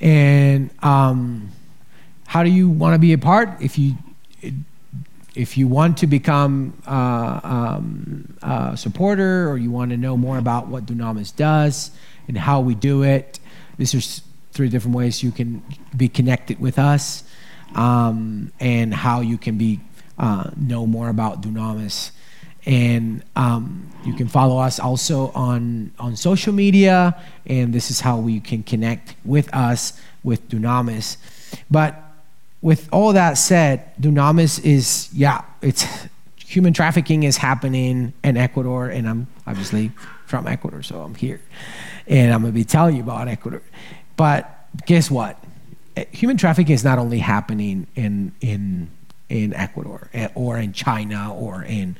And 0.00 0.70
um, 0.82 1.50
how 2.26 2.42
do 2.42 2.50
you 2.50 2.68
want 2.68 2.94
to 2.94 2.98
be 2.98 3.12
a 3.12 3.18
part? 3.18 3.60
If 3.60 3.78
you 3.78 3.94
if 5.34 5.56
you 5.56 5.66
want 5.66 5.98
to 5.98 6.06
become 6.06 6.76
uh, 6.86 7.40
um, 7.42 8.36
a 8.42 8.76
supporter 8.76 9.48
or 9.48 9.56
you 9.56 9.70
want 9.70 9.90
to 9.90 9.96
know 9.96 10.16
more 10.16 10.36
about 10.36 10.68
what 10.68 10.84
Dunamis 10.84 11.34
does 11.34 11.90
and 12.28 12.36
how 12.36 12.60
we 12.60 12.74
do 12.74 13.02
it, 13.02 13.40
these 13.78 13.94
are 13.94 14.22
three 14.52 14.68
different 14.68 14.96
ways 14.96 15.22
you 15.22 15.30
can 15.30 15.62
be 15.96 16.08
connected 16.08 16.60
with 16.60 16.78
us 16.78 17.24
um, 17.74 18.52
and 18.60 18.92
how 18.92 19.20
you 19.20 19.38
can 19.38 19.56
be 19.56 19.80
uh, 20.18 20.50
know 20.56 20.86
more 20.86 21.08
about 21.08 21.42
Dunamis. 21.42 22.10
And 22.64 23.24
um, 23.34 23.90
you 24.04 24.14
can 24.14 24.28
follow 24.28 24.58
us 24.58 24.78
also 24.78 25.32
on, 25.34 25.90
on 25.98 26.16
social 26.16 26.52
media, 26.52 27.20
and 27.44 27.72
this 27.72 27.90
is 27.90 28.00
how 28.00 28.18
we 28.18 28.38
can 28.38 28.62
connect 28.62 29.16
with 29.24 29.52
us 29.52 30.00
with 30.22 30.48
Dunamis. 30.48 31.16
But 31.70 32.00
with 32.60 32.88
all 32.92 33.12
that 33.14 33.34
said, 33.34 33.94
Dunamis 34.00 34.64
is, 34.64 35.08
yeah, 35.12 35.42
it's 35.60 35.84
human 36.36 36.72
trafficking 36.72 37.24
is 37.24 37.36
happening 37.36 38.12
in 38.22 38.36
Ecuador, 38.36 38.88
and 38.88 39.08
I'm 39.08 39.26
obviously 39.46 39.90
from 40.26 40.46
Ecuador, 40.46 40.84
so 40.84 41.00
I'm 41.02 41.16
here. 41.16 41.40
And 42.06 42.32
I'm 42.32 42.42
to 42.44 42.52
be 42.52 42.64
telling 42.64 42.96
you 42.96 43.02
about 43.02 43.26
Ecuador. 43.26 43.62
But 44.16 44.68
guess 44.86 45.10
what? 45.10 45.42
human 46.10 46.36
trafficking 46.36 46.74
is 46.74 46.84
not 46.84 46.98
only 46.98 47.18
happening 47.18 47.86
in 47.94 48.32
in 48.40 48.90
in 49.32 49.54
Ecuador 49.54 50.08
eh, 50.12 50.28
or 50.34 50.58
in 50.58 50.72
China 50.72 51.34
or 51.34 51.62
in 51.62 51.96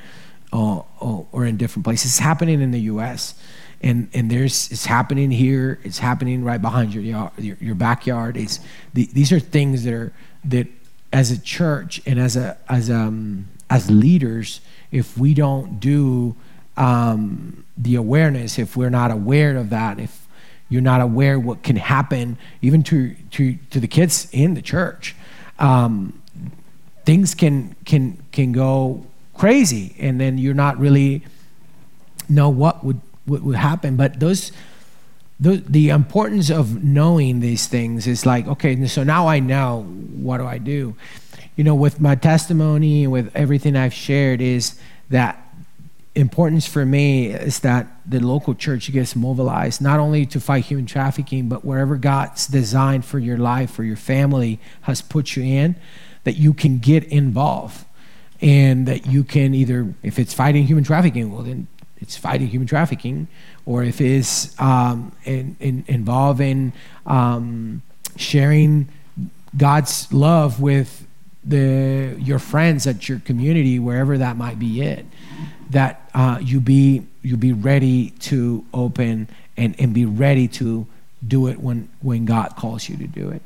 uh, 0.52 0.82
or 1.00 1.46
in 1.46 1.56
different 1.56 1.84
places. 1.84 2.12
It's 2.12 2.18
happening 2.18 2.60
in 2.60 2.70
the 2.70 2.80
U.S. 2.82 3.34
and 3.80 4.08
and 4.12 4.30
there's 4.30 4.70
it's 4.70 4.86
happening 4.86 5.30
here. 5.30 5.80
It's 5.82 5.98
happening 5.98 6.44
right 6.44 6.60
behind 6.60 6.94
your 6.94 7.02
yard, 7.02 7.32
your, 7.38 7.56
your 7.60 7.74
backyard. 7.74 8.36
It's 8.36 8.60
the, 8.92 9.06
these 9.12 9.32
are 9.32 9.40
things 9.40 9.84
that 9.84 9.94
are 9.94 10.12
that 10.44 10.68
as 11.12 11.30
a 11.30 11.40
church 11.40 12.02
and 12.06 12.20
as 12.20 12.36
a 12.36 12.58
as 12.68 12.90
um 12.90 13.48
as 13.70 13.90
leaders, 13.90 14.60
if 14.90 15.16
we 15.16 15.32
don't 15.32 15.80
do 15.80 16.36
um, 16.76 17.64
the 17.78 17.96
awareness, 17.96 18.58
if 18.58 18.76
we're 18.76 18.90
not 18.90 19.10
aware 19.10 19.56
of 19.56 19.70
that, 19.70 19.98
if 19.98 20.26
you're 20.68 20.82
not 20.82 21.00
aware 21.00 21.40
what 21.40 21.62
can 21.62 21.76
happen 21.76 22.36
even 22.60 22.82
to, 22.82 23.14
to, 23.30 23.56
to 23.70 23.80
the 23.80 23.86
kids 23.86 24.28
in 24.32 24.52
the 24.54 24.62
church. 24.62 25.14
Um, 25.58 26.21
things 27.04 27.34
can, 27.34 27.74
can, 27.84 28.22
can 28.32 28.52
go 28.52 29.06
crazy, 29.34 29.94
and 29.98 30.20
then 30.20 30.38
you're 30.38 30.54
not 30.54 30.78
really 30.78 31.22
know 32.28 32.48
what 32.48 32.84
would, 32.84 33.00
what 33.24 33.42
would 33.42 33.56
happen. 33.56 33.96
But 33.96 34.20
those, 34.20 34.52
the, 35.40 35.62
the 35.66 35.88
importance 35.88 36.50
of 36.50 36.82
knowing 36.84 37.40
these 37.40 37.66
things 37.66 38.06
is 38.06 38.24
like, 38.24 38.46
okay, 38.46 38.86
so 38.86 39.02
now 39.02 39.26
I 39.26 39.40
know 39.40 39.82
what 39.82 40.38
do 40.38 40.46
I 40.46 40.58
do? 40.58 40.94
You 41.56 41.64
know, 41.64 41.74
with 41.74 42.00
my 42.00 42.14
testimony 42.14 43.04
and 43.04 43.12
with 43.12 43.34
everything 43.34 43.76
I've 43.76 43.94
shared, 43.94 44.40
is 44.40 44.78
that 45.10 45.38
importance 46.14 46.66
for 46.66 46.84
me 46.84 47.28
is 47.28 47.60
that 47.60 47.86
the 48.04 48.20
local 48.20 48.54
church 48.54 48.92
gets 48.92 49.16
mobilized 49.16 49.80
not 49.80 49.98
only 49.98 50.26
to 50.26 50.40
fight 50.40 50.64
human 50.64 50.86
trafficking, 50.86 51.48
but 51.48 51.64
wherever 51.64 51.96
God's 51.96 52.46
designed 52.46 53.04
for 53.04 53.18
your 53.18 53.38
life 53.38 53.78
or 53.78 53.84
your 53.84 53.96
family 53.96 54.60
has 54.82 55.00
put 55.00 55.36
you 55.36 55.42
in, 55.42 55.74
that 56.24 56.36
you 56.36 56.54
can 56.54 56.78
get 56.78 57.04
involved 57.04 57.84
and 58.40 58.86
that 58.86 59.06
you 59.06 59.24
can 59.24 59.54
either, 59.54 59.94
if 60.02 60.18
it's 60.18 60.34
fighting 60.34 60.64
human 60.66 60.84
trafficking, 60.84 61.32
well, 61.32 61.42
then 61.42 61.66
it's 62.00 62.16
fighting 62.16 62.48
human 62.48 62.66
trafficking, 62.66 63.28
or 63.64 63.84
if 63.84 64.00
it's 64.00 64.58
um, 64.60 65.12
in, 65.24 65.56
in 65.60 65.84
involving 65.86 66.72
um, 67.06 67.82
sharing 68.16 68.88
God's 69.56 70.12
love 70.12 70.60
with 70.60 71.06
the 71.44 72.16
your 72.18 72.38
friends 72.38 72.86
at 72.86 73.08
your 73.08 73.20
community, 73.20 73.78
wherever 73.78 74.18
that 74.18 74.36
might 74.36 74.58
be 74.58 74.82
it 74.82 75.06
that 75.72 76.10
uh, 76.14 76.38
you 76.40 76.60
be 76.60 77.02
you 77.22 77.36
be 77.36 77.52
ready 77.52 78.10
to 78.10 78.64
open 78.72 79.28
and, 79.56 79.74
and 79.78 79.92
be 79.92 80.04
ready 80.04 80.46
to 80.46 80.86
do 81.26 81.46
it 81.48 81.58
when 81.58 81.88
when 82.00 82.24
God 82.24 82.54
calls 82.56 82.88
you 82.88 82.96
to 82.98 83.06
do 83.06 83.30
it. 83.30 83.42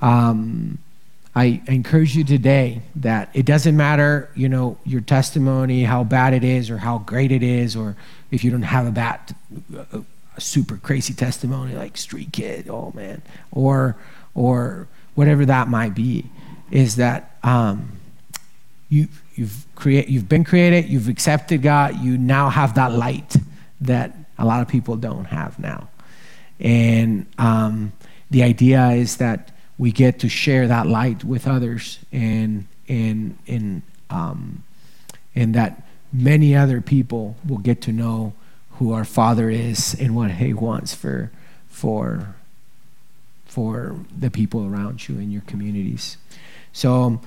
Um, 0.00 0.78
I 1.34 1.62
encourage 1.66 2.16
you 2.16 2.24
today 2.24 2.82
that 2.96 3.30
it 3.34 3.46
doesn't 3.46 3.76
matter, 3.76 4.30
you 4.34 4.48
know, 4.48 4.78
your 4.84 5.00
testimony, 5.00 5.84
how 5.84 6.04
bad 6.04 6.34
it 6.34 6.42
is, 6.42 6.70
or 6.70 6.78
how 6.78 6.98
great 6.98 7.30
it 7.30 7.42
is, 7.42 7.76
or 7.76 7.96
if 8.30 8.42
you 8.42 8.50
don't 8.50 8.62
have 8.62 8.86
a 8.86 8.90
bad, 8.90 9.34
a, 9.92 10.02
super 10.38 10.76
crazy 10.76 11.14
testimony 11.14 11.74
like 11.74 11.96
street 11.96 12.32
kid, 12.32 12.68
oh 12.68 12.92
man, 12.94 13.22
or 13.50 13.96
or 14.34 14.86
whatever 15.14 15.44
that 15.44 15.68
might 15.68 15.94
be, 15.94 16.24
is 16.70 16.96
that 16.96 17.36
um, 17.42 17.98
you 18.88 19.08
you've 19.34 19.66
create 19.74 20.08
you've 20.08 20.28
been 20.28 20.44
created 20.44 20.86
you've 20.86 21.08
accepted 21.08 21.62
god 21.62 21.96
you 22.00 22.18
now 22.18 22.48
have 22.48 22.74
that 22.74 22.90
light 22.92 23.36
that 23.80 24.16
a 24.38 24.44
lot 24.44 24.62
of 24.62 24.68
people 24.68 24.96
don't 24.96 25.26
have 25.26 25.58
now. 25.58 25.88
And 26.60 27.26
um, 27.38 27.92
the 28.30 28.42
idea 28.42 28.90
is 28.90 29.16
that 29.18 29.52
we 29.78 29.92
get 29.92 30.18
to 30.20 30.28
share 30.28 30.68
that 30.68 30.86
light 30.86 31.24
with 31.24 31.46
others 31.46 31.98
and 32.12 32.66
and 32.88 33.38
and 33.46 33.82
um, 34.10 34.64
and 35.34 35.54
that 35.54 35.82
many 36.12 36.56
other 36.56 36.80
people 36.80 37.36
will 37.46 37.58
get 37.58 37.80
to 37.82 37.92
know 37.92 38.32
who 38.72 38.92
our 38.92 39.04
father 39.04 39.50
is 39.50 39.94
and 40.00 40.14
what 40.14 40.30
he 40.32 40.52
wants 40.52 40.94
for 40.94 41.30
for 41.68 42.34
for 43.46 43.96
the 44.16 44.30
people 44.30 44.66
around 44.66 45.08
you 45.08 45.18
in 45.18 45.30
your 45.30 45.42
communities 45.42 46.16
so 46.72 47.20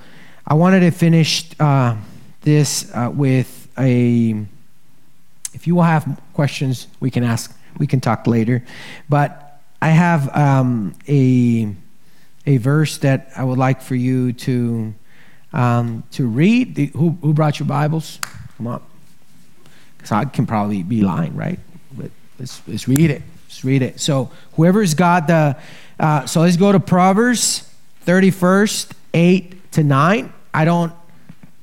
I 0.46 0.54
wanted 0.54 0.80
to 0.80 0.90
finish 0.90 1.48
uh, 1.60 1.96
this 2.40 2.90
uh, 2.94 3.10
with 3.12 3.68
a. 3.78 4.44
If 5.52 5.66
you 5.66 5.74
will 5.74 5.82
have 5.82 6.20
questions, 6.32 6.88
we 7.00 7.10
can 7.10 7.22
ask. 7.22 7.54
We 7.78 7.86
can 7.86 8.00
talk 8.00 8.26
later, 8.26 8.64
but 9.08 9.60
I 9.80 9.88
have 9.88 10.34
um, 10.36 10.94
a 11.08 11.74
a 12.46 12.56
verse 12.56 12.98
that 12.98 13.30
I 13.36 13.44
would 13.44 13.58
like 13.58 13.82
for 13.82 13.94
you 13.94 14.32
to 14.32 14.94
um, 15.52 16.02
to 16.12 16.26
read. 16.26 16.74
The, 16.74 16.86
who 16.86 17.18
who 17.20 17.34
brought 17.34 17.58
your 17.58 17.68
Bibles? 17.68 18.18
Come 18.56 18.66
on, 18.66 18.82
because 19.96 20.12
I 20.12 20.24
can 20.24 20.46
probably 20.46 20.82
be 20.82 21.02
lying, 21.02 21.36
right? 21.36 21.58
But 21.92 22.10
let's 22.38 22.62
let's 22.66 22.88
read 22.88 23.10
it. 23.10 23.22
Let's 23.46 23.64
read 23.64 23.82
it. 23.82 24.00
So 24.00 24.30
whoever's 24.54 24.94
got 24.94 25.26
the, 25.26 25.56
uh, 25.98 26.26
so 26.26 26.40
let's 26.40 26.56
go 26.56 26.72
to 26.72 26.80
Proverbs 26.80 27.68
thirty 28.00 28.30
first 28.30 28.94
eight 29.14 29.72
to 29.72 29.82
9. 29.82 30.32
I 30.54 30.64
don't, 30.64 30.92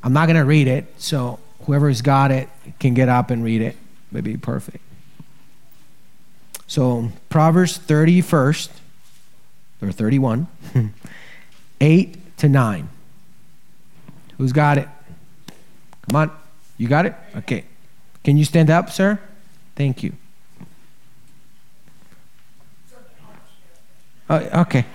I'm 0.03 0.13
not 0.13 0.25
going 0.27 0.37
to 0.37 0.45
read 0.45 0.67
it. 0.67 0.85
So 0.97 1.39
whoever's 1.65 2.01
got 2.01 2.31
it 2.31 2.49
can 2.79 2.93
get 2.93 3.09
up 3.09 3.31
and 3.31 3.43
read 3.43 3.61
it. 3.61 3.75
Would 4.11 4.23
be 4.23 4.37
perfect. 4.37 4.83
So 6.67 7.11
Proverbs 7.29 7.79
31st, 7.79 8.69
or 9.81 9.91
31, 9.91 10.47
8 11.81 12.37
to 12.37 12.49
9. 12.49 12.89
Who's 14.37 14.53
got 14.53 14.77
it? 14.77 14.87
Come 16.07 16.15
on. 16.15 16.31
You 16.77 16.87
got 16.87 17.05
it? 17.05 17.15
Okay. 17.37 17.65
Can 18.23 18.37
you 18.37 18.45
stand 18.45 18.69
up, 18.69 18.89
sir? 18.89 19.19
Thank 19.75 20.03
you. 20.03 20.13
Uh, 24.29 24.63
okay. 24.67 24.85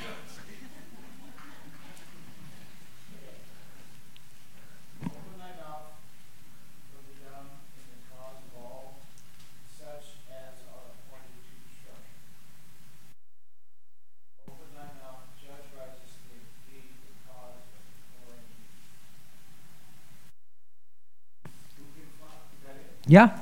Yeah, 23.07 23.39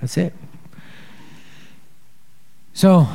that's 0.00 0.18
it. 0.18 0.34
So, 2.74 3.06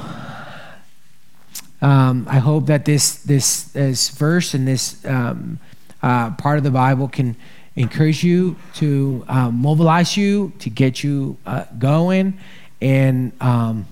um, 1.82 2.28
I 2.30 2.40
hope 2.40 2.66
that 2.68 2.86
this 2.86 3.18
this 3.18 3.66
this 3.66 4.10
verse 4.10 4.54
and 4.56 4.68
this 4.68 5.04
um, 5.06 5.60
uh, 6.02 6.32
part 6.32 6.58
of 6.58 6.64
the 6.64 6.72
Bible 6.72 7.08
can 7.08 7.36
encourage 7.76 8.24
you 8.24 8.56
to 8.76 9.24
uh, 9.28 9.52
mobilize 9.52 10.18
you 10.18 10.54
to 10.60 10.70
get 10.70 11.04
you 11.04 11.38
uh, 11.46 11.66
going, 11.78 12.40
and 12.82 13.32
um, 13.40 13.86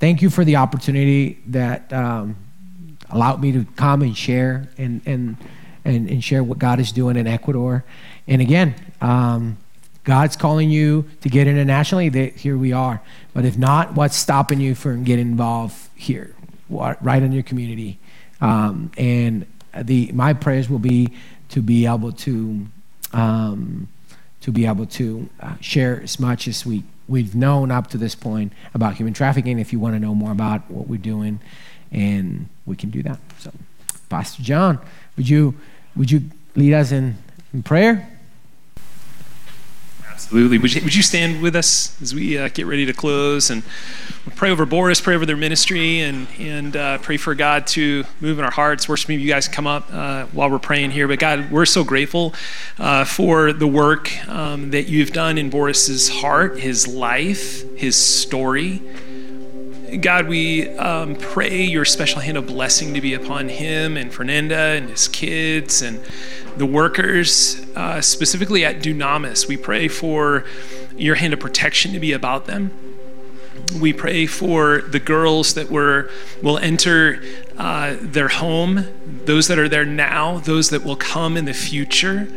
thank 0.00 0.22
you 0.22 0.30
for 0.30 0.44
the 0.44 0.56
opportunity 0.56 1.38
that 1.46 1.92
um, 1.92 2.36
allowed 3.10 3.42
me 3.42 3.52
to 3.52 3.66
come 3.76 4.00
and 4.00 4.16
share 4.16 4.68
and 4.78 5.02
and 5.04 5.36
and, 5.84 6.08
and 6.08 6.24
share 6.24 6.42
what 6.42 6.58
God 6.58 6.80
is 6.80 6.90
doing 6.90 7.16
in 7.16 7.26
Ecuador. 7.26 7.84
And 8.26 8.40
again. 8.40 8.74
God's 10.04 10.36
calling 10.36 10.70
you 10.70 11.04
to 11.20 11.28
get 11.28 11.46
internationally, 11.46 12.08
that 12.08 12.36
here 12.36 12.56
we 12.56 12.72
are. 12.72 13.00
But 13.34 13.44
if 13.44 13.58
not, 13.58 13.94
what's 13.94 14.16
stopping 14.16 14.60
you 14.60 14.74
from 14.74 15.04
getting 15.04 15.28
involved 15.28 15.76
here, 15.94 16.34
right 16.68 17.22
in 17.22 17.32
your 17.32 17.42
community? 17.42 17.98
Um, 18.40 18.90
and 18.96 19.46
the 19.76 20.10
my 20.12 20.32
prayers 20.32 20.70
will 20.70 20.78
be 20.78 21.12
to 21.50 21.62
be 21.62 21.86
able 21.86 22.12
to 22.12 22.66
um, 23.12 23.88
to 24.40 24.52
be 24.52 24.66
able 24.66 24.86
to 24.86 25.28
uh, 25.40 25.54
share 25.60 26.00
as 26.02 26.18
much 26.18 26.48
as 26.48 26.64
we 26.64 26.84
we've 27.08 27.34
known 27.34 27.70
up 27.70 27.88
to 27.88 27.98
this 27.98 28.14
point 28.14 28.52
about 28.74 28.94
human 28.94 29.14
trafficking. 29.14 29.58
If 29.58 29.72
you 29.72 29.80
want 29.80 29.94
to 29.94 30.00
know 30.00 30.14
more 30.14 30.32
about 30.32 30.70
what 30.70 30.88
we're 30.88 30.98
doing, 30.98 31.40
and 31.90 32.48
we 32.66 32.76
can 32.76 32.90
do 32.90 33.02
that. 33.02 33.18
So, 33.38 33.52
Pastor 34.08 34.42
John, 34.42 34.78
would 35.16 35.28
you 35.28 35.54
would 35.96 36.10
you 36.10 36.22
lead 36.54 36.74
us 36.74 36.92
in, 36.92 37.16
in 37.52 37.62
prayer? 37.62 38.17
Absolutely. 40.18 40.58
Would 40.58 40.74
you, 40.74 40.82
would 40.82 40.96
you 40.96 41.02
stand 41.04 41.40
with 41.40 41.54
us 41.54 41.96
as 42.02 42.12
we 42.12 42.36
uh, 42.36 42.48
get 42.48 42.66
ready 42.66 42.84
to 42.86 42.92
close 42.92 43.50
and 43.50 43.62
pray 44.34 44.50
over 44.50 44.66
Boris, 44.66 45.00
pray 45.00 45.14
over 45.14 45.24
their 45.24 45.36
ministry, 45.36 46.00
and 46.00 46.26
and 46.40 46.76
uh, 46.76 46.98
pray 46.98 47.16
for 47.16 47.36
God 47.36 47.68
to 47.68 48.02
move 48.20 48.40
in 48.40 48.44
our 48.44 48.50
hearts. 48.50 48.88
Worship 48.88 49.10
maybe 49.10 49.22
you 49.22 49.28
guys 49.28 49.46
come 49.46 49.68
up 49.68 49.86
uh, 49.92 50.26
while 50.26 50.50
we're 50.50 50.58
praying 50.58 50.90
here. 50.90 51.06
But 51.06 51.20
God, 51.20 51.52
we're 51.52 51.66
so 51.66 51.84
grateful 51.84 52.34
uh, 52.80 53.04
for 53.04 53.52
the 53.52 53.68
work 53.68 54.10
um, 54.28 54.72
that 54.72 54.88
you've 54.88 55.12
done 55.12 55.38
in 55.38 55.50
Boris's 55.50 56.08
heart, 56.08 56.58
his 56.58 56.88
life, 56.88 57.62
his 57.78 57.94
story. 57.94 58.82
God, 60.00 60.26
we 60.26 60.68
um, 60.78 61.14
pray 61.14 61.62
your 61.62 61.84
special 61.84 62.20
hand 62.20 62.36
of 62.36 62.48
blessing 62.48 62.92
to 62.94 63.00
be 63.00 63.14
upon 63.14 63.48
him 63.48 63.96
and 63.96 64.12
Fernanda 64.12 64.56
and 64.56 64.90
his 64.90 65.06
kids 65.06 65.80
and 65.80 66.00
the 66.58 66.66
workers, 66.66 67.60
uh, 67.76 68.00
specifically 68.00 68.64
at 68.64 68.80
Dunamis. 68.80 69.48
We 69.48 69.56
pray 69.56 69.88
for 69.88 70.44
your 70.96 71.14
hand 71.14 71.32
of 71.32 71.40
protection 71.40 71.92
to 71.92 72.00
be 72.00 72.12
about 72.12 72.46
them. 72.46 72.72
We 73.80 73.92
pray 73.92 74.26
for 74.26 74.82
the 74.82 74.98
girls 74.98 75.54
that 75.54 75.70
were 75.70 76.10
will 76.42 76.58
enter 76.58 77.22
uh, 77.56 77.96
their 78.00 78.28
home, 78.28 78.86
those 79.24 79.48
that 79.48 79.58
are 79.58 79.68
there 79.68 79.84
now, 79.84 80.38
those 80.38 80.70
that 80.70 80.84
will 80.84 80.96
come 80.96 81.36
in 81.36 81.44
the 81.44 81.54
future. 81.54 82.28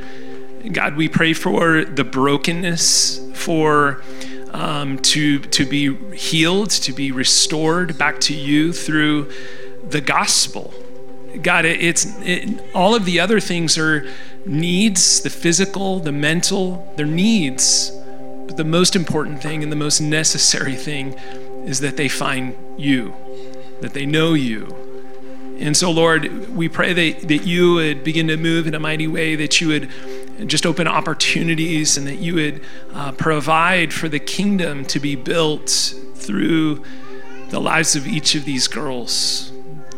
God, 0.72 0.96
we 0.96 1.08
pray 1.08 1.34
for 1.34 1.86
the 1.86 2.04
brokenness, 2.04 3.20
for 3.34 4.04
um, 4.52 5.00
to, 5.00 5.40
to 5.40 5.66
be 5.66 5.96
healed, 6.16 6.70
to 6.72 6.94
be 6.94 7.12
restored 7.12 7.98
back 7.98 8.20
to 8.22 8.36
you 8.36 8.74
through 8.74 9.32
the 9.90 10.02
gospel. 10.02 10.74
God, 11.42 11.66
it, 11.66 11.82
it's 11.82 12.06
it, 12.22 12.62
all 12.74 12.96
of 12.96 13.06
the 13.06 13.20
other 13.20 13.40
things 13.40 13.78
are 13.78 14.08
needs 14.46 15.22
the 15.22 15.30
physical, 15.30 16.00
the 16.00 16.12
mental, 16.12 16.92
they're 16.98 17.06
needs. 17.06 17.92
But 18.48 18.58
the 18.58 18.64
most 18.64 18.96
important 18.96 19.42
thing 19.42 19.64
and 19.64 19.72
the 19.72 19.78
most 19.78 20.02
necessary 20.02 20.76
thing 20.76 21.14
is 21.66 21.80
that 21.82 21.96
they 21.98 22.10
find 22.10 22.56
you, 22.78 23.14
that 23.82 23.94
they 23.94 24.06
know 24.06 24.34
you. 24.34 24.76
And 25.60 25.78
so, 25.78 25.92
Lord, 25.92 26.56
we 26.56 26.68
pray 26.68 26.92
that, 26.94 27.28
that 27.28 27.46
you 27.46 27.76
would 27.76 28.04
begin 28.04 28.28
to 28.30 28.38
move 28.38 28.66
in 28.66 28.74
a 28.74 28.80
mighty 28.80 29.08
way, 29.08 29.36
that 29.36 29.62
you 29.62 29.68
would 29.68 29.90
just 30.48 30.66
open 30.66 30.88
opportunities, 30.88 31.98
and 31.98 32.08
that 32.08 32.16
you 32.16 32.34
would 32.34 32.62
uh, 32.94 33.12
provide 33.12 33.94
for 33.94 34.10
the 34.10 34.20
kingdom 34.20 34.86
to 34.86 35.00
be 35.00 35.16
built 35.16 35.70
through 36.16 36.84
the 37.50 37.62
lives 37.62 37.96
of 37.96 38.08
each 38.08 38.34
of 38.34 38.44
these 38.44 38.68
girls. 38.68 39.52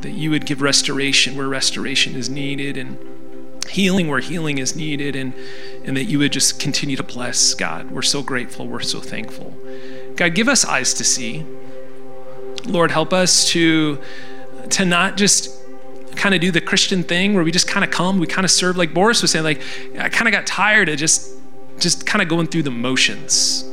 That 0.04 0.12
you 0.12 0.30
would 0.30 0.45
give 0.45 0.62
restoration 0.62 1.36
where 1.36 1.47
restoration 1.47 2.16
is 2.16 2.30
needed, 2.30 2.78
and 2.78 2.97
healing 3.70 4.08
where 4.08 4.20
healing 4.20 4.58
is 4.60 4.76
needed, 4.76 5.16
and, 5.16 5.34
and 5.84 5.97
that 5.97 6.06
you 6.06 6.20
would 6.20 6.32
just 6.32 6.60
continue 6.60 6.95
to 6.95 7.04
bless, 7.04 7.54
God. 7.54 7.91
We're 7.91 8.01
so 8.01 8.22
grateful. 8.22 8.68
We're 8.68 8.82
so 8.82 8.99
thankful. 8.99 9.54
God, 10.16 10.36
give 10.36 10.47
us 10.47 10.64
eyes 10.64 10.93
to 10.95 11.04
see. 11.04 11.45
Lord, 12.66 12.91
help 12.91 13.12
us 13.14 13.49
to, 13.49 13.99
to 14.70 14.86
not 14.86 15.18
just 15.18 15.49
kind 16.16 16.36
of 16.36 16.41
do 16.41 16.51
the 16.51 16.62
Christian 16.62 17.04
thing 17.04 17.34
where 17.34 17.43
we 17.43 17.51
just 17.51 17.68
kind 17.68 17.84
of 17.84 17.91
come, 17.91 18.20
we 18.20 18.28
kind 18.28 18.45
of 18.45 18.51
serve, 18.51 18.78
like 18.78 18.93
Boris 18.93 19.22
was 19.22 19.32
saying, 19.32 19.43
like, 19.43 19.62
I 19.99 20.10
kind 20.10 20.28
of 20.28 20.32
got 20.32 20.45
tired 20.45 20.88
of 20.89 20.97
just, 20.97 21.32
just 21.80 22.06
kind 22.06 22.22
of 22.22 22.28
going 22.28 22.47
through 22.47 22.64
the 22.64 22.72
motions. 22.72 23.66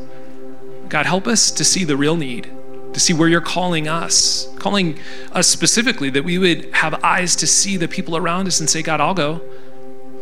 God, 0.88 1.06
help 1.06 1.26
us 1.26 1.50
to 1.52 1.64
see 1.64 1.84
the 1.84 1.96
real 1.96 2.16
need, 2.16 2.50
to 2.92 3.00
see 3.00 3.12
where 3.12 3.28
you're 3.28 3.40
calling 3.40 3.88
us, 3.88 4.48
calling 4.58 4.98
us 5.32 5.46
specifically, 5.46 6.10
that 6.10 6.24
we 6.24 6.38
would 6.38 6.72
have 6.74 7.02
eyes 7.04 7.36
to 7.36 7.46
see 7.46 7.76
the 7.76 7.88
people 7.88 8.16
around 8.16 8.46
us 8.46 8.60
and 8.60 8.68
say, 8.68 8.82
God, 8.82 9.00
I'll 9.00 9.14
go. 9.14 9.40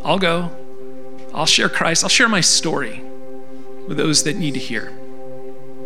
I'll 0.05 0.19
go. 0.19 0.51
I'll 1.33 1.47
share 1.47 1.69
Christ. 1.69 2.05
I'll 2.05 2.11
share 2.11 2.29
my 2.29 2.41
story 2.41 3.03
with 3.87 3.97
those 3.97 4.25
that 4.25 4.37
need 4.37 4.55
to 4.55 4.61
hear. 4.61 4.89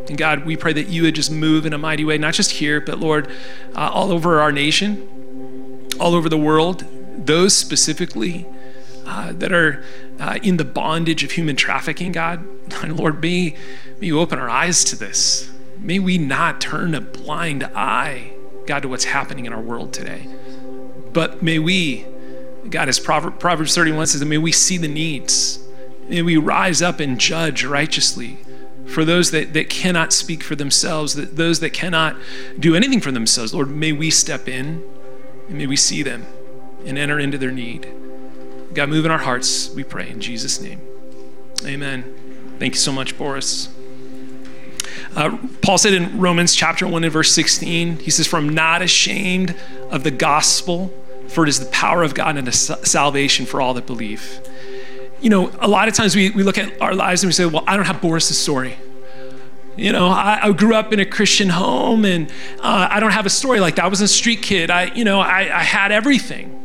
And 0.09 0.19
God, 0.19 0.45
we 0.45 0.57
pray 0.57 0.73
that 0.73 0.89
you 0.89 1.03
would 1.03 1.15
just 1.15 1.31
move 1.31 1.65
in 1.65 1.73
a 1.73 1.79
mighty 1.79 2.05
way, 2.05 2.19
not 2.19 2.35
just 2.35 2.53
here, 2.53 2.81
but 2.81 2.99
Lord, 2.99 3.31
uh, 3.75 3.91
all 3.93 4.11
over 4.11 4.41
our 4.41 4.51
nation, 4.51 5.89
all 6.01 6.15
over 6.15 6.29
the 6.29 6.39
world, 6.39 6.85
those 7.17 7.55
specifically 7.55 8.47
uh, 9.07 9.33
that 9.35 9.53
are 9.53 9.85
uh, 10.19 10.39
in 10.43 10.57
the 10.57 10.65
bondage 10.65 11.23
of 11.23 11.33
human 11.33 11.55
trafficking, 11.55 12.13
God. 12.13 12.45
And 12.83 12.97
Lord, 12.99 13.21
may, 13.21 13.57
may 14.01 14.07
you 14.09 14.19
open 14.19 14.39
our 14.39 14.51
eyes 14.51 14.85
to 14.85 14.97
this. 14.97 15.52
May 15.83 15.99
we 15.99 16.17
not 16.17 16.61
turn 16.61 16.95
a 16.95 17.01
blind 17.01 17.65
eye, 17.75 18.33
God, 18.67 18.83
to 18.83 18.89
what's 18.89 19.05
happening 19.05 19.47
in 19.47 19.53
our 19.53 19.61
world 19.61 19.93
today. 19.93 20.29
But 21.13 21.43
may 21.43 21.59
we, 21.59 22.07
God, 22.71 22.89
as 22.89 23.01
Proverbs 23.01 23.75
31 23.75 24.07
says, 24.07 24.25
may 24.25 24.39
we 24.39 24.53
see 24.53 24.79
the 24.79 24.89
needs. 24.89 25.59
May 26.09 26.23
we 26.23 26.37
rise 26.37 26.83
up 26.83 27.01
and 27.01 27.19
judge 27.19 27.65
righteously 27.65 28.39
for 28.87 29.05
those 29.05 29.31
that, 29.33 29.55
that 29.55 29.69
cannot 29.69 30.13
speak 30.13 30.43
for 30.43 30.55
themselves, 30.55 31.15
that 31.15 31.37
those 31.37 31.61
that 31.61 31.73
cannot 31.73 32.17
do 32.59 32.77
anything 32.77 33.01
for 33.01 33.11
themselves. 33.11 33.53
Lord, 33.53 33.69
may 33.69 33.93
we 33.93 34.11
step 34.11 34.49
in 34.49 34.83
and 35.49 35.59
may 35.59 35.67
we 35.67 35.77
see 35.77 36.03
them 36.03 36.27
and 36.85 36.97
enter 36.97 37.19
into 37.19 37.39
their 37.39 37.51
need. 37.51 37.93
God, 38.75 38.89
move 38.89 39.05
in 39.05 39.11
our 39.11 39.19
hearts, 39.19 39.71
we 39.71 39.85
pray 39.85 40.09
in 40.09 40.21
Jesus' 40.21 40.61
name. 40.61 40.81
Amen. 41.65 42.55
Thank 42.59 42.75
you 42.75 42.81
so 42.81 42.93
much, 42.93 43.19
Boris. 43.19 43.69
Uh, 45.15 45.37
Paul 45.63 45.79
said 45.79 45.93
in 45.95 46.19
Romans 46.19 46.55
chapter 46.55 46.87
1 46.87 47.05
and 47.05 47.13
verse 47.13 47.33
16, 47.33 47.99
he 47.99 48.11
says, 48.11 48.27
For 48.27 48.37
I'm 48.37 48.49
not 48.49 48.83
ashamed 48.83 49.55
of 49.91 50.05
the 50.05 50.11
gospel, 50.11 50.93
for 51.29 51.45
it 51.45 51.49
is 51.49 51.61
the 51.61 51.67
power 51.67 52.03
of 52.03 52.15
God 52.15 52.37
and 52.37 52.47
the 52.47 52.53
salvation 52.53 53.47
for 53.47 53.61
all 53.61 53.75
that 53.75 53.87
believe 53.87 54.41
you 55.23 55.31
know, 55.31 55.53
a 55.61 55.69
lot 55.69 55.89
of 55.89 55.95
times 55.95 56.17
we, 56.17 56.31
we 56.31 56.43
look 56.43 56.59
at 56.59 56.83
our 56.83 56.95
lives 56.95 57.23
and 57.23 57.29
we 57.29 57.33
say, 57.33 57.47
well, 57.47 57.63
I 57.67 57.77
don't 57.77 57.87
have 57.87 58.01
Boris's 58.01 58.37
story. 58.37 58.77
You 59.77 59.93
know, 59.93 60.09
I, 60.09 60.41
I 60.43 60.53
grew 60.53 60.75
up 60.75 60.93
in 60.93 61.01
a 61.01 61.07
Christian 61.07 61.49
home 61.49 62.05
and 62.05 62.29
uh, 62.61 62.89
I 62.91 63.01
don't 63.01 63.13
have 63.13 63.25
a 63.25 63.31
story 63.31 63.61
like 63.61 63.77
that. 63.77 63.85
I 63.85 63.89
was 63.89 64.01
a 64.01 64.09
street 64.09 64.43
kid. 64.43 64.71
I, 64.71 64.93
you 64.95 65.05
know, 65.05 65.21
I, 65.21 65.43
I 65.43 65.63
had 65.63 65.93
everything. 65.93 66.59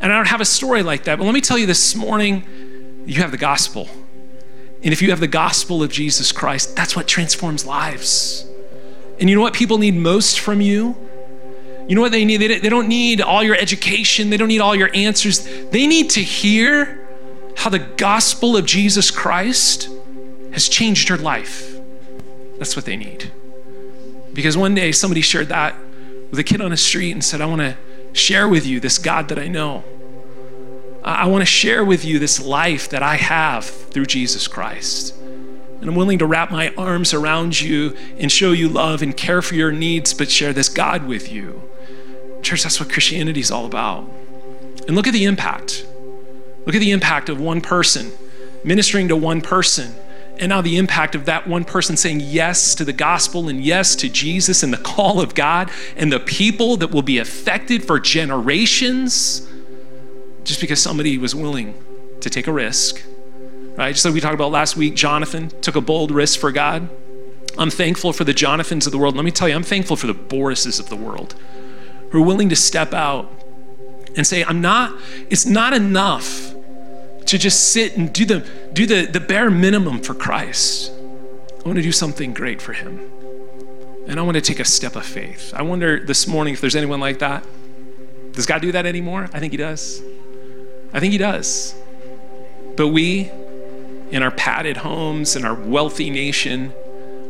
And 0.00 0.12
I 0.12 0.16
don't 0.16 0.28
have 0.28 0.42
a 0.42 0.44
story 0.44 0.82
like 0.82 1.04
that. 1.04 1.18
But 1.18 1.24
let 1.24 1.32
me 1.32 1.40
tell 1.40 1.56
you 1.56 1.66
this 1.66 1.94
morning, 1.94 3.04
you 3.06 3.22
have 3.22 3.30
the 3.30 3.38
gospel. 3.38 3.88
And 4.84 4.92
if 4.92 5.00
you 5.00 5.10
have 5.10 5.20
the 5.20 5.26
gospel 5.26 5.82
of 5.82 5.90
Jesus 5.90 6.30
Christ, 6.30 6.76
that's 6.76 6.94
what 6.94 7.08
transforms 7.08 7.64
lives. 7.64 8.46
And 9.18 9.30
you 9.30 9.34
know 9.34 9.42
what 9.42 9.54
people 9.54 9.78
need 9.78 9.96
most 9.96 10.38
from 10.38 10.60
you? 10.60 10.94
You 11.88 11.94
know 11.94 12.02
what 12.02 12.12
they 12.12 12.24
need? 12.24 12.36
They 12.38 12.68
don't 12.68 12.88
need 12.88 13.20
all 13.20 13.42
your 13.42 13.56
education, 13.56 14.30
they 14.30 14.36
don't 14.36 14.48
need 14.48 14.60
all 14.60 14.74
your 14.74 14.90
answers. 14.94 15.44
They 15.70 15.86
need 15.86 16.10
to 16.10 16.20
hear 16.20 17.08
how 17.56 17.70
the 17.70 17.78
gospel 17.78 18.56
of 18.56 18.66
Jesus 18.66 19.10
Christ 19.10 19.88
has 20.52 20.68
changed 20.68 21.08
your 21.08 21.18
life. 21.18 21.76
That's 22.58 22.76
what 22.76 22.84
they 22.84 22.96
need. 22.96 23.32
Because 24.32 24.56
one 24.56 24.74
day 24.74 24.92
somebody 24.92 25.20
shared 25.20 25.48
that 25.48 25.76
with 26.30 26.38
a 26.38 26.44
kid 26.44 26.60
on 26.60 26.72
the 26.72 26.76
street 26.76 27.12
and 27.12 27.24
said, 27.24 27.40
I 27.40 27.46
want 27.46 27.60
to 27.60 27.76
share 28.12 28.48
with 28.48 28.66
you 28.66 28.80
this 28.80 28.98
God 28.98 29.28
that 29.28 29.38
I 29.38 29.48
know. 29.48 29.84
I 31.04 31.26
want 31.26 31.42
to 31.42 31.46
share 31.46 31.84
with 31.84 32.04
you 32.04 32.18
this 32.18 32.40
life 32.40 32.88
that 32.88 33.02
I 33.02 33.16
have 33.16 33.66
through 33.66 34.06
Jesus 34.06 34.48
Christ. 34.48 35.14
And 35.18 35.90
I'm 35.90 35.96
willing 35.96 36.18
to 36.20 36.26
wrap 36.26 36.50
my 36.50 36.72
arms 36.76 37.12
around 37.12 37.60
you 37.60 37.94
and 38.18 38.32
show 38.32 38.52
you 38.52 38.70
love 38.70 39.02
and 39.02 39.14
care 39.14 39.42
for 39.42 39.54
your 39.54 39.70
needs, 39.70 40.14
but 40.14 40.30
share 40.30 40.54
this 40.54 40.70
God 40.70 41.06
with 41.06 41.30
you. 41.30 41.62
Church, 42.40 42.62
that's 42.62 42.80
what 42.80 42.90
Christianity 42.90 43.40
is 43.40 43.50
all 43.50 43.66
about. 43.66 44.10
And 44.86 44.96
look 44.96 45.06
at 45.06 45.12
the 45.12 45.24
impact. 45.24 45.86
Look 46.64 46.74
at 46.74 46.80
the 46.80 46.92
impact 46.92 47.28
of 47.28 47.38
one 47.38 47.60
person 47.60 48.12
ministering 48.64 49.08
to 49.08 49.16
one 49.16 49.42
person. 49.42 49.94
And 50.38 50.48
now 50.48 50.62
the 50.62 50.78
impact 50.78 51.14
of 51.14 51.26
that 51.26 51.46
one 51.46 51.64
person 51.64 51.96
saying 51.96 52.20
yes 52.20 52.74
to 52.76 52.84
the 52.84 52.92
gospel 52.92 53.48
and 53.48 53.62
yes 53.62 53.94
to 53.96 54.08
Jesus 54.08 54.62
and 54.62 54.72
the 54.72 54.78
call 54.78 55.20
of 55.20 55.34
God 55.34 55.70
and 55.96 56.10
the 56.10 56.18
people 56.18 56.76
that 56.78 56.90
will 56.90 57.02
be 57.02 57.18
affected 57.18 57.84
for 57.84 58.00
generations 58.00 59.48
just 60.44 60.60
because 60.60 60.80
somebody 60.80 61.18
was 61.18 61.34
willing 61.34 61.74
to 62.20 62.30
take 62.30 62.46
a 62.46 62.52
risk. 62.52 63.02
Right? 63.76 63.92
Just 63.92 64.04
like 64.04 64.14
we 64.14 64.20
talked 64.20 64.34
about 64.34 64.52
last 64.52 64.76
week, 64.76 64.94
Jonathan 64.94 65.48
took 65.60 65.74
a 65.74 65.80
bold 65.80 66.10
risk 66.10 66.38
for 66.38 66.52
God. 66.52 66.88
I'm 67.58 67.70
thankful 67.70 68.12
for 68.12 68.24
the 68.24 68.34
Jonathans 68.34 68.86
of 68.86 68.92
the 68.92 68.98
world. 68.98 69.16
Let 69.16 69.24
me 69.24 69.30
tell 69.30 69.48
you, 69.48 69.54
I'm 69.54 69.62
thankful 69.62 69.96
for 69.96 70.06
the 70.06 70.14
Borises 70.14 70.78
of 70.78 70.88
the 70.88 70.96
world 70.96 71.34
who 72.10 72.22
are 72.22 72.26
willing 72.26 72.48
to 72.48 72.56
step 72.56 72.92
out 72.92 73.32
and 74.16 74.26
say, 74.26 74.44
I'm 74.44 74.60
not, 74.60 74.96
it's 75.30 75.46
not 75.46 75.72
enough 75.72 76.54
to 77.26 77.38
just 77.38 77.72
sit 77.72 77.96
and 77.96 78.12
do 78.12 78.24
the, 78.24 78.46
do 78.72 78.86
the, 78.86 79.06
the 79.06 79.20
bare 79.20 79.50
minimum 79.50 80.00
for 80.00 80.14
Christ. 80.14 80.92
I 80.92 81.66
want 81.66 81.76
to 81.76 81.82
do 81.82 81.92
something 81.92 82.34
great 82.34 82.62
for 82.62 82.72
Him. 82.72 83.00
And 84.06 84.20
I 84.20 84.22
want 84.22 84.34
to 84.36 84.40
take 84.40 84.60
a 84.60 84.64
step 84.64 84.96
of 84.96 85.04
faith. 85.04 85.52
I 85.56 85.62
wonder 85.62 86.04
this 86.04 86.26
morning 86.28 86.54
if 86.54 86.60
there's 86.60 86.76
anyone 86.76 87.00
like 87.00 87.20
that. 87.20 87.44
Does 88.32 88.46
God 88.46 88.60
do 88.62 88.70
that 88.72 88.84
anymore? 88.84 89.30
I 89.32 89.40
think 89.40 89.52
He 89.52 89.56
does. 89.56 90.02
I 90.94 91.00
think 91.00 91.12
He 91.12 91.18
does. 91.18 91.74
But 92.76 92.88
we, 92.88 93.30
in 94.10 94.22
our 94.22 94.30
padded 94.30 94.78
homes, 94.78 95.36
in 95.36 95.44
our 95.44 95.54
wealthy 95.54 96.08
nation, 96.08 96.72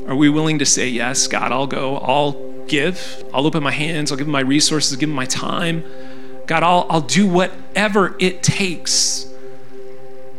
are 0.07 0.15
we 0.15 0.29
willing 0.29 0.59
to 0.59 0.67
say, 0.67 0.89
Yes, 0.89 1.27
God, 1.27 1.51
I'll 1.51 1.67
go, 1.67 1.97
I'll 1.99 2.33
give, 2.67 3.25
I'll 3.33 3.47
open 3.47 3.63
my 3.63 3.71
hands, 3.71 4.13
I'll 4.13 4.19
give 4.19 4.29
my 4.29 4.41
resources, 4.41 4.93
I'll 4.93 5.01
give 5.01 5.09
my 5.09 5.27
time. 5.27 5.85
God, 6.47 6.63
I'll, 6.63 6.87
I'll 6.91 7.01
do 7.01 7.27
whatever 7.27 8.17
it 8.19 8.43
takes 8.43 9.27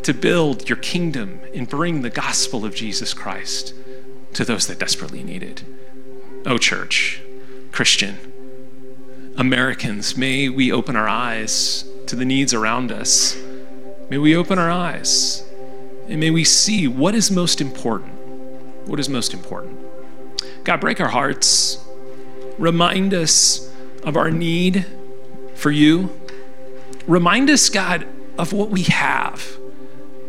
to 0.03 0.13
build 0.13 0.69
your 0.69 0.78
kingdom 0.78 1.41
and 1.53 1.67
bring 1.67 2.03
the 2.03 2.11
gospel 2.11 2.63
of 2.63 2.76
Jesus 2.76 3.13
Christ 3.13 3.73
to 4.34 4.45
those 4.45 4.67
that 4.67 4.78
desperately 4.78 5.23
need 5.23 5.41
it. 5.41 5.63
Oh, 6.45 6.59
church, 6.59 7.23
Christian, 7.71 8.19
Americans, 9.36 10.15
may 10.15 10.47
we 10.47 10.71
open 10.71 10.95
our 10.95 11.09
eyes 11.09 11.89
to 12.08 12.16
the 12.16 12.26
needs 12.26 12.53
around 12.53 12.91
us. 12.91 13.38
May 14.10 14.18
we 14.18 14.36
open 14.36 14.60
our 14.60 14.70
eyes 14.70 15.43
and 16.08 16.20
may 16.20 16.30
we 16.30 16.43
see 16.43 16.88
what 16.88 17.16
is 17.16 17.32
most 17.32 17.60
important. 17.62 18.14
What 18.88 18.99
is 18.99 19.10
most 19.10 19.34
important? 19.34 19.80
God, 20.64 20.80
break 20.80 21.01
our 21.01 21.10
hearts. 21.10 21.84
Remind 22.58 23.14
us 23.14 23.72
of 24.03 24.16
our 24.16 24.30
need 24.30 24.86
for 25.56 25.72
you. 25.72 26.20
Remind 27.08 27.49
us, 27.49 27.70
God, 27.70 28.08
of 28.38 28.53
what 28.53 28.70
we 28.70 28.84
have 28.84 29.58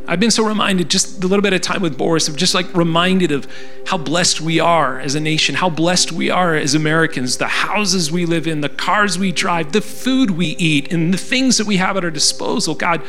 I've 0.09 0.21
been 0.21 0.31
so 0.31 0.47
reminded 0.47 0.89
just 0.89 1.25
a 1.25 1.27
little 1.27 1.43
bit 1.43 1.53
of 1.53 1.61
time 1.61 1.83
with 1.83 1.99
Boris 1.99 2.29
of 2.29 2.37
just 2.37 2.55
like 2.55 2.73
reminded 2.75 3.33
of 3.33 3.49
how 3.87 3.99
blessed 3.99 4.41
we 4.41 4.61
are 4.61 5.01
as 5.01 5.17
a 5.17 5.21
nation, 5.21 5.57
how 5.57 5.69
blessed 5.69 6.13
we 6.13 6.31
are 6.31 6.55
as 6.55 6.75
Americans, 6.75 7.39
the 7.39 7.49
houses 7.49 8.13
we 8.13 8.25
live 8.25 8.47
in, 8.47 8.61
the 8.61 8.69
cars 8.69 9.19
we 9.19 9.33
drive, 9.33 9.73
the 9.73 9.81
food 9.81 10.31
we 10.31 10.49
eat, 10.59 10.93
and 10.93 11.13
the 11.13 11.19
things 11.19 11.59
that 11.59 11.67
we 11.67 11.79
have 11.79 11.97
at 11.97 12.05
our 12.05 12.11
disposal. 12.11 12.75
God, 12.77 13.03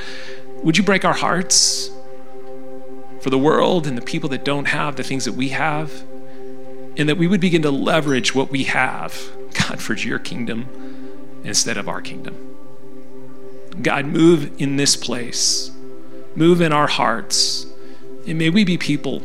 would 0.63 0.77
you 0.77 0.83
break 0.83 1.05
our 1.05 1.13
hearts 1.13 1.91
for 3.21 3.29
the 3.29 3.37
world 3.37 3.85
and 3.85 3.95
the 3.95 4.01
people 4.01 4.29
that 4.29 4.43
don't 4.43 4.65
have 4.65 4.95
the 4.95 5.03
things 5.03 5.25
that 5.25 5.33
we 5.33 5.49
have? 5.49 6.03
And 6.97 7.07
that 7.09 7.17
we 7.17 7.27
would 7.27 7.41
begin 7.41 7.61
to 7.61 7.69
leverage 7.69 8.33
what 8.33 8.49
we 8.49 8.63
have, 8.63 9.15
God, 9.53 9.79
for 9.79 9.93
your 9.93 10.17
kingdom 10.17 10.67
instead 11.43 11.77
of 11.77 11.87
our 11.87 12.01
kingdom. 12.01 12.55
God, 13.83 14.05
move 14.07 14.59
in 14.59 14.77
this 14.77 14.95
place 14.95 15.69
move 16.37 16.61
in 16.61 16.71
our 16.71 16.87
hearts. 16.87 17.65
And 18.27 18.37
may 18.37 18.49
we 18.49 18.63
be 18.63 18.77
people 18.77 19.19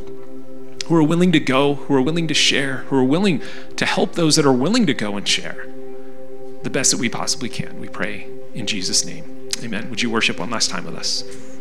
who 0.87 0.97
are 0.97 1.03
willing 1.03 1.31
to 1.33 1.41
go, 1.41 1.75
who 1.75 1.95
are 1.95 2.03
willing 2.03 2.27
to 2.29 2.35
share, 2.35 2.79
who 2.89 2.97
are 2.97 3.05
willing 3.05 3.43
to 3.77 3.87
help 3.87 4.15
those 4.15 4.37
that 4.37 4.47
are 4.47 4.53
willing 4.53 4.87
to 4.87 4.95
go 4.95 5.17
and 5.17 5.29
share 5.29 5.67
the 6.63 6.71
best 6.71 6.91
that 6.91 6.99
we 6.99 7.09
possibly 7.09 7.49
can. 7.49 7.79
We 7.81 7.89
pray 7.89 8.29
in 8.55 8.67
Jesus' 8.67 9.05
name. 9.05 9.51
Amen. 9.63 9.91
Would 9.91 10.03
you 10.03 10.11
worship 10.11 10.39
one 10.39 10.51
last 10.51 10.71
time 10.71 10.85
with 10.85 10.97
us? 10.97 11.52